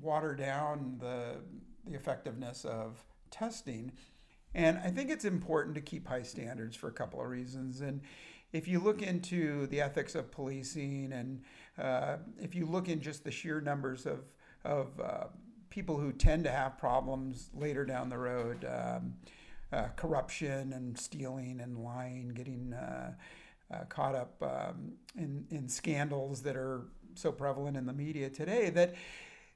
water 0.00 0.36
down 0.36 0.98
the 1.00 1.36
the 1.84 1.96
effectiveness 1.96 2.64
of 2.64 3.02
testing." 3.30 3.92
And 4.54 4.78
I 4.78 4.90
think 4.90 5.10
it's 5.10 5.24
important 5.24 5.74
to 5.74 5.80
keep 5.80 6.06
high 6.06 6.22
standards 6.22 6.76
for 6.76 6.88
a 6.88 6.92
couple 6.92 7.20
of 7.20 7.28
reasons. 7.28 7.80
And 7.80 8.00
if 8.52 8.66
you 8.68 8.80
look 8.80 9.02
into 9.02 9.66
the 9.66 9.80
ethics 9.80 10.14
of 10.14 10.30
policing, 10.30 11.12
and 11.12 11.42
uh, 11.78 12.16
if 12.40 12.54
you 12.54 12.66
look 12.66 12.88
in 12.88 13.00
just 13.00 13.24
the 13.24 13.30
sheer 13.30 13.60
numbers 13.60 14.06
of 14.06 14.20
of 14.64 15.00
uh, 15.00 15.24
people 15.70 15.98
who 15.98 16.12
tend 16.12 16.44
to 16.44 16.50
have 16.50 16.78
problems 16.78 17.50
later 17.54 17.84
down 17.84 18.08
the 18.08 18.18
road. 18.18 18.64
Um, 18.64 19.14
uh, 19.72 19.88
corruption 19.96 20.72
and 20.72 20.98
stealing 20.98 21.60
and 21.60 21.78
lying, 21.78 22.30
getting 22.30 22.72
uh, 22.72 23.12
uh, 23.70 23.84
caught 23.88 24.14
up 24.14 24.42
um, 24.42 24.92
in, 25.16 25.44
in 25.50 25.68
scandals 25.68 26.42
that 26.42 26.56
are 26.56 26.86
so 27.14 27.30
prevalent 27.30 27.76
in 27.76 27.86
the 27.86 27.92
media 27.92 28.30
today 28.30 28.70
that 28.70 28.94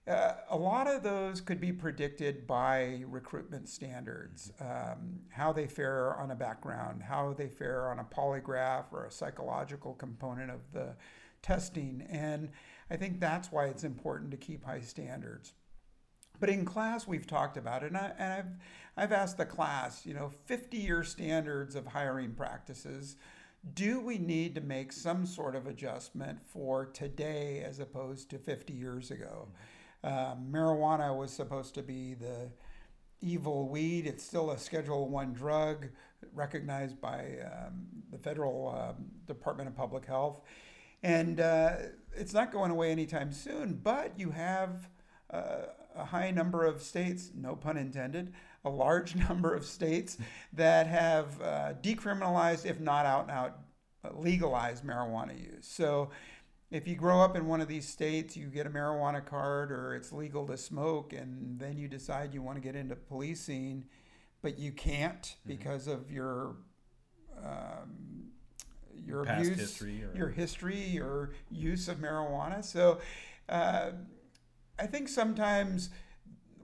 uh, 0.09 0.32
a 0.50 0.56
lot 0.56 0.88
of 0.88 1.02
those 1.02 1.40
could 1.40 1.61
be 1.61 1.73
predicted 1.73 2.47
by 2.47 3.04
recruitment 3.06 3.68
standards, 3.68 4.52
um, 4.61 5.21
how 5.30 5.52
they 5.52 5.66
fare 5.66 6.16
on 6.16 6.32
a 6.32 6.35
background, 6.35 7.02
how 7.02 7.32
they 7.32 7.49
fare 7.49 7.88
on 7.88 8.00
a 8.00 8.04
polygraph 8.04 8.87
or 8.90 9.04
a 9.04 9.11
psychological 9.11 9.94
component 9.94 10.50
of 10.50 10.61
the 10.73 10.97
testing. 11.40 12.04
And 12.11 12.50
I 12.90 12.97
think 12.97 13.21
that's 13.21 13.52
why 13.52 13.66
it's 13.66 13.85
important 13.85 14.32
to 14.32 14.37
keep 14.37 14.64
high 14.64 14.80
standards. 14.80 15.52
But 16.40 16.50
in 16.50 16.64
class, 16.64 17.06
we've 17.06 17.26
talked 17.26 17.56
about 17.56 17.85
it, 17.85 17.92
and, 17.92 17.97
I, 17.97 18.12
and 18.18 18.32
I've, 18.32 19.04
I've 19.04 19.12
asked 19.12 19.38
the 19.38 19.47
class, 19.47 20.04
you 20.04 20.14
know, 20.14 20.32
50 20.47 20.78
year 20.78 21.04
standards 21.04 21.76
of 21.76 21.87
hiring 21.87 22.32
practices. 22.32 23.14
Do 23.74 24.00
we 24.00 24.18
need 24.18 24.57
to 24.57 24.61
make 24.61 24.90
some 24.92 25.24
sort 25.24 25.55
of 25.55 25.68
adjustment 25.68 26.42
for 26.42 26.87
today 26.87 27.62
as 27.64 27.79
opposed 27.79 28.29
to 28.31 28.38
50 28.38 28.72
years 28.72 29.12
ago? 29.12 29.46
Uh, 30.04 30.34
marijuana 30.50 31.16
was 31.16 31.32
supposed 31.32 31.74
to 31.74 31.82
be 31.82 32.14
the 32.14 32.50
evil 33.20 33.68
weed. 33.68 34.06
It's 34.06 34.24
still 34.24 34.50
a 34.50 34.58
Schedule 34.58 35.08
One 35.08 35.32
drug 35.32 35.88
recognized 36.34 37.00
by 37.00 37.36
um, 37.44 37.86
the 38.10 38.18
federal 38.18 38.68
um, 38.68 39.06
Department 39.26 39.68
of 39.68 39.76
Public 39.76 40.04
Health, 40.04 40.40
and 41.02 41.40
uh, 41.40 41.76
it's 42.14 42.32
not 42.32 42.52
going 42.52 42.70
away 42.70 42.90
anytime 42.90 43.32
soon. 43.32 43.80
But 43.82 44.18
you 44.18 44.30
have 44.30 44.88
uh, 45.30 45.66
a 45.94 46.04
high 46.04 46.30
number 46.30 46.64
of 46.64 46.82
states, 46.82 47.30
no 47.34 47.54
pun 47.54 47.76
intended, 47.76 48.32
a 48.64 48.70
large 48.70 49.14
number 49.28 49.54
of 49.54 49.64
states 49.64 50.18
that 50.52 50.86
have 50.86 51.40
uh, 51.40 51.72
decriminalized, 51.80 52.66
if 52.66 52.80
not 52.80 53.06
out 53.06 53.22
and 53.22 53.30
out 53.30 53.58
legalized 54.14 54.84
marijuana 54.84 55.38
use. 55.38 55.66
So 55.66 56.10
if 56.72 56.88
you 56.88 56.96
grow 56.96 57.20
up 57.20 57.37
in 57.37 57.46
one 57.46 57.61
of 57.61 57.68
these 57.68 57.87
states, 57.87 58.37
you 58.37 58.46
get 58.48 58.66
a 58.66 58.70
marijuana 58.70 59.24
card 59.24 59.70
or 59.70 59.94
it's 59.94 60.12
legal 60.12 60.46
to 60.48 60.56
smoke, 60.56 61.12
and 61.12 61.58
then 61.61 61.78
you 61.78 61.87
decide 61.87 62.35
you 62.35 62.42
want 62.42 62.56
to 62.56 62.62
get 62.62 62.74
into 62.74 62.96
policing, 62.96 63.85
but 64.42 64.58
you 64.58 64.72
can't 64.72 65.22
mm-hmm. 65.22 65.48
because 65.48 65.87
of 65.87 66.11
your 66.11 66.56
um, 67.44 68.30
your 68.96 69.24
Past 69.24 69.42
abuse, 69.42 69.61
history 69.61 70.02
or... 70.02 70.16
your 70.16 70.28
history, 70.28 70.80
your 70.80 71.32
use 71.50 71.88
of 71.88 71.98
marijuana. 71.98 72.64
So. 72.64 72.98
Uh, 73.48 73.92
I 74.78 74.87
think 74.87 75.08
sometimes 75.08 75.90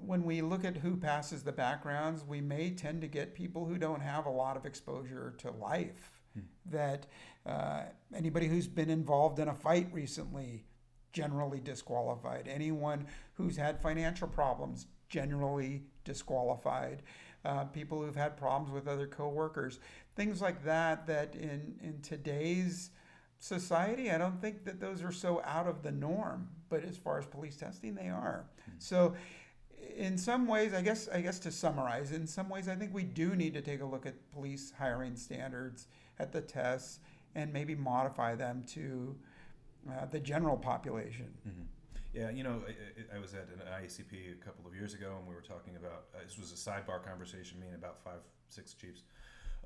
when 0.01 0.25
we 0.25 0.43
look 0.43 0.65
at 0.65 0.79
who 0.79 0.97
passes 0.97 1.43
the 1.43 1.53
backgrounds, 1.53 2.25
we 2.25 2.41
may 2.41 2.71
tend 2.71 3.01
to 3.03 3.09
get 3.09 3.35
people 3.35 3.67
who 3.67 3.79
don't 3.79 4.01
have 4.01 4.27
a 4.27 4.31
lot 4.31 4.57
of 4.57 4.65
exposure 4.65 5.35
to 5.39 5.51
life. 5.51 6.21
Hmm. 6.35 6.41
That 6.67 7.07
uh, 7.49 7.83
anybody 8.15 8.47
who's 8.47 8.69
been 8.69 8.91
involved 8.91 9.39
in 9.39 9.49
a 9.49 9.55
fight 9.55 9.89
recently, 9.93 10.65
generally 11.13 11.61
disqualified. 11.61 12.47
Anyone 12.47 13.07
who's 13.35 13.57
had 13.57 13.81
financial 13.81 14.29
problems, 14.29 14.87
generally 15.09 15.85
disqualified. 16.05 17.03
Uh, 17.45 17.65
people 17.65 18.03
who've 18.03 18.17
had 18.17 18.37
problems 18.37 18.71
with 18.73 18.87
other 18.87 19.07
coworkers, 19.07 19.79
things 20.17 20.43
like 20.43 20.65
that. 20.65 21.07
That 21.07 21.35
in 21.35 21.79
in 21.83 22.01
today's 22.03 22.91
society, 23.39 24.11
I 24.11 24.19
don't 24.19 24.41
think 24.41 24.65
that 24.65 24.81
those 24.81 25.03
are 25.03 25.13
so 25.13 25.41
out 25.45 25.67
of 25.67 25.83
the 25.83 25.93
norm. 25.93 26.49
But 26.69 26.85
as 26.85 26.97
far 26.97 27.19
as 27.19 27.27
police 27.27 27.57
testing, 27.57 27.95
they 27.95 28.09
are. 28.09 28.45
Mm-hmm. 28.61 28.73
So, 28.79 29.15
in 29.97 30.19
some 30.19 30.47
ways, 30.47 30.75
I 30.75 30.83
guess, 30.83 31.09
I 31.09 31.23
guess 31.23 31.39
to 31.41 31.51
summarize, 31.51 32.13
in 32.13 32.27
some 32.27 32.51
ways, 32.51 32.69
I 32.69 32.75
think 32.75 32.93
we 32.93 33.05
do 33.05 33.35
need 33.35 33.55
to 33.55 33.63
take 33.63 33.81
a 33.81 33.87
look 33.87 34.05
at 34.05 34.15
police 34.33 34.73
hiring 34.77 35.17
standards 35.17 35.87
at 36.19 36.33
the 36.33 36.41
tests 36.41 36.99
and 37.35 37.53
maybe 37.53 37.75
modify 37.75 38.35
them 38.35 38.65
to 38.69 39.17
uh, 39.91 40.07
the 40.07 40.21
general 40.21 40.57
population. 40.57 41.33
Mm-hmm. 41.47 41.63
Yeah, 42.15 42.31
you 42.31 42.43
know, 42.43 42.63
I, 42.67 43.17
I, 43.17 43.21
was 43.21 43.35
at 43.35 43.49
an 43.53 43.61
IACP 43.71 44.33
a 44.33 44.45
couple 44.45 44.67
of 44.67 44.75
years 44.75 44.95
ago, 44.95 45.15
and 45.19 45.29
we 45.29 45.35
were 45.35 45.43
talking 45.43 45.77
about 45.77 46.07
uh, 46.15 46.25
this 46.25 46.39
was 46.39 46.53
a 46.53 46.57
sidebar 46.57 47.05
conversation, 47.05 47.61
me 47.61 47.67
and 47.67 47.77
about 47.77 48.03
five, 48.03 48.21
six 48.49 48.73
chiefs 48.73 49.03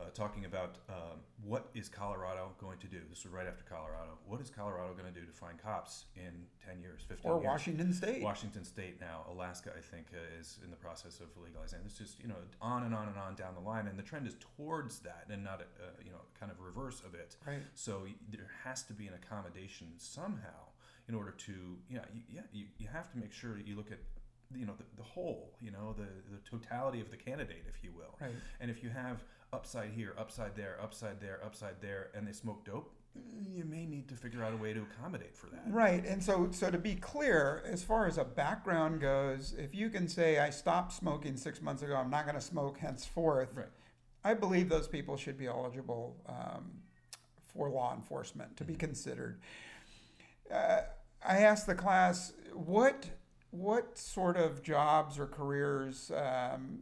uh, 0.03 0.11
talking 0.15 0.45
about 0.45 0.79
um, 0.89 1.21
what 1.45 1.69
is 1.75 1.89
Colorado 1.89 2.51
going 2.59 2.79
to 2.79 2.87
do. 2.87 2.99
This 3.09 3.25
was 3.25 3.33
right 3.33 3.47
after 3.47 3.65
Colorado. 3.65 4.19
What 4.27 4.41
is 4.41 4.51
Colorado 4.51 4.93
going 4.95 5.13
to 5.13 5.21
do 5.21 5.25
to 5.27 5.33
find 5.33 5.61
cops 5.63 6.07
in 6.17 6.47
10 6.67 6.81
years, 6.81 7.03
15 7.09 7.31
or 7.31 7.37
years? 7.37 7.47
Washington 7.47 7.93
State. 7.93 8.23
Washington 8.23 8.65
State 8.65 9.01
now. 9.01 9.25
Alaska, 9.31 9.71
I 9.77 9.81
think, 9.81 10.07
uh, 10.13 10.41
is 10.41 10.59
in 10.65 10.71
the 10.71 10.77
process 10.77 11.21
of 11.21 11.29
legalizing. 11.43 11.81
It's 11.85 11.99
just, 11.99 12.21
you 12.21 12.29
know, 12.29 12.37
on 12.61 12.85
and 12.85 12.95
on 12.95 13.09
and 13.09 13.19
on 13.19 13.35
down 13.35 13.55
the 13.55 13.61
line. 13.61 13.87
And 13.87 13.99
the 13.99 14.03
trend 14.03 14.27
is 14.27 14.35
towards 14.57 15.01
that 15.01 15.27
and 15.31 15.45
not, 15.45 15.61
a, 15.61 15.65
uh, 15.83 15.91
you 16.05 16.11
know, 16.11 16.23
kind 16.39 16.51
of 16.51 16.61
reverse 16.61 17.01
of 17.07 17.15
it. 17.15 17.37
Right. 17.47 17.63
So 17.75 18.07
there 18.31 18.51
has 18.65 18.83
to 18.85 18.93
be 18.93 19.07
an 19.07 19.15
accommodation 19.15 19.89
somehow 19.99 20.73
in 21.09 21.15
order 21.15 21.33
to, 21.33 21.53
you 21.89 21.97
know, 21.97 22.05
you, 22.13 22.23
yeah, 22.29 22.43
you, 22.53 22.67
you 22.79 22.89
have 22.93 23.11
to 23.13 23.19
make 23.19 23.33
sure 23.33 23.55
that 23.55 23.67
you 23.67 23.77
look 23.77 23.91
at 23.91 23.99
you 24.55 24.67
know 24.67 24.75
the, 24.77 24.85
the 24.97 25.03
whole 25.03 25.51
you 25.61 25.71
know 25.71 25.95
the 25.97 26.09
the 26.31 26.39
totality 26.49 27.01
of 27.01 27.11
the 27.11 27.17
candidate 27.17 27.65
if 27.69 27.83
you 27.83 27.91
will 27.91 28.19
right. 28.21 28.35
and 28.61 28.71
if 28.71 28.83
you 28.83 28.91
have 28.91 29.25
upside 29.53 29.91
here, 29.91 30.15
upside 30.19 30.57
there, 30.57 30.79
upside 30.83 31.21
there, 31.21 31.41
upside 31.45 31.81
there, 31.81 32.11
and 32.15 32.27
they 32.27 32.33
smoke 32.33 32.65
dope, 32.65 32.93
you 33.55 33.65
may 33.65 33.85
need 33.85 34.09
to 34.09 34.15
figure 34.15 34.43
out 34.43 34.55
a 34.55 34.57
way 34.57 34.73
to 34.73 34.81
accommodate 34.83 35.37
for 35.37 35.47
that. 35.49 35.63
Right. 35.67 36.05
And 36.07 36.23
so 36.23 36.49
so 36.51 36.71
to 36.71 36.79
be 36.79 36.95
clear, 36.95 37.63
as 37.67 37.83
far 37.83 38.07
as 38.07 38.17
a 38.17 38.25
background 38.25 39.01
goes, 39.01 39.55
if 39.59 39.75
you 39.75 39.91
can 39.91 40.09
say 40.09 40.39
I 40.39 40.51
stopped 40.51 40.93
smoking 40.93 41.37
6 41.37 41.61
months 41.61 41.83
ago, 41.83 41.95
I'm 41.95 42.11
not 42.11 42.25
going 42.25 42.37
to 42.37 42.41
smoke 42.41 42.79
henceforth. 42.79 43.55
Right. 43.55 43.67
I 44.25 44.35
believe 44.35 44.69
those 44.69 44.89
people 44.89 45.17
should 45.17 45.37
be 45.37 45.47
eligible 45.47 46.17
um, 46.29 46.71
for 47.53 47.69
law 47.69 47.95
enforcement 47.95 48.57
to 48.57 48.65
be 48.65 48.73
mm-hmm. 48.73 48.81
considered. 48.81 49.41
Uh, 50.51 50.83
I 51.27 51.39
asked 51.39 51.67
the 51.67 51.75
class 51.75 52.33
what 52.55 53.07
what 53.51 53.99
sort 53.99 54.39
of 54.39 54.63
jobs 54.63 55.19
or 55.19 55.27
careers 55.27 56.11
um, 56.17 56.79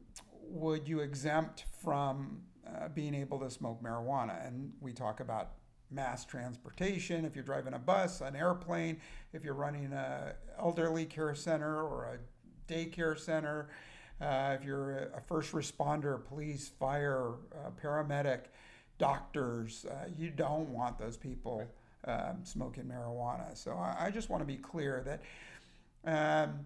would 0.48 0.88
you 0.88 1.00
exempt 1.00 1.64
from 1.82 2.42
uh, 2.78 2.88
being 2.88 3.14
able 3.14 3.38
to 3.40 3.50
smoke 3.50 3.82
marijuana. 3.82 4.46
And 4.46 4.72
we 4.80 4.92
talk 4.92 5.20
about 5.20 5.52
mass 5.90 6.24
transportation, 6.24 7.24
if 7.24 7.34
you're 7.34 7.44
driving 7.44 7.74
a 7.74 7.78
bus, 7.78 8.20
an 8.20 8.36
airplane, 8.36 9.00
if 9.32 9.44
you're 9.44 9.54
running 9.54 9.92
a 9.92 10.34
elderly 10.58 11.04
care 11.04 11.34
center 11.34 11.82
or 11.82 12.14
a 12.14 12.72
daycare 12.72 13.18
center, 13.18 13.68
uh, 14.20 14.56
if 14.58 14.64
you're 14.64 15.10
a 15.16 15.20
first 15.20 15.52
responder, 15.52 16.24
police, 16.24 16.70
fire, 16.78 17.32
uh, 17.52 17.70
paramedic, 17.82 18.42
doctors. 18.98 19.86
Uh, 19.86 20.08
you 20.16 20.30
don't 20.30 20.68
want 20.68 20.98
those 20.98 21.16
people 21.16 21.64
um, 22.04 22.38
smoking 22.44 22.84
marijuana. 22.84 23.56
So 23.56 23.72
I, 23.72 24.06
I 24.06 24.10
just 24.10 24.30
want 24.30 24.42
to 24.42 24.46
be 24.46 24.56
clear 24.56 25.02
that 26.04 26.44
um, 26.44 26.60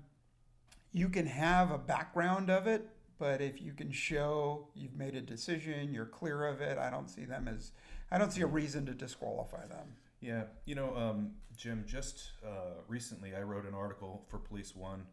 you 0.92 1.08
can 1.08 1.26
have 1.26 1.70
a 1.70 1.78
background 1.78 2.50
of 2.50 2.66
it, 2.66 2.88
but 3.18 3.40
if 3.40 3.60
you 3.60 3.72
can 3.72 3.90
show 3.92 4.68
you've 4.74 4.96
made 4.96 5.14
a 5.14 5.20
decision, 5.20 5.92
you're 5.92 6.06
clear 6.06 6.46
of 6.46 6.60
it, 6.60 6.78
I 6.78 6.90
don't 6.90 7.08
see 7.08 7.24
them 7.24 7.48
as, 7.48 7.72
I 8.10 8.18
don't 8.18 8.32
see 8.32 8.42
a 8.42 8.46
reason 8.46 8.86
to 8.86 8.92
disqualify 8.92 9.66
them. 9.66 9.96
Yeah, 10.20 10.44
you 10.64 10.74
know, 10.74 10.96
um, 10.96 11.32
Jim, 11.56 11.84
just 11.86 12.30
uh, 12.44 12.80
recently 12.88 13.34
I 13.34 13.42
wrote 13.42 13.66
an 13.66 13.74
article 13.74 14.24
for 14.28 14.38
Police 14.38 14.74
One 14.74 15.04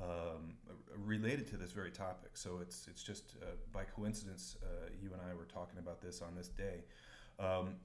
um, 0.00 0.54
related 0.96 1.46
to 1.48 1.56
this 1.56 1.72
very 1.72 1.90
topic. 1.90 2.30
So 2.34 2.58
it's 2.60 2.86
it's 2.88 3.02
just 3.02 3.34
uh, 3.42 3.46
by 3.72 3.84
coincidence 3.84 4.56
uh, 4.62 4.88
you 5.00 5.12
and 5.12 5.20
I 5.20 5.34
were 5.34 5.44
talking 5.44 5.78
about 5.78 6.00
this 6.00 6.22
on 6.22 6.34
this 6.34 6.48
day. 6.48 6.84
Um, 7.38 7.76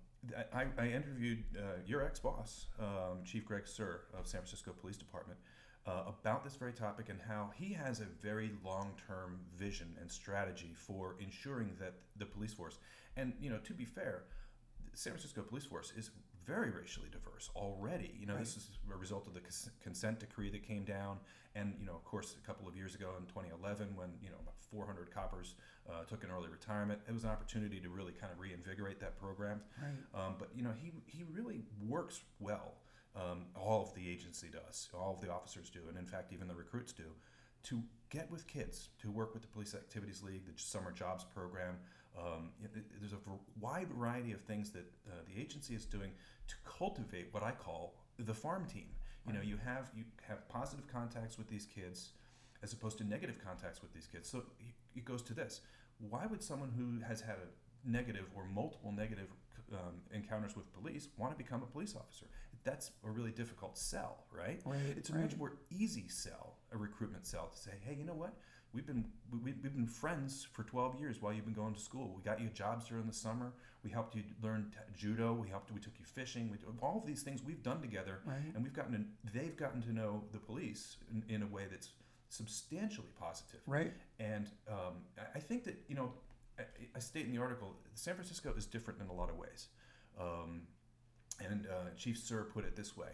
I, 0.53 0.65
I, 0.77 0.88
interviewed 0.88 1.43
uh, 1.58 1.80
your 1.86 2.03
ex 2.03 2.19
boss, 2.19 2.67
um, 2.80 3.23
Chief 3.23 3.45
Greg 3.45 3.63
Suhr 3.63 3.99
of 4.17 4.27
San 4.27 4.41
Francisco 4.41 4.73
Police 4.80 4.97
Department, 4.97 5.39
uh, 5.88 6.04
about 6.08 6.43
this 6.43 6.56
very 6.56 6.73
topic 6.73 7.10
and 7.10 7.19
how 7.28 7.50
he 7.56 7.73
has 7.73 8.02
a 8.02 8.06
very 8.21 8.52
long 8.63 8.91
term 9.08 9.39
vision 9.56 9.88
and 10.02 10.12
strategy 10.12 10.73
for 10.76 11.15
ensuring 11.19 11.71
that 11.80 11.93
the 12.17 12.26
police 12.26 12.54
force, 12.54 12.78
and 13.15 13.34
you 13.39 13.50
know, 13.50 13.58
to 13.60 13.73
be 13.73 13.86
fair, 13.86 14.23
the 14.91 14.97
San 14.97 15.13
Francisco 15.13 15.41
police 15.41 15.65
force 15.65 15.93
is 15.97 16.12
very 16.45 16.71
racially 16.71 17.10
diverse 17.10 17.50
already. 17.56 18.13
You 18.19 18.26
know, 18.26 18.34
right. 18.34 18.43
this 18.43 18.58
is 18.58 18.69
a 18.93 18.97
result 18.97 19.28
of 19.28 19.34
the 19.34 19.41
consent 19.82 20.19
decree 20.19 20.50
that 20.50 20.67
came 20.67 20.84
down, 20.84 21.17
and 21.56 21.73
you 21.80 21.86
know, 21.86 21.93
of 21.93 22.04
course, 22.04 22.36
a 22.41 22.45
couple 22.45 22.67
of 22.67 22.76
years 22.76 22.93
ago 22.93 23.12
in 23.17 23.26
2011, 23.26 23.95
when 23.95 24.10
you 24.21 24.30
know 24.30 24.38
about 24.41 24.56
400 24.71 25.13
coppers 25.13 25.56
uh, 25.89 26.04
took 26.04 26.23
an 26.23 26.30
early 26.32 26.50
retirement, 26.50 27.00
it 27.08 27.13
was 27.13 27.23
an 27.23 27.30
opportunity 27.30 27.80
to 27.80 27.89
really 27.89 28.12
kind 28.12 28.32
of 28.34 28.39
reinvigorate 28.39 29.00
that 29.00 29.17
program. 29.17 29.62
Right. 29.82 30.26
Um, 30.26 30.36
but 30.38 30.50
you 30.54 30.63
know, 30.63 30.73
he 30.82 30.91
he 31.06 31.23
really 31.32 31.62
works 31.88 32.21
well. 32.39 32.76
Um, 33.17 33.45
all 33.56 33.82
of 33.82 33.93
the 33.95 34.08
agency 34.08 34.47
does, 34.47 34.89
all 34.93 35.13
of 35.13 35.21
the 35.21 35.32
officers 35.32 35.71
do, 35.71 35.80
and 35.89 35.97
in 35.97 36.06
fact, 36.06 36.32
even 36.32 36.47
the 36.47 36.53
recruits 36.53 36.93
do, 36.93 37.06
to 37.63 37.82
get 38.10 38.30
with 38.30 38.45
kids, 38.47 38.89
to 39.01 39.10
work 39.10 39.34
with 39.34 39.41
the 39.41 39.47
Police 39.47 39.73
Activities 39.73 40.21
League, 40.21 40.45
the 40.45 40.53
Summer 40.56 40.91
Jobs 40.91 41.23
Program. 41.23 41.77
Um, 42.17 42.51
there's 42.99 43.13
a 43.13 43.17
wide 43.60 43.88
variety 43.89 44.34
of 44.34 44.41
things 44.41 44.71
that 44.71 44.86
uh, 45.08 45.13
the 45.27 45.41
agency 45.41 45.73
is 45.73 45.86
doing 45.86 46.12
to 46.47 46.56
cultivate 46.65 47.27
what 47.32 47.43
I 47.43 47.51
call 47.51 47.95
the 48.19 48.34
farm 48.34 48.65
team. 48.65 48.88
You 49.25 49.34
know, 49.34 49.41
you 49.41 49.58
have 49.65 49.91
you 49.93 50.06
have 50.27 50.47
positive 50.47 50.88
contacts 50.88 51.38
with 51.38 51.49
these 51.49 51.65
kids, 51.65 52.12
as 52.63 52.71
opposed 52.71 52.97
to 52.99 53.03
negative 53.03 53.36
contacts 53.43 53.82
with 53.82 53.93
these 53.93 54.08
kids. 54.08 54.30
So 54.30 54.43
it 54.95 55.03
goes 55.03 55.21
to 55.23 55.34
this: 55.34 55.62
Why 55.99 56.25
would 56.25 56.41
someone 56.41 56.71
who 56.77 57.06
has 57.06 57.19
had 57.19 57.36
a 57.36 57.89
negative 57.89 58.25
or 58.36 58.45
multiple 58.45 58.91
negative 58.91 59.27
um, 59.73 60.01
encounters 60.13 60.56
with 60.56 60.71
police 60.73 61.10
want 61.17 61.38
to 61.38 61.38
become 61.38 61.62
a 61.62 61.65
police 61.65 61.93
officer? 61.95 62.25
That's 62.67 62.91
a 63.06 63.10
really 63.10 63.32
difficult 63.32 63.77
sell, 63.77 64.25
right? 64.30 64.60
Right. 64.65 64.95
It's 64.97 65.10
a 65.10 65.13
right. 65.13 65.21
much 65.21 65.38
more 65.38 65.53
easy 65.71 66.10
sell, 66.10 66.58
a 66.73 66.77
recruitment 66.77 67.25
sell, 67.25 67.47
to 67.47 67.58
say, 67.58 67.71
hey, 67.86 67.95
you 67.97 68.03
know 68.03 68.13
what? 68.13 68.34
We've 68.73 68.86
been 68.86 69.06
we, 69.32 69.53
we've 69.53 69.73
been 69.73 69.88
friends 69.88 70.45
for 70.51 70.63
12 70.63 70.99
years 70.99 71.21
while 71.21 71.32
you've 71.32 71.45
been 71.45 71.53
going 71.53 71.73
to 71.73 71.80
school. 71.80 72.13
We 72.15 72.21
got 72.23 72.41
you 72.41 72.49
jobs 72.49 72.89
during 72.89 73.08
the 73.08 73.13
summer. 73.13 73.53
We 73.86 73.89
helped 73.89 74.15
you 74.15 74.23
learn 74.43 74.71
t- 74.71 74.80
judo. 74.97 75.32
We 75.34 75.47
helped. 75.47 75.71
We 75.71 75.80
took 75.80 75.93
you 75.97 76.06
fishing. 76.06 76.51
We 76.51 76.58
all 76.82 76.99
of 76.99 77.08
these 77.08 77.23
things 77.23 77.41
we've 77.41 77.63
done 77.63 77.82
together, 77.82 78.19
right. 78.25 78.38
and 78.53 78.62
we've 78.63 78.73
gotten. 78.73 78.93
To, 78.93 79.39
they've 79.39 79.56
gotten 79.56 79.82
to 79.84 79.93
know 79.93 80.23
the 80.34 80.39
police 80.39 80.97
in, 81.10 81.23
in 81.34 81.43
a 81.43 81.47
way 81.47 81.63
that's 81.71 81.91
substantially 82.30 83.08
positive. 83.17 83.62
Right. 83.65 83.93
And 84.19 84.49
um, 84.69 84.95
I 85.34 85.39
think 85.39 85.63
that 85.63 85.77
you 85.88 85.95
know, 85.95 86.12
I, 86.60 86.63
I, 86.95 86.99
state 86.99 87.25
in 87.25 87.32
the 87.32 87.41
article, 87.41 87.73
San 87.93 88.15
Francisco 88.15 88.53
is 88.58 88.65
different 88.65 88.99
in 88.99 89.08
a 89.08 89.13
lot 89.13 89.30
of 89.30 89.38
ways. 89.38 89.69
Um, 90.19 90.63
and 91.39 91.67
uh, 91.67 91.89
Chief 91.95 92.17
Suhr 92.17 92.50
put 92.50 92.65
it 92.65 92.76
this 92.76 92.95
way. 92.95 93.10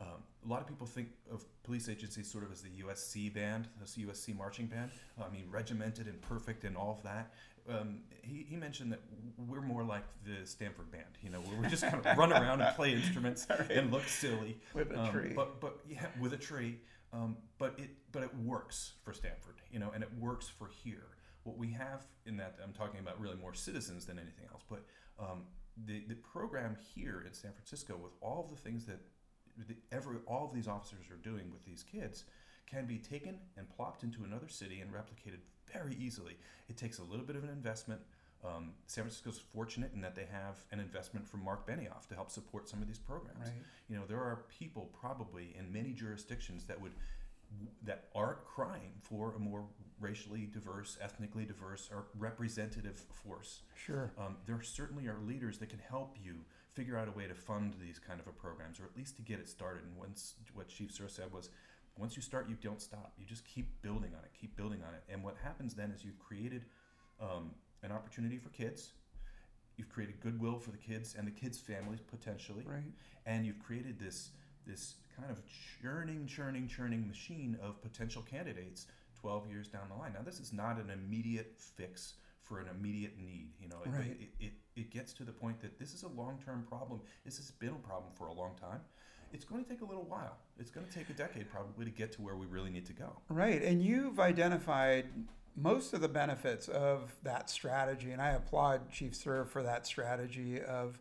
Um, 0.00 0.22
a 0.44 0.48
lot 0.48 0.62
of 0.62 0.66
people 0.66 0.86
think 0.86 1.08
of 1.30 1.44
police 1.62 1.88
agencies 1.88 2.30
sort 2.30 2.44
of 2.44 2.52
as 2.52 2.62
the 2.62 2.70
USC 2.82 3.32
band, 3.32 3.68
the 3.78 4.06
USC 4.06 4.34
marching 4.34 4.66
band. 4.66 4.90
I 5.22 5.28
mean, 5.30 5.44
regimented 5.50 6.06
and 6.06 6.20
perfect 6.22 6.64
and 6.64 6.76
all 6.76 6.92
of 6.92 7.02
that. 7.02 7.32
Um, 7.68 8.00
he, 8.22 8.46
he 8.48 8.56
mentioned 8.56 8.90
that 8.92 9.00
we're 9.46 9.60
more 9.60 9.84
like 9.84 10.04
the 10.24 10.46
Stanford 10.46 10.90
band, 10.90 11.04
you 11.22 11.28
know, 11.28 11.40
where 11.40 11.60
we 11.60 11.68
just 11.68 11.82
kind 11.82 12.04
of 12.04 12.16
run 12.16 12.32
around 12.32 12.62
and 12.62 12.74
play 12.74 12.94
instruments 12.94 13.46
right. 13.50 13.70
and 13.70 13.92
look 13.92 14.04
silly 14.04 14.56
with 14.72 14.90
a 14.90 15.00
um, 15.00 15.10
tree. 15.10 15.32
But 15.36 15.60
but 15.60 15.80
yeah, 15.88 16.06
with 16.18 16.32
a 16.32 16.38
tree. 16.38 16.78
Um, 17.12 17.36
but 17.58 17.74
it 17.76 17.90
but 18.12 18.22
it 18.22 18.34
works 18.38 18.92
for 19.04 19.12
Stanford, 19.12 19.56
you 19.70 19.78
know, 19.78 19.90
and 19.94 20.02
it 20.02 20.10
works 20.18 20.48
for 20.48 20.68
here. 20.82 21.08
What 21.42 21.58
we 21.58 21.70
have 21.72 22.04
in 22.26 22.36
that 22.38 22.56
I'm 22.62 22.72
talking 22.72 23.00
about 23.00 23.20
really 23.20 23.36
more 23.36 23.54
citizens 23.54 24.06
than 24.06 24.18
anything 24.18 24.44
else, 24.52 24.62
but 24.68 24.84
um, 25.18 25.42
the 25.86 26.04
the 26.08 26.14
program 26.14 26.76
here 26.94 27.24
in 27.26 27.32
San 27.32 27.52
Francisco 27.52 27.96
with 27.96 28.12
all 28.20 28.44
of 28.44 28.50
the 28.50 28.60
things 28.60 28.86
that 28.86 29.00
the, 29.68 29.76
every 29.92 30.16
all 30.26 30.46
of 30.46 30.54
these 30.54 30.68
officers 30.68 31.06
are 31.10 31.16
doing 31.16 31.50
with 31.52 31.64
these 31.64 31.82
kids 31.82 32.24
can 32.66 32.86
be 32.86 32.98
taken 32.98 33.36
and 33.56 33.68
plopped 33.76 34.02
into 34.02 34.24
another 34.24 34.48
city 34.48 34.80
and 34.80 34.92
replicated 34.92 35.40
very 35.72 35.96
easily. 35.98 36.36
It 36.68 36.76
takes 36.76 36.98
a 36.98 37.04
little 37.04 37.26
bit 37.26 37.36
of 37.36 37.44
an 37.44 37.50
investment. 37.50 38.00
Um, 38.42 38.70
San 38.86 39.04
Francisco's 39.04 39.38
fortunate 39.38 39.90
in 39.92 40.00
that 40.00 40.14
they 40.14 40.26
have 40.32 40.56
an 40.72 40.80
investment 40.80 41.28
from 41.28 41.44
Mark 41.44 41.68
Benioff 41.68 42.06
to 42.08 42.14
help 42.14 42.30
support 42.30 42.68
some 42.70 42.80
of 42.80 42.88
these 42.88 42.98
programs. 42.98 43.38
Right. 43.40 43.52
You 43.88 43.96
know, 43.96 44.04
there 44.08 44.18
are 44.18 44.44
people 44.58 44.90
probably 44.98 45.54
in 45.58 45.70
many 45.70 45.92
jurisdictions 45.92 46.64
that 46.64 46.80
would 46.80 46.92
that 47.82 48.08
are 48.14 48.38
crying 48.44 48.92
for 49.02 49.34
a 49.34 49.38
more 49.38 49.64
racially 50.00 50.46
diverse, 50.46 50.96
ethnically 51.00 51.44
diverse, 51.44 51.90
or 51.92 52.06
representative 52.18 53.04
force. 53.12 53.62
Sure. 53.74 54.12
Um, 54.18 54.36
there 54.46 54.62
certainly 54.62 55.06
are 55.06 55.18
leaders 55.26 55.58
that 55.58 55.68
can 55.68 55.78
help 55.78 56.16
you 56.22 56.36
figure 56.72 56.96
out 56.96 57.08
a 57.08 57.10
way 57.10 57.26
to 57.26 57.34
fund 57.34 57.74
these 57.80 57.98
kind 57.98 58.20
of 58.20 58.26
a 58.26 58.32
programs, 58.32 58.80
or 58.80 58.84
at 58.84 58.96
least 58.96 59.16
to 59.16 59.22
get 59.22 59.38
it 59.40 59.48
started. 59.48 59.84
And 59.84 59.96
once 59.96 60.34
what 60.54 60.68
Chief 60.68 60.92
Suhr 60.92 61.10
said 61.10 61.32
was, 61.32 61.50
once 61.98 62.16
you 62.16 62.22
start, 62.22 62.48
you 62.48 62.56
don't 62.62 62.80
stop. 62.80 63.12
You 63.18 63.26
just 63.26 63.44
keep 63.44 63.82
building 63.82 64.12
on 64.16 64.24
it, 64.24 64.30
keep 64.40 64.56
building 64.56 64.80
on 64.86 64.94
it. 64.94 65.02
And 65.08 65.22
what 65.22 65.36
happens 65.42 65.74
then 65.74 65.90
is 65.90 66.04
you've 66.04 66.18
created 66.18 66.64
um, 67.20 67.50
an 67.82 67.92
opportunity 67.92 68.38
for 68.38 68.48
kids. 68.50 68.92
You've 69.76 69.88
created 69.88 70.20
goodwill 70.20 70.58
for 70.58 70.70
the 70.70 70.78
kids 70.78 71.14
and 71.18 71.26
the 71.26 71.30
kids' 71.30 71.58
families 71.58 72.00
potentially, 72.00 72.64
right? 72.66 72.92
And 73.26 73.44
you've 73.44 73.58
created 73.58 73.98
this 73.98 74.30
this 74.66 74.94
kind 75.16 75.30
of 75.30 75.42
churning, 75.82 76.26
churning, 76.26 76.68
churning 76.68 77.06
machine 77.06 77.56
of 77.62 77.80
potential 77.82 78.22
candidates 78.22 78.86
12 79.20 79.48
years 79.48 79.68
down 79.68 79.88
the 79.88 79.96
line. 79.96 80.12
Now, 80.14 80.22
this 80.24 80.40
is 80.40 80.52
not 80.52 80.78
an 80.78 80.90
immediate 80.90 81.54
fix 81.56 82.14
for 82.42 82.58
an 82.58 82.66
immediate 82.68 83.18
need. 83.18 83.50
You 83.60 83.68
know, 83.68 83.76
right. 83.86 84.06
it, 84.06 84.20
it, 84.20 84.44
it, 84.46 84.52
it 84.76 84.90
gets 84.90 85.12
to 85.14 85.24
the 85.24 85.32
point 85.32 85.60
that 85.60 85.78
this 85.78 85.92
is 85.92 86.02
a 86.02 86.08
long 86.08 86.38
term 86.44 86.64
problem. 86.68 87.00
This 87.24 87.36
has 87.36 87.50
been 87.50 87.70
a 87.70 87.86
problem 87.86 88.12
for 88.16 88.28
a 88.28 88.32
long 88.32 88.56
time 88.60 88.80
it's 89.32 89.44
going 89.44 89.62
to 89.62 89.70
take 89.70 89.80
a 89.80 89.84
little 89.84 90.04
while. 90.04 90.36
It's 90.58 90.70
going 90.70 90.86
to 90.86 90.92
take 90.92 91.08
a 91.10 91.12
decade 91.12 91.50
probably 91.50 91.84
to 91.84 91.90
get 91.90 92.12
to 92.12 92.22
where 92.22 92.36
we 92.36 92.46
really 92.46 92.70
need 92.70 92.86
to 92.86 92.92
go. 92.92 93.16
Right. 93.28 93.62
And 93.62 93.82
you've 93.82 94.18
identified 94.18 95.06
most 95.56 95.92
of 95.92 96.00
the 96.00 96.08
benefits 96.08 96.68
of 96.68 97.14
that 97.22 97.50
strategy. 97.50 98.10
And 98.12 98.20
I 98.20 98.30
applaud 98.30 98.90
Chief 98.90 99.12
Suhr 99.12 99.46
for 99.46 99.62
that 99.62 99.86
strategy 99.86 100.60
of 100.60 100.98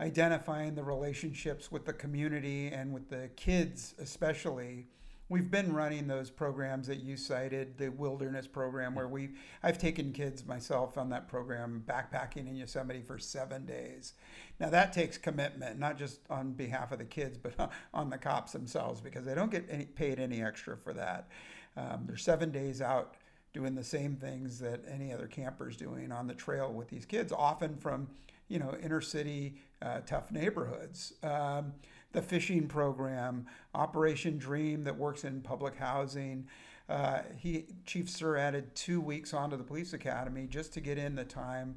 identifying 0.00 0.74
the 0.74 0.82
relationships 0.82 1.70
with 1.70 1.84
the 1.84 1.92
community 1.92 2.68
and 2.68 2.92
with 2.92 3.08
the 3.10 3.30
kids, 3.36 3.94
especially 3.98 4.86
we've 5.28 5.50
been 5.50 5.72
running 5.72 6.06
those 6.06 6.30
programs 6.30 6.86
that 6.86 7.00
you 7.00 7.16
cited, 7.16 7.78
the 7.78 7.88
wilderness 7.88 8.46
program, 8.46 8.94
where 8.94 9.08
we 9.08 9.30
I've 9.62 9.78
taken 9.78 10.12
kids 10.12 10.46
myself 10.46 10.98
on 10.98 11.08
that 11.10 11.28
program, 11.28 11.82
backpacking 11.86 12.48
in 12.48 12.56
Yosemite 12.56 13.02
for 13.02 13.18
seven 13.18 13.64
days. 13.64 14.14
Now 14.60 14.70
that 14.70 14.92
takes 14.92 15.16
commitment, 15.18 15.78
not 15.78 15.98
just 15.98 16.20
on 16.28 16.52
behalf 16.52 16.92
of 16.92 16.98
the 16.98 17.04
kids, 17.04 17.38
but 17.38 17.72
on 17.94 18.10
the 18.10 18.18
cops 18.18 18.52
themselves, 18.52 19.00
because 19.00 19.24
they 19.24 19.34
don't 19.34 19.50
get 19.50 19.66
any, 19.70 19.86
paid 19.86 20.20
any 20.20 20.42
extra 20.42 20.76
for 20.76 20.92
that. 20.92 21.28
Um, 21.76 22.04
they're 22.06 22.16
seven 22.16 22.50
days 22.50 22.80
out 22.80 23.16
doing 23.52 23.74
the 23.74 23.84
same 23.84 24.16
things 24.16 24.58
that 24.58 24.82
any 24.88 25.12
other 25.12 25.26
campers 25.26 25.76
doing 25.76 26.12
on 26.12 26.26
the 26.26 26.34
trail 26.34 26.72
with 26.72 26.88
these 26.88 27.06
kids, 27.06 27.32
often 27.32 27.76
from 27.76 28.08
you 28.48 28.58
know 28.58 28.76
inner 28.82 29.00
city 29.00 29.56
uh, 29.84 30.00
tough 30.06 30.30
neighborhoods. 30.30 31.14
Um, 31.22 31.74
the 32.12 32.22
fishing 32.22 32.68
program, 32.68 33.46
Operation 33.74 34.38
Dream 34.38 34.84
that 34.84 34.96
works 34.96 35.24
in 35.24 35.40
public 35.40 35.76
housing. 35.76 36.46
Uh, 36.88 37.20
he 37.36 37.66
Chief 37.86 38.06
Suhr 38.06 38.38
added 38.38 38.74
two 38.74 39.00
weeks 39.00 39.34
onto 39.34 39.56
the 39.56 39.64
police 39.64 39.92
academy 39.92 40.46
just 40.46 40.72
to 40.74 40.80
get 40.80 40.96
in 40.96 41.14
the 41.14 41.24
time 41.24 41.76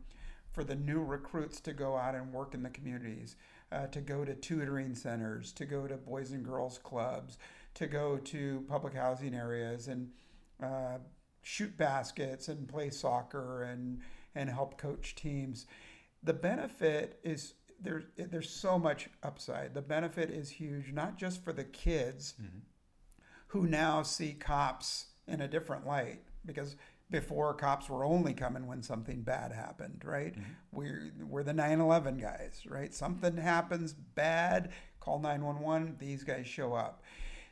for 0.52 0.64
the 0.64 0.76
new 0.76 1.04
recruits 1.04 1.60
to 1.62 1.74
go 1.74 1.96
out 1.96 2.16
and 2.16 2.32
work 2.34 2.54
in 2.54 2.64
the 2.64 2.70
communities, 2.70 3.36
uh, 3.72 3.88
to 3.88 4.02
go 4.02 4.26
to 4.26 4.34
tutoring 4.36 4.96
centers, 4.96 5.52
to 5.54 5.66
go 5.66 5.88
to 5.88 5.98
boys 5.98 6.32
and 6.32 6.46
girls 6.46 6.78
clubs, 6.78 7.38
to 7.74 7.88
go 7.88 8.18
to 8.18 8.64
public 8.68 8.94
housing 8.94 9.34
areas 9.34 9.88
and 9.88 10.10
uh, 10.62 10.98
shoot 11.42 11.76
baskets 11.78 12.48
and 12.48 12.68
play 12.68 12.90
soccer 12.90 13.64
and 13.64 14.02
and 14.36 14.50
help 14.50 14.78
coach 14.78 15.16
teams. 15.16 15.66
The 16.24 16.34
benefit 16.34 17.20
is 17.24 17.54
there's 17.82 18.04
there's 18.18 18.50
so 18.50 18.80
much 18.80 19.10
upside. 19.24 19.74
The 19.74 19.82
benefit 19.82 20.30
is 20.30 20.50
huge, 20.50 20.92
not 20.92 21.18
just 21.18 21.44
for 21.44 21.54
the 21.54 21.64
kids 21.64 22.34
mm-hmm. 22.42 22.60
who 23.48 23.68
now 23.68 24.04
see 24.04 24.34
cops 24.34 25.08
in 25.28 25.42
a 25.42 25.48
different 25.48 25.86
light 25.86 26.22
because 26.46 26.76
before 27.10 27.54
cops 27.54 27.90
were 27.90 28.04
only 28.04 28.34
coming 28.34 28.68
when 28.68 28.82
something 28.84 29.22
bad 29.22 29.52
happened, 29.52 30.02
right? 30.06 30.34
Mm-hmm. 30.34 30.52
We're, 30.72 31.12
we're 31.28 31.44
the 31.44 31.54
9 31.54 31.80
11 31.80 32.18
guys, 32.18 32.64
right? 32.68 32.94
Something 32.94 33.38
happens 33.38 33.94
bad, 33.94 34.72
call 35.00 35.20
911, 35.20 35.96
these 36.00 36.24
guys 36.24 36.48
show 36.48 36.74
up. 36.74 37.04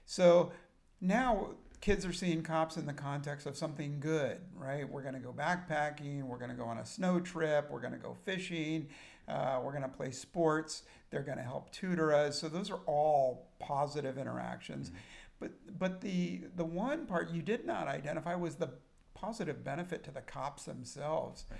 So 0.06 0.52
now 1.00 1.52
kids 1.80 2.06
are 2.06 2.14
seeing 2.14 2.42
cops 2.42 2.78
in 2.78 2.86
the 2.86 2.94
context 2.94 3.48
of 3.48 3.56
something 3.56 4.00
good, 4.00 4.40
right? 4.56 4.90
We're 4.90 5.04
going 5.04 5.14
to 5.14 5.20
go 5.20 5.32
backpacking, 5.32 6.24
we're 6.24 6.38
going 6.38 6.52
to 6.52 6.58
go 6.58 6.66
on 6.66 6.80
a 6.80 6.86
snow 6.86 7.20
trip, 7.20 7.70
we're 7.72 7.82
going 7.82 7.94
to 7.94 8.00
go 8.00 8.16
fishing, 8.26 8.88
uh, 9.28 9.60
we're 9.64 9.72
going 9.72 9.84
to 9.84 9.90
play 9.90 10.12
sports, 10.12 10.84
they're 11.10 11.24
going 11.24 11.38
to 11.38 11.44
help 11.44 11.72
tutor 11.72 12.14
us. 12.14 12.40
So 12.40 12.50
those 12.50 12.70
are 12.70 12.80
all 12.86 13.50
positive 13.60 14.18
interactions. 14.18 14.90
Mm-hmm. 14.90 14.98
But 15.40 15.52
but 15.78 16.02
the 16.02 16.42
the 16.56 16.66
one 16.66 17.06
part 17.06 17.30
you 17.30 17.42
did 17.42 17.66
not 17.66 17.88
identify 17.88 18.36
was 18.36 18.56
the 18.56 18.70
positive 19.14 19.64
benefit 19.64 20.04
to 20.06 20.12
the 20.12 20.22
cops 20.22 20.64
themselves. 20.64 21.46
Right. 21.50 21.60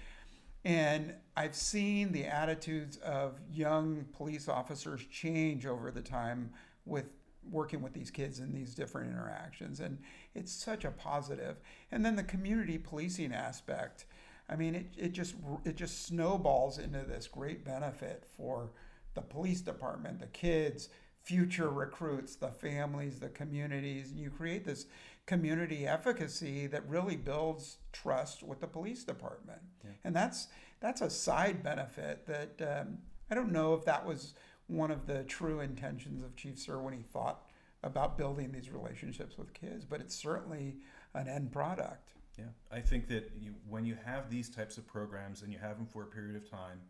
And 0.66 1.14
I've 1.38 1.56
seen 1.56 2.12
the 2.12 2.26
attitudes 2.26 2.98
of 2.98 3.40
young 3.52 4.06
police 4.14 4.50
officers 4.50 5.06
change 5.12 5.68
over 5.68 5.92
the 5.92 6.02
time 6.02 6.52
with 6.86 7.06
working 7.52 7.84
with 7.84 7.94
these 7.94 8.10
kids 8.10 8.40
in 8.40 8.52
these 8.52 8.74
different 8.74 9.12
interactions. 9.12 9.80
And 9.80 10.00
it's 10.34 10.52
such 10.52 10.84
a 10.84 10.90
positive. 10.90 11.58
And 11.92 12.04
then 12.04 12.16
the 12.16 12.24
community 12.24 12.80
policing 12.80 13.32
aspect. 13.32 14.06
I 14.50 14.56
mean, 14.56 14.76
it, 14.76 14.86
it 14.98 15.12
just 15.12 15.36
it 15.64 15.76
just 15.76 16.06
snowballs 16.06 16.78
into 16.78 17.00
this 17.00 17.28
great 17.28 17.66
benefit 17.66 18.24
for 18.38 18.70
the 19.16 19.22
police 19.22 19.62
department, 19.62 20.20
the 20.20 20.28
kids, 20.28 20.90
future 21.24 21.70
recruits, 21.70 22.36
the 22.36 22.50
families, 22.50 23.20
the 23.20 23.30
communities. 23.30 24.12
And 24.12 24.20
you 24.20 24.30
create 24.30 24.66
this 24.66 24.86
community 25.26 25.88
efficacy 25.88 26.68
that 26.68 26.88
really 26.88 27.16
builds 27.16 27.78
trust 27.92 28.44
with 28.44 28.60
the 28.60 28.68
police 28.68 29.04
department. 29.04 29.62
Yeah. 29.84 29.92
And 30.04 30.16
that's 30.16 30.48
that's 30.80 31.02
a 31.02 31.10
side 31.10 31.64
benefit 31.64 32.28
that 32.28 32.82
um, 32.82 33.00
I 33.32 33.36
don't 33.36 33.52
know 33.52 33.74
if 33.74 33.86
that 33.86 34.06
was 34.06 34.36
one 34.68 34.92
of 34.92 35.08
the 35.08 35.24
true 35.24 35.60
intentions 35.60 36.24
of 36.24 36.36
Chief 36.36 36.56
Suhr 36.56 36.82
when 36.82 36.94
he 36.94 37.02
thought 37.02 37.50
about 37.84 38.18
building 38.18 38.52
these 38.52 38.72
relationships 38.72 39.38
with 39.38 39.54
kids, 39.54 39.86
but 39.86 40.02
it's 40.02 40.16
certainly 40.16 40.78
an 41.14 41.28
end 41.28 41.52
product. 41.52 42.15
Yeah, 42.38 42.46
I 42.72 42.82
think 42.82 43.08
that 43.08 43.32
you, 43.40 43.54
when 43.68 43.86
you 43.86 43.98
have 44.06 44.30
these 44.30 44.50
types 44.50 44.78
of 44.78 44.86
programs 44.88 45.42
and 45.42 45.52
you 45.52 45.60
have 45.60 45.78
them 45.78 45.86
for 45.86 46.04
a 46.04 46.08
period 46.08 46.36
of 46.36 46.50
time, 46.50 46.82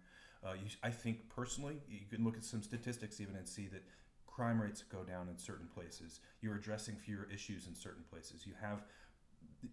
uh, 0.44 0.54
you, 0.54 0.70
I 0.84 0.90
think 0.90 1.30
personally, 1.30 1.82
you 1.90 2.02
can 2.10 2.24
look 2.24 2.38
at 2.38 2.44
some 2.44 2.64
statistics 2.64 3.20
even 3.22 3.36
and 3.36 3.48
see 3.48 3.68
that 3.68 3.84
crime 4.28 4.62
rates 4.62 4.84
go 4.84 5.04
down 5.04 5.30
in 5.30 5.38
certain 5.38 5.68
places. 5.68 6.20
You're 6.42 6.56
addressing 6.56 6.96
fewer 6.96 7.28
issues 7.34 7.68
in 7.68 7.76
certain 7.76 8.04
places. 8.10 8.46
You 8.46 8.54
have 8.62 8.84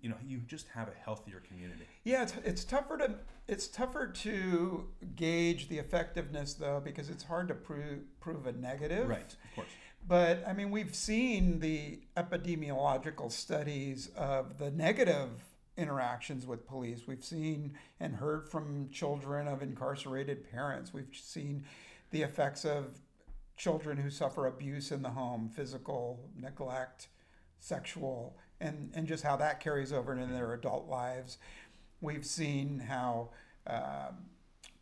you 0.00 0.08
know 0.08 0.16
you 0.26 0.38
just 0.38 0.68
have 0.68 0.88
a 0.88 1.04
healthier 1.04 1.42
community 1.46 1.84
yeah 2.04 2.22
it's, 2.22 2.34
it's 2.44 2.64
tougher 2.64 2.96
to 2.96 3.14
it's 3.46 3.68
tougher 3.68 4.06
to 4.06 4.86
gauge 5.16 5.68
the 5.68 5.78
effectiveness 5.78 6.54
though 6.54 6.80
because 6.82 7.10
it's 7.10 7.24
hard 7.24 7.48
to 7.48 7.54
prove 7.54 8.00
prove 8.20 8.46
a 8.46 8.52
negative 8.52 9.08
right 9.08 9.36
of 9.44 9.54
course 9.54 9.68
but 10.06 10.42
i 10.46 10.52
mean 10.52 10.70
we've 10.70 10.94
seen 10.94 11.60
the 11.60 12.00
epidemiological 12.16 13.30
studies 13.30 14.08
of 14.16 14.58
the 14.58 14.70
negative 14.70 15.28
interactions 15.76 16.46
with 16.46 16.66
police 16.66 17.06
we've 17.06 17.24
seen 17.24 17.72
and 17.98 18.14
heard 18.16 18.48
from 18.48 18.88
children 18.90 19.48
of 19.48 19.62
incarcerated 19.62 20.50
parents 20.50 20.92
we've 20.92 21.14
seen 21.14 21.64
the 22.10 22.22
effects 22.22 22.64
of 22.64 23.00
children 23.56 23.96
who 23.96 24.10
suffer 24.10 24.46
abuse 24.46 24.90
in 24.90 25.02
the 25.02 25.10
home, 25.10 25.48
physical 25.48 26.28
neglect, 26.36 27.08
sexual, 27.58 28.36
and, 28.60 28.90
and 28.94 29.06
just 29.06 29.22
how 29.22 29.36
that 29.36 29.60
carries 29.60 29.92
over 29.92 30.12
into 30.12 30.32
their 30.32 30.52
adult 30.52 30.88
lives. 30.88 31.38
We've 32.00 32.26
seen 32.26 32.80
how 32.80 33.30
um, 33.66 34.26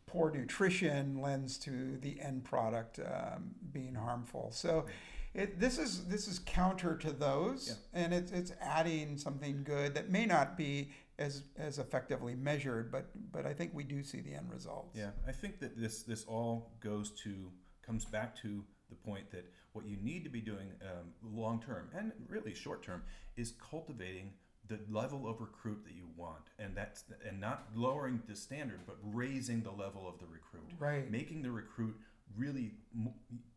poor 0.07 0.31
nutrition 0.31 1.21
lends 1.21 1.57
to 1.59 1.97
the 1.97 2.19
end 2.19 2.43
product 2.43 2.99
um, 2.99 3.51
being 3.71 3.95
harmful. 3.95 4.49
So 4.51 4.85
it, 5.33 5.59
this 5.59 5.77
is 5.77 6.05
this 6.05 6.27
is 6.27 6.39
counter 6.39 6.97
to 6.97 7.11
those, 7.11 7.67
yeah. 7.93 8.01
and 8.03 8.13
it's 8.13 8.31
it's 8.31 8.51
adding 8.61 9.17
something 9.17 9.63
good 9.63 9.95
that 9.95 10.09
may 10.09 10.25
not 10.25 10.57
be 10.57 10.91
as 11.19 11.43
as 11.57 11.79
effectively 11.79 12.35
measured, 12.35 12.91
but 12.91 13.05
but 13.31 13.45
I 13.45 13.53
think 13.53 13.71
we 13.73 13.83
do 13.83 14.03
see 14.03 14.21
the 14.21 14.33
end 14.33 14.51
results. 14.51 14.97
Yeah, 14.97 15.11
I 15.27 15.31
think 15.31 15.59
that 15.59 15.79
this 15.79 16.03
this 16.03 16.25
all 16.25 16.71
goes 16.81 17.11
to 17.23 17.49
comes 17.81 18.05
back 18.05 18.35
to 18.41 18.63
the 18.89 18.95
point 18.95 19.31
that 19.31 19.45
what 19.73 19.85
you 19.85 19.97
need 20.01 20.23
to 20.23 20.29
be 20.29 20.41
doing 20.41 20.67
um, 20.81 21.13
long 21.23 21.61
term 21.61 21.89
and 21.97 22.11
really 22.27 22.53
short 22.53 22.83
term 22.83 23.03
is 23.37 23.53
cultivating 23.69 24.33
the 24.67 24.79
level 24.89 25.27
of 25.27 25.41
recruit 25.41 25.83
that 25.83 25.93
you 25.93 26.07
want 26.15 26.43
and 26.59 26.75
that's 26.75 27.05
and 27.27 27.39
not 27.39 27.67
lowering 27.75 28.21
the 28.27 28.35
standard 28.35 28.79
but 28.85 28.97
raising 29.01 29.61
the 29.63 29.71
level 29.71 30.07
of 30.07 30.19
the 30.19 30.25
recruit 30.25 30.69
right 30.79 31.09
making 31.11 31.41
the 31.41 31.51
recruit 31.51 31.95
really 32.37 32.73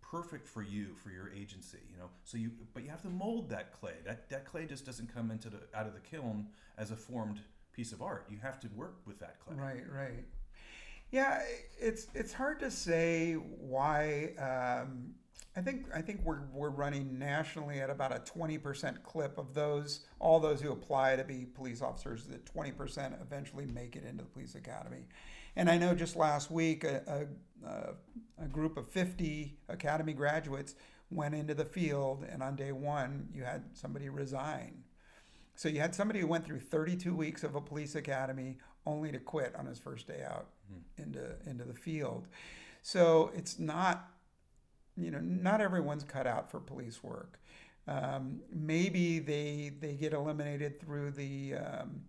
perfect 0.00 0.46
for 0.46 0.62
you 0.62 0.94
for 1.02 1.10
your 1.10 1.30
agency 1.32 1.78
you 1.90 1.98
know 1.98 2.08
so 2.24 2.36
you 2.36 2.50
but 2.72 2.84
you 2.84 2.90
have 2.90 3.02
to 3.02 3.08
mold 3.08 3.48
that 3.48 3.72
clay 3.72 3.94
that 4.06 4.28
that 4.28 4.44
clay 4.44 4.64
just 4.64 4.86
doesn't 4.86 5.12
come 5.12 5.30
into 5.30 5.48
the 5.48 5.58
out 5.74 5.86
of 5.86 5.94
the 5.94 6.00
kiln 6.00 6.46
as 6.78 6.90
a 6.90 6.96
formed 6.96 7.40
piece 7.72 7.90
of 7.90 8.00
art 8.00 8.26
you 8.30 8.38
have 8.40 8.60
to 8.60 8.68
work 8.76 8.98
with 9.06 9.18
that 9.18 9.40
clay 9.40 9.56
right 9.56 9.82
right 9.90 10.24
yeah, 11.14 11.42
it's 11.78 12.08
it's 12.12 12.32
hard 12.32 12.58
to 12.58 12.72
say 12.72 13.34
why. 13.34 14.32
Um, 14.36 15.14
I 15.56 15.60
think 15.60 15.86
I 15.94 16.02
think 16.02 16.22
we're 16.24 16.40
we're 16.52 16.70
running 16.70 17.20
nationally 17.20 17.78
at 17.78 17.88
about 17.88 18.12
a 18.12 18.18
twenty 18.18 18.58
percent 18.58 19.00
clip 19.04 19.38
of 19.38 19.54
those 19.54 20.06
all 20.18 20.40
those 20.40 20.60
who 20.60 20.72
apply 20.72 21.14
to 21.14 21.22
be 21.22 21.46
police 21.46 21.82
officers. 21.82 22.26
That 22.26 22.44
twenty 22.46 22.72
percent 22.72 23.14
eventually 23.22 23.64
make 23.64 23.94
it 23.94 24.02
into 24.04 24.24
the 24.24 24.30
police 24.30 24.56
academy, 24.56 25.06
and 25.56 25.70
I 25.70 25.78
know 25.78 25.94
just 25.94 26.16
last 26.16 26.50
week 26.50 26.84
a, 26.84 27.26
a, 27.66 28.44
a 28.44 28.48
group 28.48 28.76
of 28.76 28.88
fifty 28.88 29.58
academy 29.68 30.12
graduates 30.12 30.74
went 31.10 31.34
into 31.34 31.54
the 31.54 31.64
field, 31.64 32.24
and 32.30 32.42
on 32.42 32.56
day 32.56 32.72
one 32.72 33.28
you 33.32 33.44
had 33.44 33.64
somebody 33.72 34.08
resign. 34.08 34.84
So 35.56 35.68
you 35.68 35.80
had 35.80 35.94
somebody 35.94 36.20
who 36.20 36.26
went 36.26 36.44
through 36.44 36.60
32 36.60 37.14
weeks 37.14 37.44
of 37.44 37.54
a 37.54 37.60
police 37.60 37.94
academy 37.94 38.58
only 38.86 39.12
to 39.12 39.18
quit 39.18 39.54
on 39.54 39.66
his 39.66 39.78
first 39.78 40.06
day 40.06 40.22
out 40.28 40.48
mm-hmm. 40.70 41.02
into 41.02 41.36
into 41.46 41.64
the 41.64 41.74
field. 41.74 42.26
So 42.82 43.30
it's 43.34 43.58
not, 43.58 44.10
you 44.96 45.10
know, 45.10 45.20
not 45.20 45.60
everyone's 45.60 46.04
cut 46.04 46.26
out 46.26 46.50
for 46.50 46.60
police 46.60 47.02
work. 47.02 47.38
Um, 47.86 48.40
maybe 48.52 49.20
they 49.20 49.72
they 49.80 49.94
get 49.94 50.12
eliminated 50.12 50.80
through 50.80 51.12
the 51.12 51.54
um, 51.54 52.02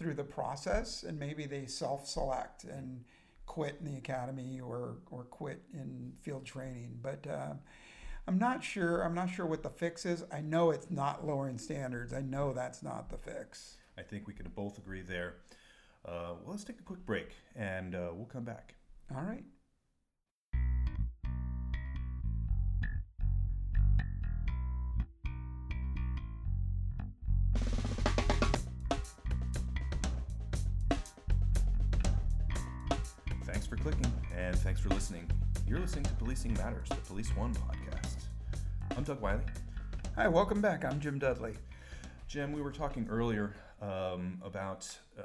through 0.00 0.14
the 0.14 0.24
process, 0.24 1.02
and 1.02 1.18
maybe 1.18 1.44
they 1.44 1.66
self-select 1.66 2.64
and 2.64 3.04
quit 3.44 3.76
in 3.80 3.92
the 3.92 3.98
academy 3.98 4.60
or 4.60 4.96
or 5.10 5.24
quit 5.24 5.62
in 5.74 6.12
field 6.22 6.46
training. 6.46 6.98
But 7.02 7.26
uh, 7.26 7.52
I'm 8.26 8.38
not 8.38 8.64
sure. 8.64 9.02
I'm 9.02 9.14
not 9.14 9.28
sure 9.28 9.44
what 9.44 9.62
the 9.62 9.68
fix 9.68 10.06
is. 10.06 10.24
I 10.32 10.40
know 10.40 10.70
it's 10.70 10.90
not 10.90 11.26
lowering 11.26 11.58
standards. 11.58 12.14
I 12.14 12.22
know 12.22 12.54
that's 12.54 12.82
not 12.82 13.10
the 13.10 13.18
fix. 13.18 13.76
I 13.98 14.02
think 14.02 14.26
we 14.26 14.32
can 14.32 14.48
both 14.54 14.78
agree 14.78 15.02
there. 15.02 15.34
Uh, 16.06 16.32
well, 16.42 16.52
let's 16.52 16.64
take 16.64 16.80
a 16.80 16.82
quick 16.82 17.04
break 17.04 17.32
and 17.54 17.94
uh, 17.94 18.08
we'll 18.14 18.24
come 18.24 18.44
back. 18.44 18.74
All 19.14 19.22
right. 19.22 19.44
Thanks 34.80 34.88
for 34.88 34.94
listening. 34.94 35.30
You're 35.68 35.78
listening 35.78 36.04
to 36.04 36.14
Policing 36.14 36.54
Matters, 36.54 36.88
the 36.88 36.94
Police 36.94 37.36
One 37.36 37.54
podcast. 37.54 38.14
I'm 38.96 39.04
Doug 39.04 39.20
Wyllie. 39.20 39.42
Hi, 40.16 40.26
welcome 40.26 40.62
back. 40.62 40.86
I'm 40.86 40.98
Jim 41.00 41.18
Dudley. 41.18 41.52
Jim, 42.28 42.50
we 42.50 42.62
were 42.62 42.72
talking 42.72 43.06
earlier 43.10 43.54
um, 43.82 44.40
about 44.42 44.88
uh, 45.18 45.22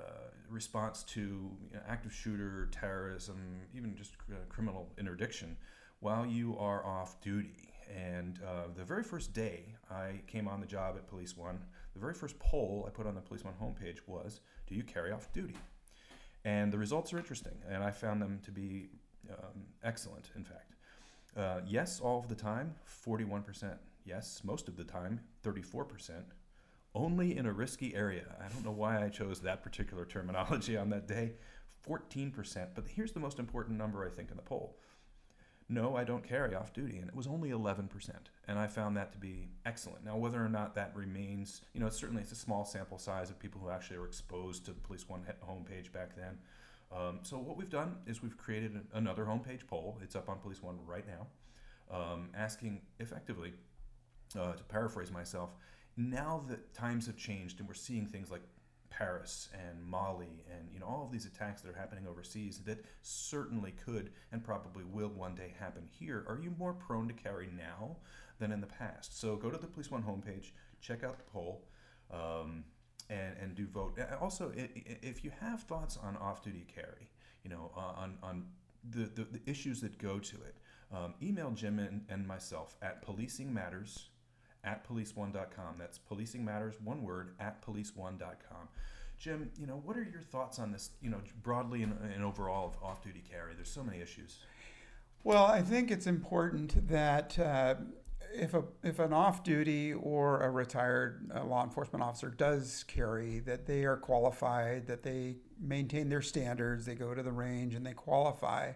response 0.49 1.03
to 1.03 1.21
you 1.21 1.73
know, 1.73 1.79
active 1.87 2.13
shooter, 2.13 2.67
terrorism, 2.73 3.37
even 3.73 3.95
just 3.95 4.15
uh, 4.29 4.35
criminal 4.49 4.91
interdiction 4.99 5.55
while 6.01 6.25
you 6.25 6.57
are 6.57 6.85
off 6.85 7.21
duty. 7.21 7.69
And 7.95 8.41
uh, 8.45 8.73
the 8.75 8.83
very 8.83 9.03
first 9.03 9.31
day 9.31 9.73
I 9.89 10.19
came 10.27 10.49
on 10.49 10.59
the 10.59 10.67
job 10.67 10.95
at 10.97 11.07
Police 11.07 11.37
One, 11.37 11.59
the 11.93 11.99
very 12.01 12.13
first 12.13 12.37
poll 12.39 12.83
I 12.85 12.89
put 12.89 13.07
on 13.07 13.15
the 13.15 13.21
Police 13.21 13.45
One 13.45 13.53
homepage 13.53 13.99
was 14.05 14.41
Do 14.67 14.75
you 14.75 14.83
carry 14.83 15.13
off 15.13 15.31
duty? 15.31 15.55
And 16.43 16.73
the 16.73 16.77
results 16.77 17.13
are 17.13 17.17
interesting, 17.17 17.55
and 17.69 17.83
I 17.83 17.91
found 17.91 18.21
them 18.21 18.39
to 18.43 18.51
be 18.51 18.89
um, 19.31 19.63
excellent, 19.83 20.29
in 20.35 20.43
fact. 20.43 20.73
Uh, 21.35 21.61
yes, 21.65 21.99
all 21.99 22.19
of 22.19 22.27
the 22.27 22.35
time, 22.35 22.75
41%. 23.05 23.77
Yes, 24.05 24.41
most 24.43 24.67
of 24.67 24.77
the 24.77 24.83
time, 24.83 25.19
34% 25.43 26.23
only 26.93 27.37
in 27.37 27.45
a 27.45 27.51
risky 27.51 27.93
area. 27.93 28.35
I 28.39 28.47
don't 28.47 28.63
know 28.63 28.71
why 28.71 29.03
I 29.03 29.09
chose 29.09 29.41
that 29.41 29.61
particular 29.61 30.05
terminology 30.05 30.77
on 30.77 30.89
that 30.91 31.07
day. 31.07 31.33
14%. 31.87 32.69
But 32.73 32.85
here's 32.87 33.11
the 33.11 33.19
most 33.19 33.37
important 33.37 33.77
number, 33.77 34.05
I 34.05 34.09
think, 34.09 34.31
in 34.31 34.37
the 34.37 34.43
poll 34.43 34.77
no, 35.67 35.95
I 35.95 36.03
don't 36.03 36.23
carry 36.23 36.53
off 36.53 36.73
duty. 36.73 36.97
And 36.97 37.09
it 37.09 37.15
was 37.15 37.27
only 37.27 37.49
11%. 37.49 37.89
And 38.47 38.59
I 38.59 38.67
found 38.67 38.95
that 38.97 39.11
to 39.13 39.17
be 39.17 39.49
excellent. 39.65 40.05
Now, 40.05 40.15
whether 40.15 40.43
or 40.43 40.49
not 40.49 40.75
that 40.75 40.91
remains, 40.95 41.61
you 41.73 41.79
know, 41.79 41.87
it's 41.87 41.97
certainly 41.97 42.21
it's 42.21 42.31
a 42.31 42.35
small 42.35 42.65
sample 42.65 42.99
size 42.99 43.29
of 43.29 43.39
people 43.39 43.59
who 43.59 43.69
actually 43.69 43.97
were 43.97 44.05
exposed 44.05 44.65
to 44.65 44.73
the 44.73 44.79
Police 44.79 45.09
One 45.09 45.25
homepage 45.47 45.91
back 45.91 46.15
then. 46.15 46.37
Um, 46.95 47.19
so, 47.23 47.37
what 47.37 47.57
we've 47.57 47.69
done 47.69 47.97
is 48.05 48.21
we've 48.21 48.37
created 48.37 48.79
another 48.93 49.25
homepage 49.25 49.67
poll. 49.67 49.99
It's 50.01 50.15
up 50.15 50.29
on 50.29 50.39
Police 50.39 50.63
One 50.63 50.77
right 50.85 51.05
now, 51.07 51.27
um, 51.95 52.29
asking 52.35 52.81
effectively, 52.99 53.53
uh, 54.39 54.53
to 54.53 54.63
paraphrase 54.63 55.11
myself, 55.11 55.51
now 55.97 56.43
that 56.49 56.73
times 56.73 57.07
have 57.07 57.17
changed 57.17 57.59
and 57.59 57.67
we're 57.67 57.73
seeing 57.73 58.05
things 58.05 58.31
like 58.31 58.41
Paris 58.89 59.49
and 59.53 59.83
Mali 59.85 60.43
and 60.49 60.69
you 60.73 60.79
know 60.79 60.85
all 60.85 61.03
of 61.05 61.11
these 61.11 61.25
attacks 61.25 61.61
that 61.61 61.69
are 61.69 61.77
happening 61.77 62.07
overseas 62.07 62.59
that 62.65 62.85
certainly 63.01 63.73
could 63.83 64.11
and 64.31 64.43
probably 64.43 64.83
will 64.85 65.09
one 65.09 65.35
day 65.35 65.53
happen 65.59 65.83
here. 65.99 66.25
Are 66.27 66.39
you 66.41 66.53
more 66.57 66.73
prone 66.73 67.07
to 67.07 67.13
carry 67.13 67.49
now 67.57 67.97
than 68.39 68.51
in 68.51 68.61
the 68.61 68.67
past? 68.67 69.19
So 69.19 69.35
go 69.35 69.49
to 69.49 69.57
the 69.57 69.67
Police 69.67 69.91
One 69.91 70.03
homepage, 70.03 70.51
check 70.81 71.03
out 71.03 71.17
the 71.17 71.31
poll, 71.31 71.65
um, 72.11 72.63
and 73.09 73.35
and 73.41 73.55
do 73.55 73.67
vote. 73.67 73.97
Also, 74.21 74.51
if 74.55 75.23
you 75.23 75.31
have 75.39 75.63
thoughts 75.63 75.97
on 75.97 76.17
off-duty 76.17 76.65
carry, 76.73 77.09
you 77.43 77.49
know 77.49 77.71
on 77.75 78.17
on 78.23 78.45
the, 78.89 79.09
the, 79.15 79.25
the 79.25 79.41
issues 79.49 79.81
that 79.81 79.97
go 79.97 80.19
to 80.19 80.35
it, 80.35 80.55
um, 80.93 81.13
email 81.21 81.51
Jim 81.51 81.79
and, 81.79 82.01
and 82.09 82.27
myself 82.27 82.75
at 82.81 83.01
policing 83.01 83.53
matters 83.53 84.09
at 84.65 84.87
policeone.com. 84.87 85.75
That's 85.77 85.97
policing 85.97 86.43
matters, 86.43 86.75
one 86.83 87.03
word, 87.03 87.35
at 87.39 87.65
policeone.com. 87.65 88.67
Jim, 89.17 89.49
you 89.57 89.65
know, 89.65 89.81
what 89.85 89.95
are 89.95 90.03
your 90.03 90.21
thoughts 90.21 90.59
on 90.59 90.71
this, 90.71 90.89
you 91.01 91.09
know, 91.09 91.19
broadly 91.41 91.83
and, 91.83 91.95
and 92.13 92.23
overall 92.23 92.67
of 92.67 92.83
off 92.83 93.01
duty 93.01 93.23
carry? 93.29 93.53
There's 93.53 93.71
so 93.71 93.83
many 93.83 94.01
issues. 94.01 94.39
Well, 95.23 95.45
I 95.45 95.61
think 95.61 95.89
it's 95.89 96.07
important 96.07 96.87
that 96.89 97.39
uh, 97.39 97.75
if, 98.37 98.53
a, 98.53 98.63
if 98.83 98.99
an 98.99 99.13
off 99.13 99.43
duty 99.43 99.93
or 99.93 100.41
a 100.41 100.49
retired 100.49 101.31
uh, 101.35 101.43
law 101.45 101.63
enforcement 101.63 102.03
officer 102.03 102.29
does 102.29 102.83
carry, 102.87 103.39
that 103.39 103.65
they 103.65 103.85
are 103.85 103.97
qualified, 103.97 104.87
that 104.87 105.03
they 105.03 105.35
maintain 105.59 106.09
their 106.09 106.21
standards, 106.21 106.85
they 106.85 106.95
go 106.95 107.13
to 107.13 107.23
the 107.23 107.31
range 107.31 107.75
and 107.75 107.85
they 107.85 107.93
qualify. 107.93 108.71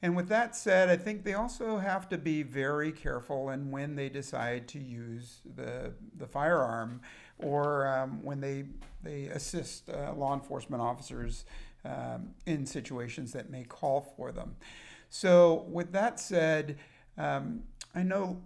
And 0.00 0.14
with 0.14 0.28
that 0.28 0.54
said, 0.54 0.88
I 0.88 0.96
think 0.96 1.24
they 1.24 1.34
also 1.34 1.78
have 1.78 2.08
to 2.10 2.18
be 2.18 2.42
very 2.42 2.92
careful 2.92 3.50
in 3.50 3.70
when 3.70 3.96
they 3.96 4.08
decide 4.08 4.68
to 4.68 4.78
use 4.78 5.40
the, 5.56 5.92
the 6.16 6.26
firearm 6.26 7.00
or 7.38 7.88
um, 7.88 8.22
when 8.22 8.40
they, 8.40 8.66
they 9.02 9.24
assist 9.24 9.90
uh, 9.90 10.12
law 10.14 10.34
enforcement 10.34 10.80
officers 10.82 11.44
um, 11.84 12.30
in 12.46 12.64
situations 12.64 13.32
that 13.32 13.50
may 13.50 13.64
call 13.64 14.12
for 14.16 14.30
them. 14.30 14.56
So, 15.10 15.64
with 15.68 15.92
that 15.92 16.20
said, 16.20 16.76
um, 17.16 17.62
I 17.94 18.02
know 18.02 18.40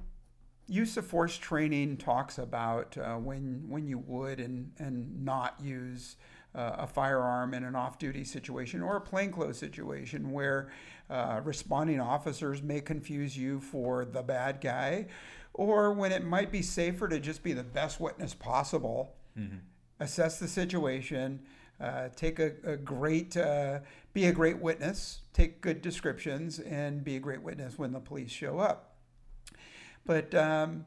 use 0.73 0.97
of 0.97 1.07
force 1.07 1.37
training 1.37 1.99
talks 1.99 2.39
about 2.39 2.97
uh, 2.97 3.17
when, 3.17 3.63
when 3.69 3.87
you 3.87 3.99
would 3.99 4.41
and, 4.41 4.73
and 4.79 5.23
not 5.23 5.55
use 5.63 6.17
uh, 6.55 6.77
a 6.79 6.87
firearm 6.87 7.53
in 7.53 7.63
an 7.63 7.77
off 7.77 7.99
duty 7.99 8.25
situation 8.25 8.81
or 8.81 8.97
a 8.97 9.01
plainclothes 9.01 9.59
situation 9.59 10.33
where 10.33 10.71
uh, 11.11 11.43
responding 11.45 12.01
officers 12.01 12.63
may 12.63 12.81
confuse 12.81 13.37
you 13.37 13.61
for 13.61 14.07
the 14.07 14.23
bad 14.23 14.63
guy, 14.63 15.07
or 15.53 15.93
when 15.93 16.11
it 16.11 16.25
might 16.25 16.51
be 16.51 16.63
safer 16.63 17.07
to 17.07 17.21
just 17.21 17.43
be 17.43 17.53
the 17.53 17.63
best 17.63 18.01
witness 18.01 18.33
possible, 18.33 19.15
mm-hmm. 19.39 19.57
assess 20.01 20.39
the 20.39 20.49
situation. 20.49 21.41
Uh, 21.81 22.09
take 22.15 22.39
a, 22.39 22.53
a 22.65 22.77
great, 22.77 23.37
uh, 23.37 23.81
be 24.13 24.27
a 24.27 24.33
great 24.33 24.59
witness, 24.59 25.23
take 25.33 25.61
good 25.61 25.83
descriptions, 25.83 26.61
and 26.61 27.03
be 27.03 27.17
a 27.17 27.21
great 27.21 27.43
witness 27.43 27.77
when 27.77 27.93
the 27.93 27.99
police 27.99 28.31
show 28.31 28.59
up. 28.61 28.92
But 30.05 30.35
um, 30.35 30.87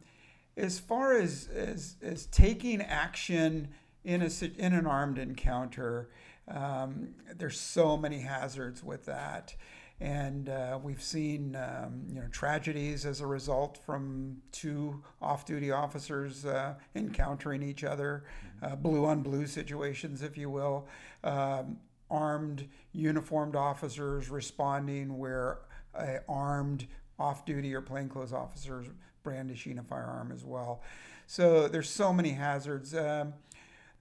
as 0.58 0.80
far 0.80 1.18
as, 1.18 1.48
as, 1.54 1.96
as 2.02 2.26
taking 2.28 2.82
action 2.82 3.70
in 4.06 4.22
a 4.22 4.30
in 4.58 4.74
an 4.74 4.86
armed 4.86 5.18
encounter. 5.18 6.10
Um, 6.48 7.16
there's 7.36 7.60
so 7.60 7.98
many 7.98 8.20
hazards 8.20 8.84
with 8.84 9.06
that, 9.06 9.56
and 10.00 10.48
uh, 10.48 10.80
we've 10.82 11.02
seen 11.02 11.56
um, 11.56 12.04
you 12.08 12.22
know 12.22 12.28
tragedies 12.28 13.06
as 13.06 13.20
a 13.20 13.26
result 13.26 13.80
from 13.84 14.38
two 14.52 15.04
off-duty 15.22 15.72
officers 15.72 16.46
uh, 16.46 16.76
encountering 16.96 17.64
each 17.64 17.84
other, 17.84 18.26
uh, 18.62 18.76
blue 18.76 19.06
on 19.06 19.24
blue 19.24 19.48
situations, 19.48 20.22
if 20.22 20.38
you 20.38 20.50
will. 20.50 20.88
Um, 21.24 21.78
armed 22.12 22.68
uniformed 22.94 23.56
officers 23.56 24.30
responding 24.30 25.18
where 25.18 25.62
armed 26.30 26.86
off-duty 27.18 27.74
or 27.74 27.82
plainclothes 27.82 28.32
officers 28.32 28.86
brandishing 29.26 29.78
a 29.78 29.84
firearm 29.84 30.32
as 30.32 30.46
well. 30.46 30.82
So 31.28 31.68
there's 31.68 31.90
so 31.90 32.14
many 32.14 32.30
hazards. 32.30 32.96
Um, 32.96 33.34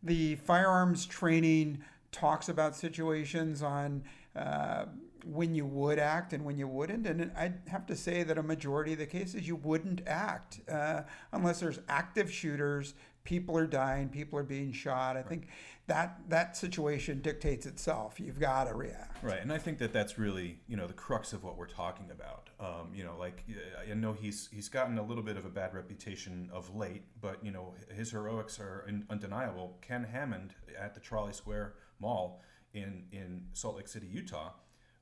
the 0.03 0.37
firearms 0.37 1.07
training 1.07 1.83
talks 2.13 2.49
about 2.49 2.77
situations 2.77 3.63
on 3.63 4.05
uh, 4.37 4.85
when 5.25 5.55
you 5.55 5.65
would 5.65 5.99
act 5.99 6.33
and 6.35 6.45
when 6.45 6.59
you 6.59 6.69
wouldn't. 6.69 7.07
And 7.07 7.33
I'd 7.37 7.61
have 7.69 7.87
to 7.87 7.97
say 7.97 8.23
that 8.23 8.39
a 8.39 8.43
majority 8.43 8.93
of 8.93 8.99
the 8.99 9.07
cases 9.07 9.49
you 9.49 9.57
wouldn't 9.57 10.03
act 10.07 10.61
uh, 10.71 11.03
unless 11.33 11.61
there's 11.61 11.81
active 11.89 12.31
shooters, 12.31 12.95
people 13.25 13.57
are 13.57 13.67
dying, 13.67 14.09
people 14.11 14.39
are 14.39 14.45
being 14.45 14.73
shot. 14.73 15.17
I 15.17 15.21
right. 15.21 15.29
think 15.29 15.49
that 15.87 16.19
that 16.29 16.57
situation 16.57 17.21
dictates 17.21 17.67
itself. 17.67 18.19
You've 18.19 18.41
got 18.41 18.65
to 18.65 18.75
react. 18.75 19.23
Right, 19.23 19.41
and 19.41 19.53
I 19.53 19.59
think 19.59 19.79
that 19.79 19.93
that's 19.93 20.19
really 20.19 20.61
you 20.67 20.77
know 20.77 20.87
the 20.87 20.95
crux 20.95 21.33
of 21.33 21.45
what 21.45 21.59
we're 21.59 21.67
talking 21.67 22.11
about. 22.11 22.49
Um, 22.59 22.91
you 22.95 23.05
know, 23.05 23.17
like 23.19 23.45
I 23.91 23.93
know 23.95 24.15
he's 24.15 24.49
he's 24.51 24.69
gotten 24.71 24.97
a 24.97 25.03
little 25.03 25.23
bit 25.23 25.37
of 25.37 25.45
a 25.45 25.51
bad 25.51 25.75
reputation 25.75 26.49
of 26.53 26.75
late, 26.75 27.03
but 27.21 27.45
you 27.45 27.51
know 27.51 27.75
his 27.95 28.11
heroics 28.11 28.59
are 28.59 28.87
undeniable. 29.11 29.77
Ken 29.83 30.05
Hammond 30.05 30.55
at 30.79 30.95
the 30.95 31.01
Trolley 31.01 31.35
Square 31.35 31.75
Mall 32.01 32.43
in 32.73 33.05
in 33.13 33.43
Salt 33.53 33.77
Lake 33.77 33.89
City, 33.89 34.07
Utah, 34.07 34.53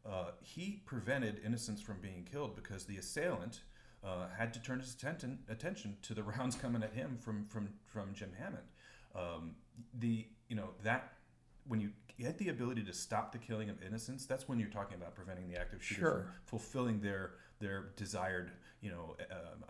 uh, 0.05 0.33
he 0.41 0.83
prevented 0.85 1.41
innocents 1.45 1.81
from 1.81 1.99
being 2.01 2.27
killed 2.31 2.57
because 2.57 2.85
the 2.85 2.97
assailant. 2.97 3.63
Uh, 4.05 4.27
had 4.37 4.53
to 4.53 4.61
turn 4.61 4.81
his 4.81 4.93
attention 4.95 5.39
attention 5.49 5.97
to 6.03 6.13
the 6.13 6.23
rounds 6.25 6.57
coming 6.57 6.83
at 6.83 6.93
him 6.93 7.17
from 7.21 7.47
from 7.47 7.69
from 7.87 8.13
Jim 8.13 8.33
Hammond. 8.37 8.65
Um, 9.15 9.57
the 9.99 10.27
you 10.49 10.57
know 10.57 10.71
that 10.83 11.13
when 11.67 11.81
you 11.81 11.91
get 12.19 12.39
the 12.39 12.49
ability 12.49 12.83
to 12.85 12.93
stop 12.93 13.33
the 13.33 13.39
killing 13.39 13.71
of 13.71 13.83
innocents, 13.83 14.27
that's 14.27 14.49
when 14.49 14.59
you're 14.59 14.69
talking 14.69 14.97
about 14.97 15.15
preventing 15.15 15.49
the 15.49 15.59
active 15.59 15.83
shooter 15.83 16.01
sure. 16.01 16.27
from 16.45 16.59
fulfilling 16.59 17.01
their 17.01 17.33
their 17.61 17.91
desired 17.97 18.53
you 18.81 18.91
know 18.91 19.17
um, 19.31 19.65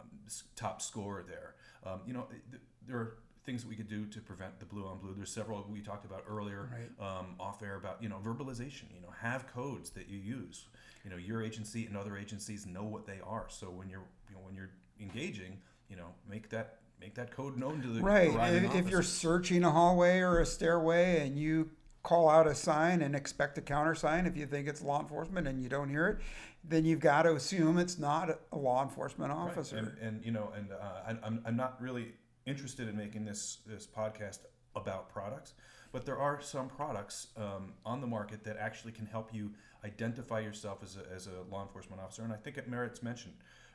top 0.56 0.82
score 0.82 1.24
there. 1.26 1.54
Um, 1.84 2.00
you 2.06 2.12
know 2.12 2.26
th- 2.50 2.62
there 2.86 2.96
are 2.96 3.16
things 3.44 3.62
that 3.62 3.68
we 3.68 3.74
could 3.74 3.88
do 3.88 4.06
to 4.06 4.20
prevent 4.20 4.58
the 4.60 4.66
blue 4.66 4.86
on 4.86 4.98
blue. 4.98 5.14
There's 5.14 5.30
several 5.30 5.66
we 5.70 5.80
talked 5.80 6.04
about 6.04 6.24
earlier 6.28 6.70
right. 6.72 7.18
um, 7.18 7.34
off 7.40 7.62
air 7.62 7.76
about 7.76 8.02
you 8.02 8.08
know 8.08 8.18
verbalization. 8.24 8.84
You 8.94 9.00
know 9.02 9.12
have 9.20 9.46
codes 9.46 9.90
that 9.90 10.08
you 10.08 10.18
use. 10.18 10.66
You 11.04 11.10
know 11.10 11.16
your 11.16 11.42
agency 11.42 11.86
and 11.86 11.96
other 11.96 12.16
agencies 12.16 12.66
know 12.66 12.84
what 12.84 13.06
they 13.06 13.20
are. 13.24 13.46
So 13.48 13.66
when 13.66 13.88
you're 13.88 14.04
you 14.28 14.36
know, 14.36 14.40
when 14.42 14.54
you're 14.54 14.70
engaging, 15.00 15.58
you 15.88 15.96
know 15.96 16.08
make 16.28 16.48
that 16.50 16.78
make 17.02 17.14
that 17.14 17.34
code 17.34 17.56
known 17.56 17.82
to 17.82 17.88
the 17.88 18.00
right. 18.00 18.30
If, 18.54 18.74
if, 18.74 18.88
you're 18.88 19.02
searching 19.02 19.64
a 19.64 19.70
hallway 19.70 20.20
or 20.20 20.38
a 20.38 20.46
stairway 20.46 21.26
and 21.26 21.36
you 21.36 21.70
call 22.02 22.28
out 22.28 22.46
a 22.46 22.54
sign 22.54 23.02
and 23.02 23.16
expect 23.16 23.58
a 23.58 23.60
countersign 23.60 24.26
if 24.26 24.36
you 24.36 24.46
think 24.46 24.68
it's 24.68 24.82
law 24.82 25.00
enforcement 25.00 25.48
and 25.48 25.60
you 25.60 25.68
don't 25.68 25.88
hear 25.88 26.08
it, 26.08 26.18
then 26.64 26.84
you've 26.84 27.00
got 27.00 27.22
to 27.22 27.34
assume 27.34 27.78
it's 27.78 27.98
not 27.98 28.38
a 28.52 28.56
law 28.56 28.82
enforcement 28.82 29.32
officer. 29.32 29.76
Right. 29.76 29.84
And, 29.84 29.98
and, 29.98 30.24
you 30.24 30.30
know, 30.30 30.52
and 30.56 30.70
uh, 30.72 30.76
I, 31.06 31.26
I'm 31.26 31.42
I'm 31.44 31.56
not 31.56 31.80
really 31.80 32.14
interested 32.46 32.88
in 32.88 32.96
making 32.96 33.24
this 33.24 33.58
this 33.66 33.86
podcast 33.86 34.40
about 34.76 35.08
products, 35.08 35.54
but 35.90 36.06
there 36.06 36.18
are 36.18 36.40
some 36.40 36.68
products 36.68 37.28
um, 37.36 37.72
on 37.84 38.00
the 38.00 38.06
market 38.06 38.44
that 38.44 38.56
actually 38.58 38.92
can 38.92 39.06
help 39.06 39.34
you 39.34 39.50
identify 39.84 40.38
yourself 40.38 40.78
as 40.82 40.96
a, 40.96 41.14
as 41.14 41.26
a 41.26 41.42
law 41.52 41.62
enforcement 41.62 42.00
officer, 42.00 42.22
and 42.22 42.32
I 42.32 42.36
think 42.36 42.56
it 42.58 42.68
merits 42.68 43.02
mention. 43.02 43.32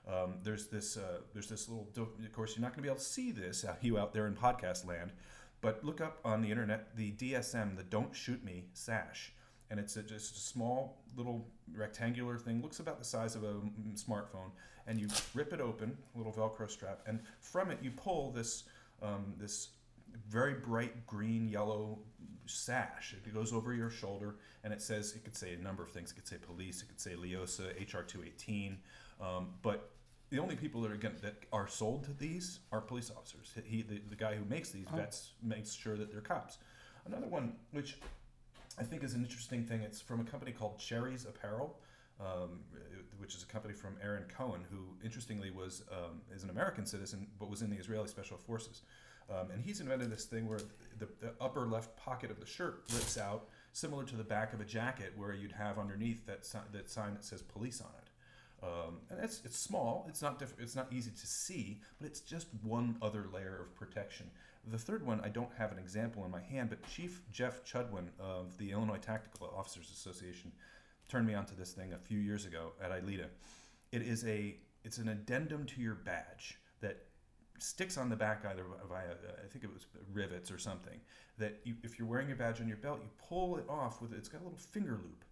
Um, 0.08 0.36
there's 0.44 0.68
this 0.68 0.98
uh, 0.98 1.20
there's 1.34 1.50
this 1.50 1.68
little. 1.68 1.88
Of 1.98 2.32
course, 2.32 2.56
you're 2.56 2.62
not 2.62 2.70
going 2.70 2.78
to 2.78 2.82
be 2.84 2.88
able 2.88 3.00
to 3.00 3.04
see 3.04 3.32
this 3.32 3.66
uh, 3.66 3.76
you 3.82 3.98
out 3.98 4.14
there 4.14 4.28
in 4.28 4.36
podcast 4.36 4.86
land, 4.86 5.12
but 5.62 5.84
look 5.84 6.00
up 6.00 6.20
on 6.24 6.42
the 6.42 6.50
internet 6.50 6.96
the 6.96 7.12
DSM, 7.12 7.76
the 7.76 7.84
Don't 7.84 8.16
Shoot 8.16 8.44
Me 8.44 8.66
sash, 8.74 9.34
and 9.70 9.80
it's 9.80 9.98
a, 9.98 10.04
just 10.04 10.36
a 10.36 10.40
small 10.40 11.02
little 11.16 11.48
rectangular 11.76 12.38
thing. 12.38 12.62
Looks 12.62 12.80
about 12.80 13.00
the 13.00 13.06
size 13.06 13.36
of 13.36 13.44
a 13.44 13.56
smartphone, 13.96 14.52
and 14.88 15.00
you 15.00 15.08
rip 15.34 15.52
it 15.52 15.60
open, 15.60 15.98
little 16.16 16.32
Velcro 16.32 16.70
strap, 16.70 17.02
and 17.06 17.20
from 17.42 17.70
it 17.70 17.80
you 17.82 17.92
pull 17.92 18.32
this 18.32 18.64
um, 19.02 19.34
this 19.38 19.70
very 20.30 20.54
bright 20.54 21.06
green 21.06 21.50
yellow 21.50 22.00
sash. 22.46 23.14
It 23.26 23.34
goes 23.34 23.52
over 23.52 23.74
your 23.74 23.90
shoulder, 23.90 24.36
and 24.64 24.74
it 24.74 24.82
says 24.82 25.14
it 25.16 25.24
could 25.24 25.36
say 25.36 25.54
a 25.54 25.58
number 25.58 25.84
of 25.84 25.92
things. 25.92 26.12
It 26.12 26.16
could 26.16 26.28
say 26.28 26.38
police. 26.38 26.82
It 26.82 26.88
could 26.88 27.00
say 27.00 27.16
LEOSA, 27.16 27.72
HR 27.82 28.04
218. 28.04 28.78
Um, 29.20 29.50
but 29.62 29.92
the 30.30 30.40
only 30.40 30.56
people 30.56 30.82
that 30.82 30.92
are 30.92 30.98
going 30.98 31.16
that 31.22 31.36
are 31.54 31.68
sold 31.68 32.04
to 32.06 32.14
these 32.14 32.60
are 32.72 32.82
police 32.82 33.12
officers. 33.16 33.54
He, 33.66 33.82
the, 33.82 34.02
the 34.10 34.16
guy 34.16 34.36
who 34.36 34.46
makes 34.46 34.70
these 34.70 34.86
oh. 34.94 34.98
vets 34.98 35.32
makes 35.42 35.74
sure 35.74 35.96
that 35.98 36.12
they're 36.12 36.22
cops. 36.22 36.58
Another 37.06 37.28
one, 37.28 37.54
which 37.72 37.98
I 38.78 38.84
think 38.84 39.04
is 39.04 39.14
an 39.14 39.24
interesting 39.24 39.64
thing, 39.64 39.82
it's 39.82 40.02
from 40.02 40.20
a 40.20 40.26
company 40.26 40.52
called 40.52 40.78
Cherries 40.80 41.26
Apparel. 41.26 41.78
um, 42.20 42.60
which 43.20 43.36
is 43.36 43.44
a 43.44 43.46
company 43.46 43.74
from 43.74 43.96
Aaron 44.04 44.26
Cohen, 44.36 44.62
who 44.72 44.86
interestingly 45.04 45.52
was 45.52 45.84
um, 45.92 46.22
is 46.34 46.44
an 46.44 46.50
American 46.50 46.86
citizen 46.86 47.28
but 47.40 47.50
was 47.50 47.62
in 47.62 47.70
the 47.70 47.78
Israeli 47.78 48.08
Special 48.08 48.38
Forces. 48.38 48.82
Um, 49.30 49.52
and 49.52 49.62
he's 49.62 49.82
invented 49.82 50.10
this 50.10 50.26
thing 50.26 50.48
where 50.48 50.60
the, 51.00 51.08
the, 51.20 51.34
upper 51.42 51.68
left 51.68 51.98
pocket 51.98 52.32
of 52.32 52.40
the 52.40 52.46
shirt 52.46 52.84
lifts 52.94 53.18
out, 53.18 53.50
similar 53.74 54.06
to 54.06 54.16
the 54.16 54.24
back 54.24 54.54
of 54.54 54.62
a 54.62 54.64
jacket, 54.64 55.12
where 55.18 55.34
you'd 55.34 55.52
have 55.52 55.78
underneath 55.78 56.26
that 56.28 56.46
si- 56.46 56.60
that 56.72 56.90
sign 56.90 57.14
that 57.14 57.26
says 57.26 57.42
police 57.42 57.82
on 57.82 57.92
it. 57.98 58.07
Um, 58.64 58.98
and 59.12 59.20
it's 59.24 59.42
it's 59.46 59.58
small. 59.58 60.06
It's 60.10 60.22
not 60.22 60.40
diff- 60.40 60.60
it's 60.60 60.76
not 60.76 60.92
easy 60.92 61.12
to 61.12 61.28
see, 61.28 61.80
but 62.00 62.08
it's 62.08 62.22
just 62.22 62.48
one 62.64 62.98
other 63.02 63.28
layer 63.32 63.62
of 63.62 63.76
protection. 63.76 64.30
The 64.70 64.80
third 64.80 65.06
one, 65.06 65.22
I 65.24 65.30
don't 65.30 65.52
have 65.58 65.72
an 65.72 65.78
example 65.78 66.26
in 66.26 66.32
my 66.32 66.42
hand, 66.42 66.70
but 66.70 66.86
Chief 66.88 67.22
Jeff 67.32 67.64
Chudwin 67.64 68.08
of 68.20 68.58
the 68.58 68.72
Illinois 68.72 68.98
Tactical 68.98 69.54
Officers 69.56 69.92
Association 69.92 70.52
turned 71.08 71.28
me 71.28 71.36
onto 71.36 71.56
this 71.56 71.72
thing 71.72 71.94
a 71.94 71.98
few 71.98 72.20
years 72.20 72.46
ago 72.46 72.74
at 72.84 72.92
ILEETA. 72.92 73.28
It 73.92 74.02
is 74.02 74.26
a 74.26 74.58
it's 74.84 74.98
an 74.98 75.10
addendum 75.10 75.66
to 75.68 75.82
your 75.82 75.96
badge 75.96 76.58
that 76.82 77.04
sticks 77.60 77.98
on 77.98 78.10
the 78.10 78.16
back 78.16 78.46
either 78.46 78.64
via 78.90 79.12
I 79.44 79.48
think 79.48 79.64
it 79.64 79.74
was 79.74 79.86
rivets 80.12 80.52
or 80.52 80.58
something 80.58 81.00
that 81.38 81.60
you, 81.64 81.76
if 81.84 81.98
you're 82.00 82.08
wearing 82.08 82.28
your 82.28 82.38
badge 82.38 82.60
on 82.60 82.68
your 82.68 82.78
belt, 82.78 83.00
you 83.02 83.10
pull 83.28 83.58
it 83.58 83.66
off 83.70 84.02
with 84.02 84.14
it's 84.14 84.30
got 84.30 84.42
a 84.42 84.44
little 84.44 84.58
finger 84.58 84.92
loop 84.92 85.24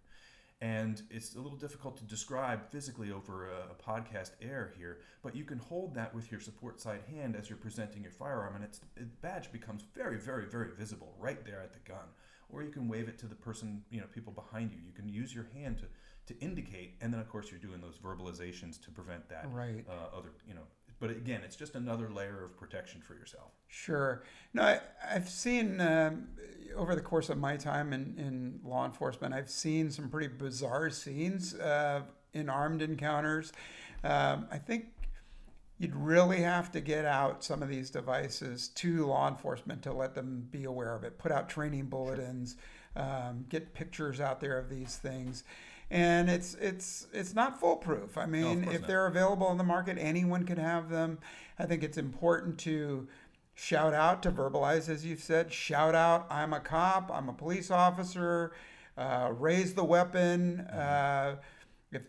and 0.60 1.02
it's 1.10 1.34
a 1.34 1.40
little 1.40 1.58
difficult 1.58 1.98
to 1.98 2.04
describe 2.04 2.70
physically 2.70 3.12
over 3.12 3.50
a, 3.50 3.72
a, 3.72 3.74
podcast 3.74 4.30
air 4.40 4.72
here, 4.78 5.00
but 5.22 5.36
you 5.36 5.44
can 5.44 5.58
hold 5.58 5.94
that 5.94 6.14
with 6.14 6.30
your 6.30 6.40
support 6.40 6.80
side 6.80 7.02
hand 7.10 7.36
as 7.36 7.50
you're 7.50 7.58
presenting 7.58 8.02
your 8.02 8.12
firearm, 8.12 8.54
and 8.54 8.64
its 8.64 8.80
the 8.96 9.04
badge 9.20 9.52
becomes 9.52 9.84
very, 9.94 10.18
very, 10.18 10.46
very 10.46 10.70
visible 10.70 11.14
right 11.18 11.44
there 11.44 11.60
at 11.60 11.74
the 11.74 11.78
gun. 11.80 12.06
Or 12.48 12.62
you 12.62 12.70
can 12.70 12.88
wave 12.88 13.08
it 13.08 13.18
to 13.18 13.26
the 13.26 13.34
person, 13.34 13.82
you 13.90 14.00
know, 14.00 14.06
people 14.14 14.32
behind 14.32 14.72
you. 14.72 14.78
You 14.86 14.92
can 14.92 15.08
use 15.08 15.34
your 15.34 15.48
hand 15.52 15.78
to 15.78 15.86
to 16.32 16.40
indicate, 16.40 16.96
and 17.00 17.12
then 17.12 17.20
of 17.20 17.28
course 17.28 17.50
you're 17.50 17.60
doing 17.60 17.80
those 17.80 17.98
verbalizations 17.98 18.82
to 18.82 18.90
prevent 18.90 19.28
that 19.28 19.46
right. 19.52 19.84
uh, 19.88 20.16
other, 20.16 20.30
you 20.48 20.54
know, 20.54 20.66
but 20.98 21.10
again, 21.10 21.42
it's 21.44 21.56
just 21.56 21.74
another 21.74 22.08
layer 22.08 22.44
of 22.44 22.56
protection 22.56 23.00
for 23.00 23.14
yourself. 23.14 23.50
Sure. 23.68 24.22
No, 24.54 24.62
I, 24.62 24.80
have 25.02 25.28
seen 25.28 25.80
um, 25.80 26.28
over 26.74 26.94
the 26.94 27.00
course 27.00 27.28
of 27.28 27.38
my 27.38 27.56
time 27.56 27.92
in, 27.92 28.14
in 28.16 28.60
law 28.64 28.84
enforcement, 28.84 29.34
I've 29.34 29.50
seen 29.50 29.90
some 29.90 30.08
pretty 30.08 30.28
bizarre 30.28 30.90
scenes 30.90 31.54
uh, 31.54 32.02
in 32.32 32.48
armed 32.48 32.82
encounters. 32.82 33.52
Um, 34.04 34.46
I 34.50 34.58
think 34.58 34.86
you'd 35.78 35.94
really 35.94 36.40
have 36.40 36.72
to 36.72 36.80
get 36.80 37.04
out 37.04 37.44
some 37.44 37.62
of 37.62 37.68
these 37.68 37.90
devices 37.90 38.68
to 38.68 39.06
law 39.06 39.28
enforcement 39.28 39.82
to 39.82 39.92
let 39.92 40.14
them 40.14 40.48
be 40.50 40.64
aware 40.64 40.94
of 40.94 41.04
it. 41.04 41.18
Put 41.18 41.32
out 41.32 41.48
training 41.48 41.86
bulletins, 41.86 42.56
um, 42.94 43.44
get 43.50 43.74
pictures 43.74 44.20
out 44.20 44.40
there 44.40 44.58
of 44.58 44.70
these 44.70 44.96
things 44.96 45.44
and 45.90 46.28
it's 46.28 46.54
it's 46.54 47.06
it's 47.12 47.34
not 47.34 47.60
foolproof. 47.60 48.18
I 48.18 48.26
mean, 48.26 48.62
no, 48.62 48.70
if 48.72 48.80
not. 48.80 48.88
they're 48.88 49.06
available 49.06 49.50
in 49.50 49.58
the 49.58 49.64
market, 49.64 49.98
anyone 50.00 50.44
can 50.44 50.58
have 50.58 50.88
them. 50.90 51.18
I 51.58 51.66
think 51.66 51.82
it's 51.82 51.98
important 51.98 52.58
to 52.60 53.08
shout 53.54 53.94
out 53.94 54.22
to 54.24 54.30
verbalize, 54.30 54.88
as 54.88 55.04
you've 55.04 55.22
said. 55.22 55.52
Shout 55.52 55.94
out, 55.94 56.26
I'm 56.30 56.52
a 56.52 56.60
cop, 56.60 57.10
I'm 57.12 57.28
a 57.28 57.32
police 57.32 57.70
officer. 57.70 58.52
Uh, 58.96 59.32
raise 59.36 59.74
the 59.74 59.84
weapon. 59.84 60.66
Mm-hmm. 60.70 61.36
Uh, 61.36 61.36
if 61.92 62.02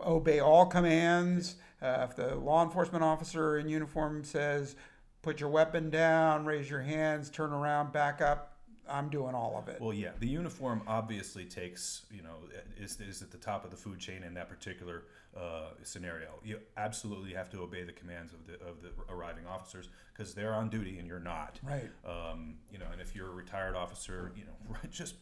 obey 0.00 0.40
all 0.40 0.66
commands. 0.66 1.56
Uh, 1.82 2.06
if 2.08 2.16
the 2.16 2.34
law 2.36 2.64
enforcement 2.64 3.04
officer 3.04 3.58
in 3.58 3.68
uniform 3.68 4.24
says, 4.24 4.76
"Put 5.22 5.40
your 5.40 5.50
weapon 5.50 5.90
down," 5.90 6.46
raise 6.46 6.70
your 6.70 6.82
hands, 6.82 7.30
turn 7.30 7.52
around, 7.52 7.92
back 7.92 8.20
up 8.20 8.53
I'm 8.88 9.08
doing 9.08 9.34
all 9.34 9.56
of 9.56 9.68
it. 9.68 9.80
Well, 9.80 9.92
yeah, 9.92 10.10
the 10.18 10.26
uniform 10.26 10.82
obviously 10.86 11.44
takes, 11.44 12.06
you 12.10 12.22
know, 12.22 12.36
is, 12.78 13.00
is 13.00 13.22
at 13.22 13.30
the 13.30 13.38
top 13.38 13.64
of 13.64 13.70
the 13.70 13.76
food 13.76 13.98
chain 13.98 14.22
in 14.22 14.34
that 14.34 14.48
particular 14.48 15.04
uh, 15.36 15.70
scenario. 15.82 16.28
You 16.44 16.58
absolutely 16.76 17.32
have 17.34 17.50
to 17.50 17.62
obey 17.62 17.84
the 17.84 17.92
commands 17.92 18.32
of 18.32 18.46
the 18.46 18.54
of 18.64 18.82
the 18.82 18.90
arriving 19.12 19.46
officers 19.46 19.88
because 20.12 20.34
they're 20.34 20.54
on 20.54 20.68
duty 20.68 20.98
and 20.98 21.08
you're 21.08 21.20
not. 21.20 21.58
Right. 21.62 21.90
Um, 22.04 22.56
you 22.70 22.78
know, 22.78 22.86
and 22.92 23.00
if 23.00 23.16
you're 23.16 23.28
a 23.28 23.34
retired 23.34 23.74
officer, 23.74 24.32
you 24.36 24.44
know, 24.44 24.76
just 24.90 25.16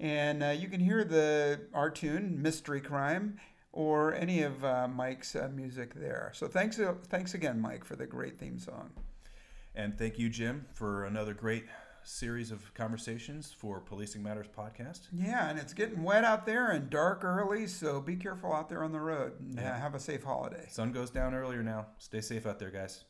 and 0.00 0.42
uh, 0.42 0.48
you 0.48 0.66
can 0.66 0.80
hear 0.80 1.04
the 1.04 1.60
our 1.72 1.90
tune 1.90 2.42
mystery 2.42 2.80
crime 2.80 3.38
or 3.72 4.12
any 4.14 4.42
of 4.42 4.64
uh, 4.64 4.88
mike's 4.88 5.36
uh, 5.36 5.48
music 5.54 5.94
there. 5.94 6.32
So 6.34 6.48
thanks 6.48 6.80
uh, 6.80 6.94
thanks 7.06 7.34
again 7.34 7.60
mike 7.60 7.84
for 7.84 7.94
the 7.94 8.06
great 8.06 8.40
theme 8.40 8.58
song. 8.58 8.90
And 9.76 9.96
thank 9.96 10.18
you 10.18 10.28
jim 10.28 10.66
for 10.74 11.04
another 11.04 11.34
great 11.34 11.66
series 12.02 12.50
of 12.50 12.72
conversations 12.74 13.54
for 13.56 13.80
Policing 13.80 14.22
Matters 14.22 14.46
podcast. 14.56 15.00
Yeah, 15.12 15.48
and 15.48 15.58
it's 15.58 15.74
getting 15.74 16.02
wet 16.02 16.24
out 16.24 16.46
there 16.46 16.70
and 16.70 16.90
dark 16.90 17.24
early, 17.24 17.66
so 17.66 18.00
be 18.00 18.16
careful 18.16 18.52
out 18.52 18.68
there 18.68 18.82
on 18.82 18.92
the 18.92 19.00
road 19.00 19.32
yeah. 19.54 19.78
have 19.78 19.94
a 19.94 20.00
safe 20.00 20.24
holiday. 20.24 20.66
Sun 20.68 20.92
goes 20.92 21.10
down 21.10 21.34
earlier 21.34 21.62
now. 21.62 21.86
Stay 21.98 22.20
safe 22.20 22.46
out 22.46 22.58
there, 22.58 22.70
guys. 22.70 23.04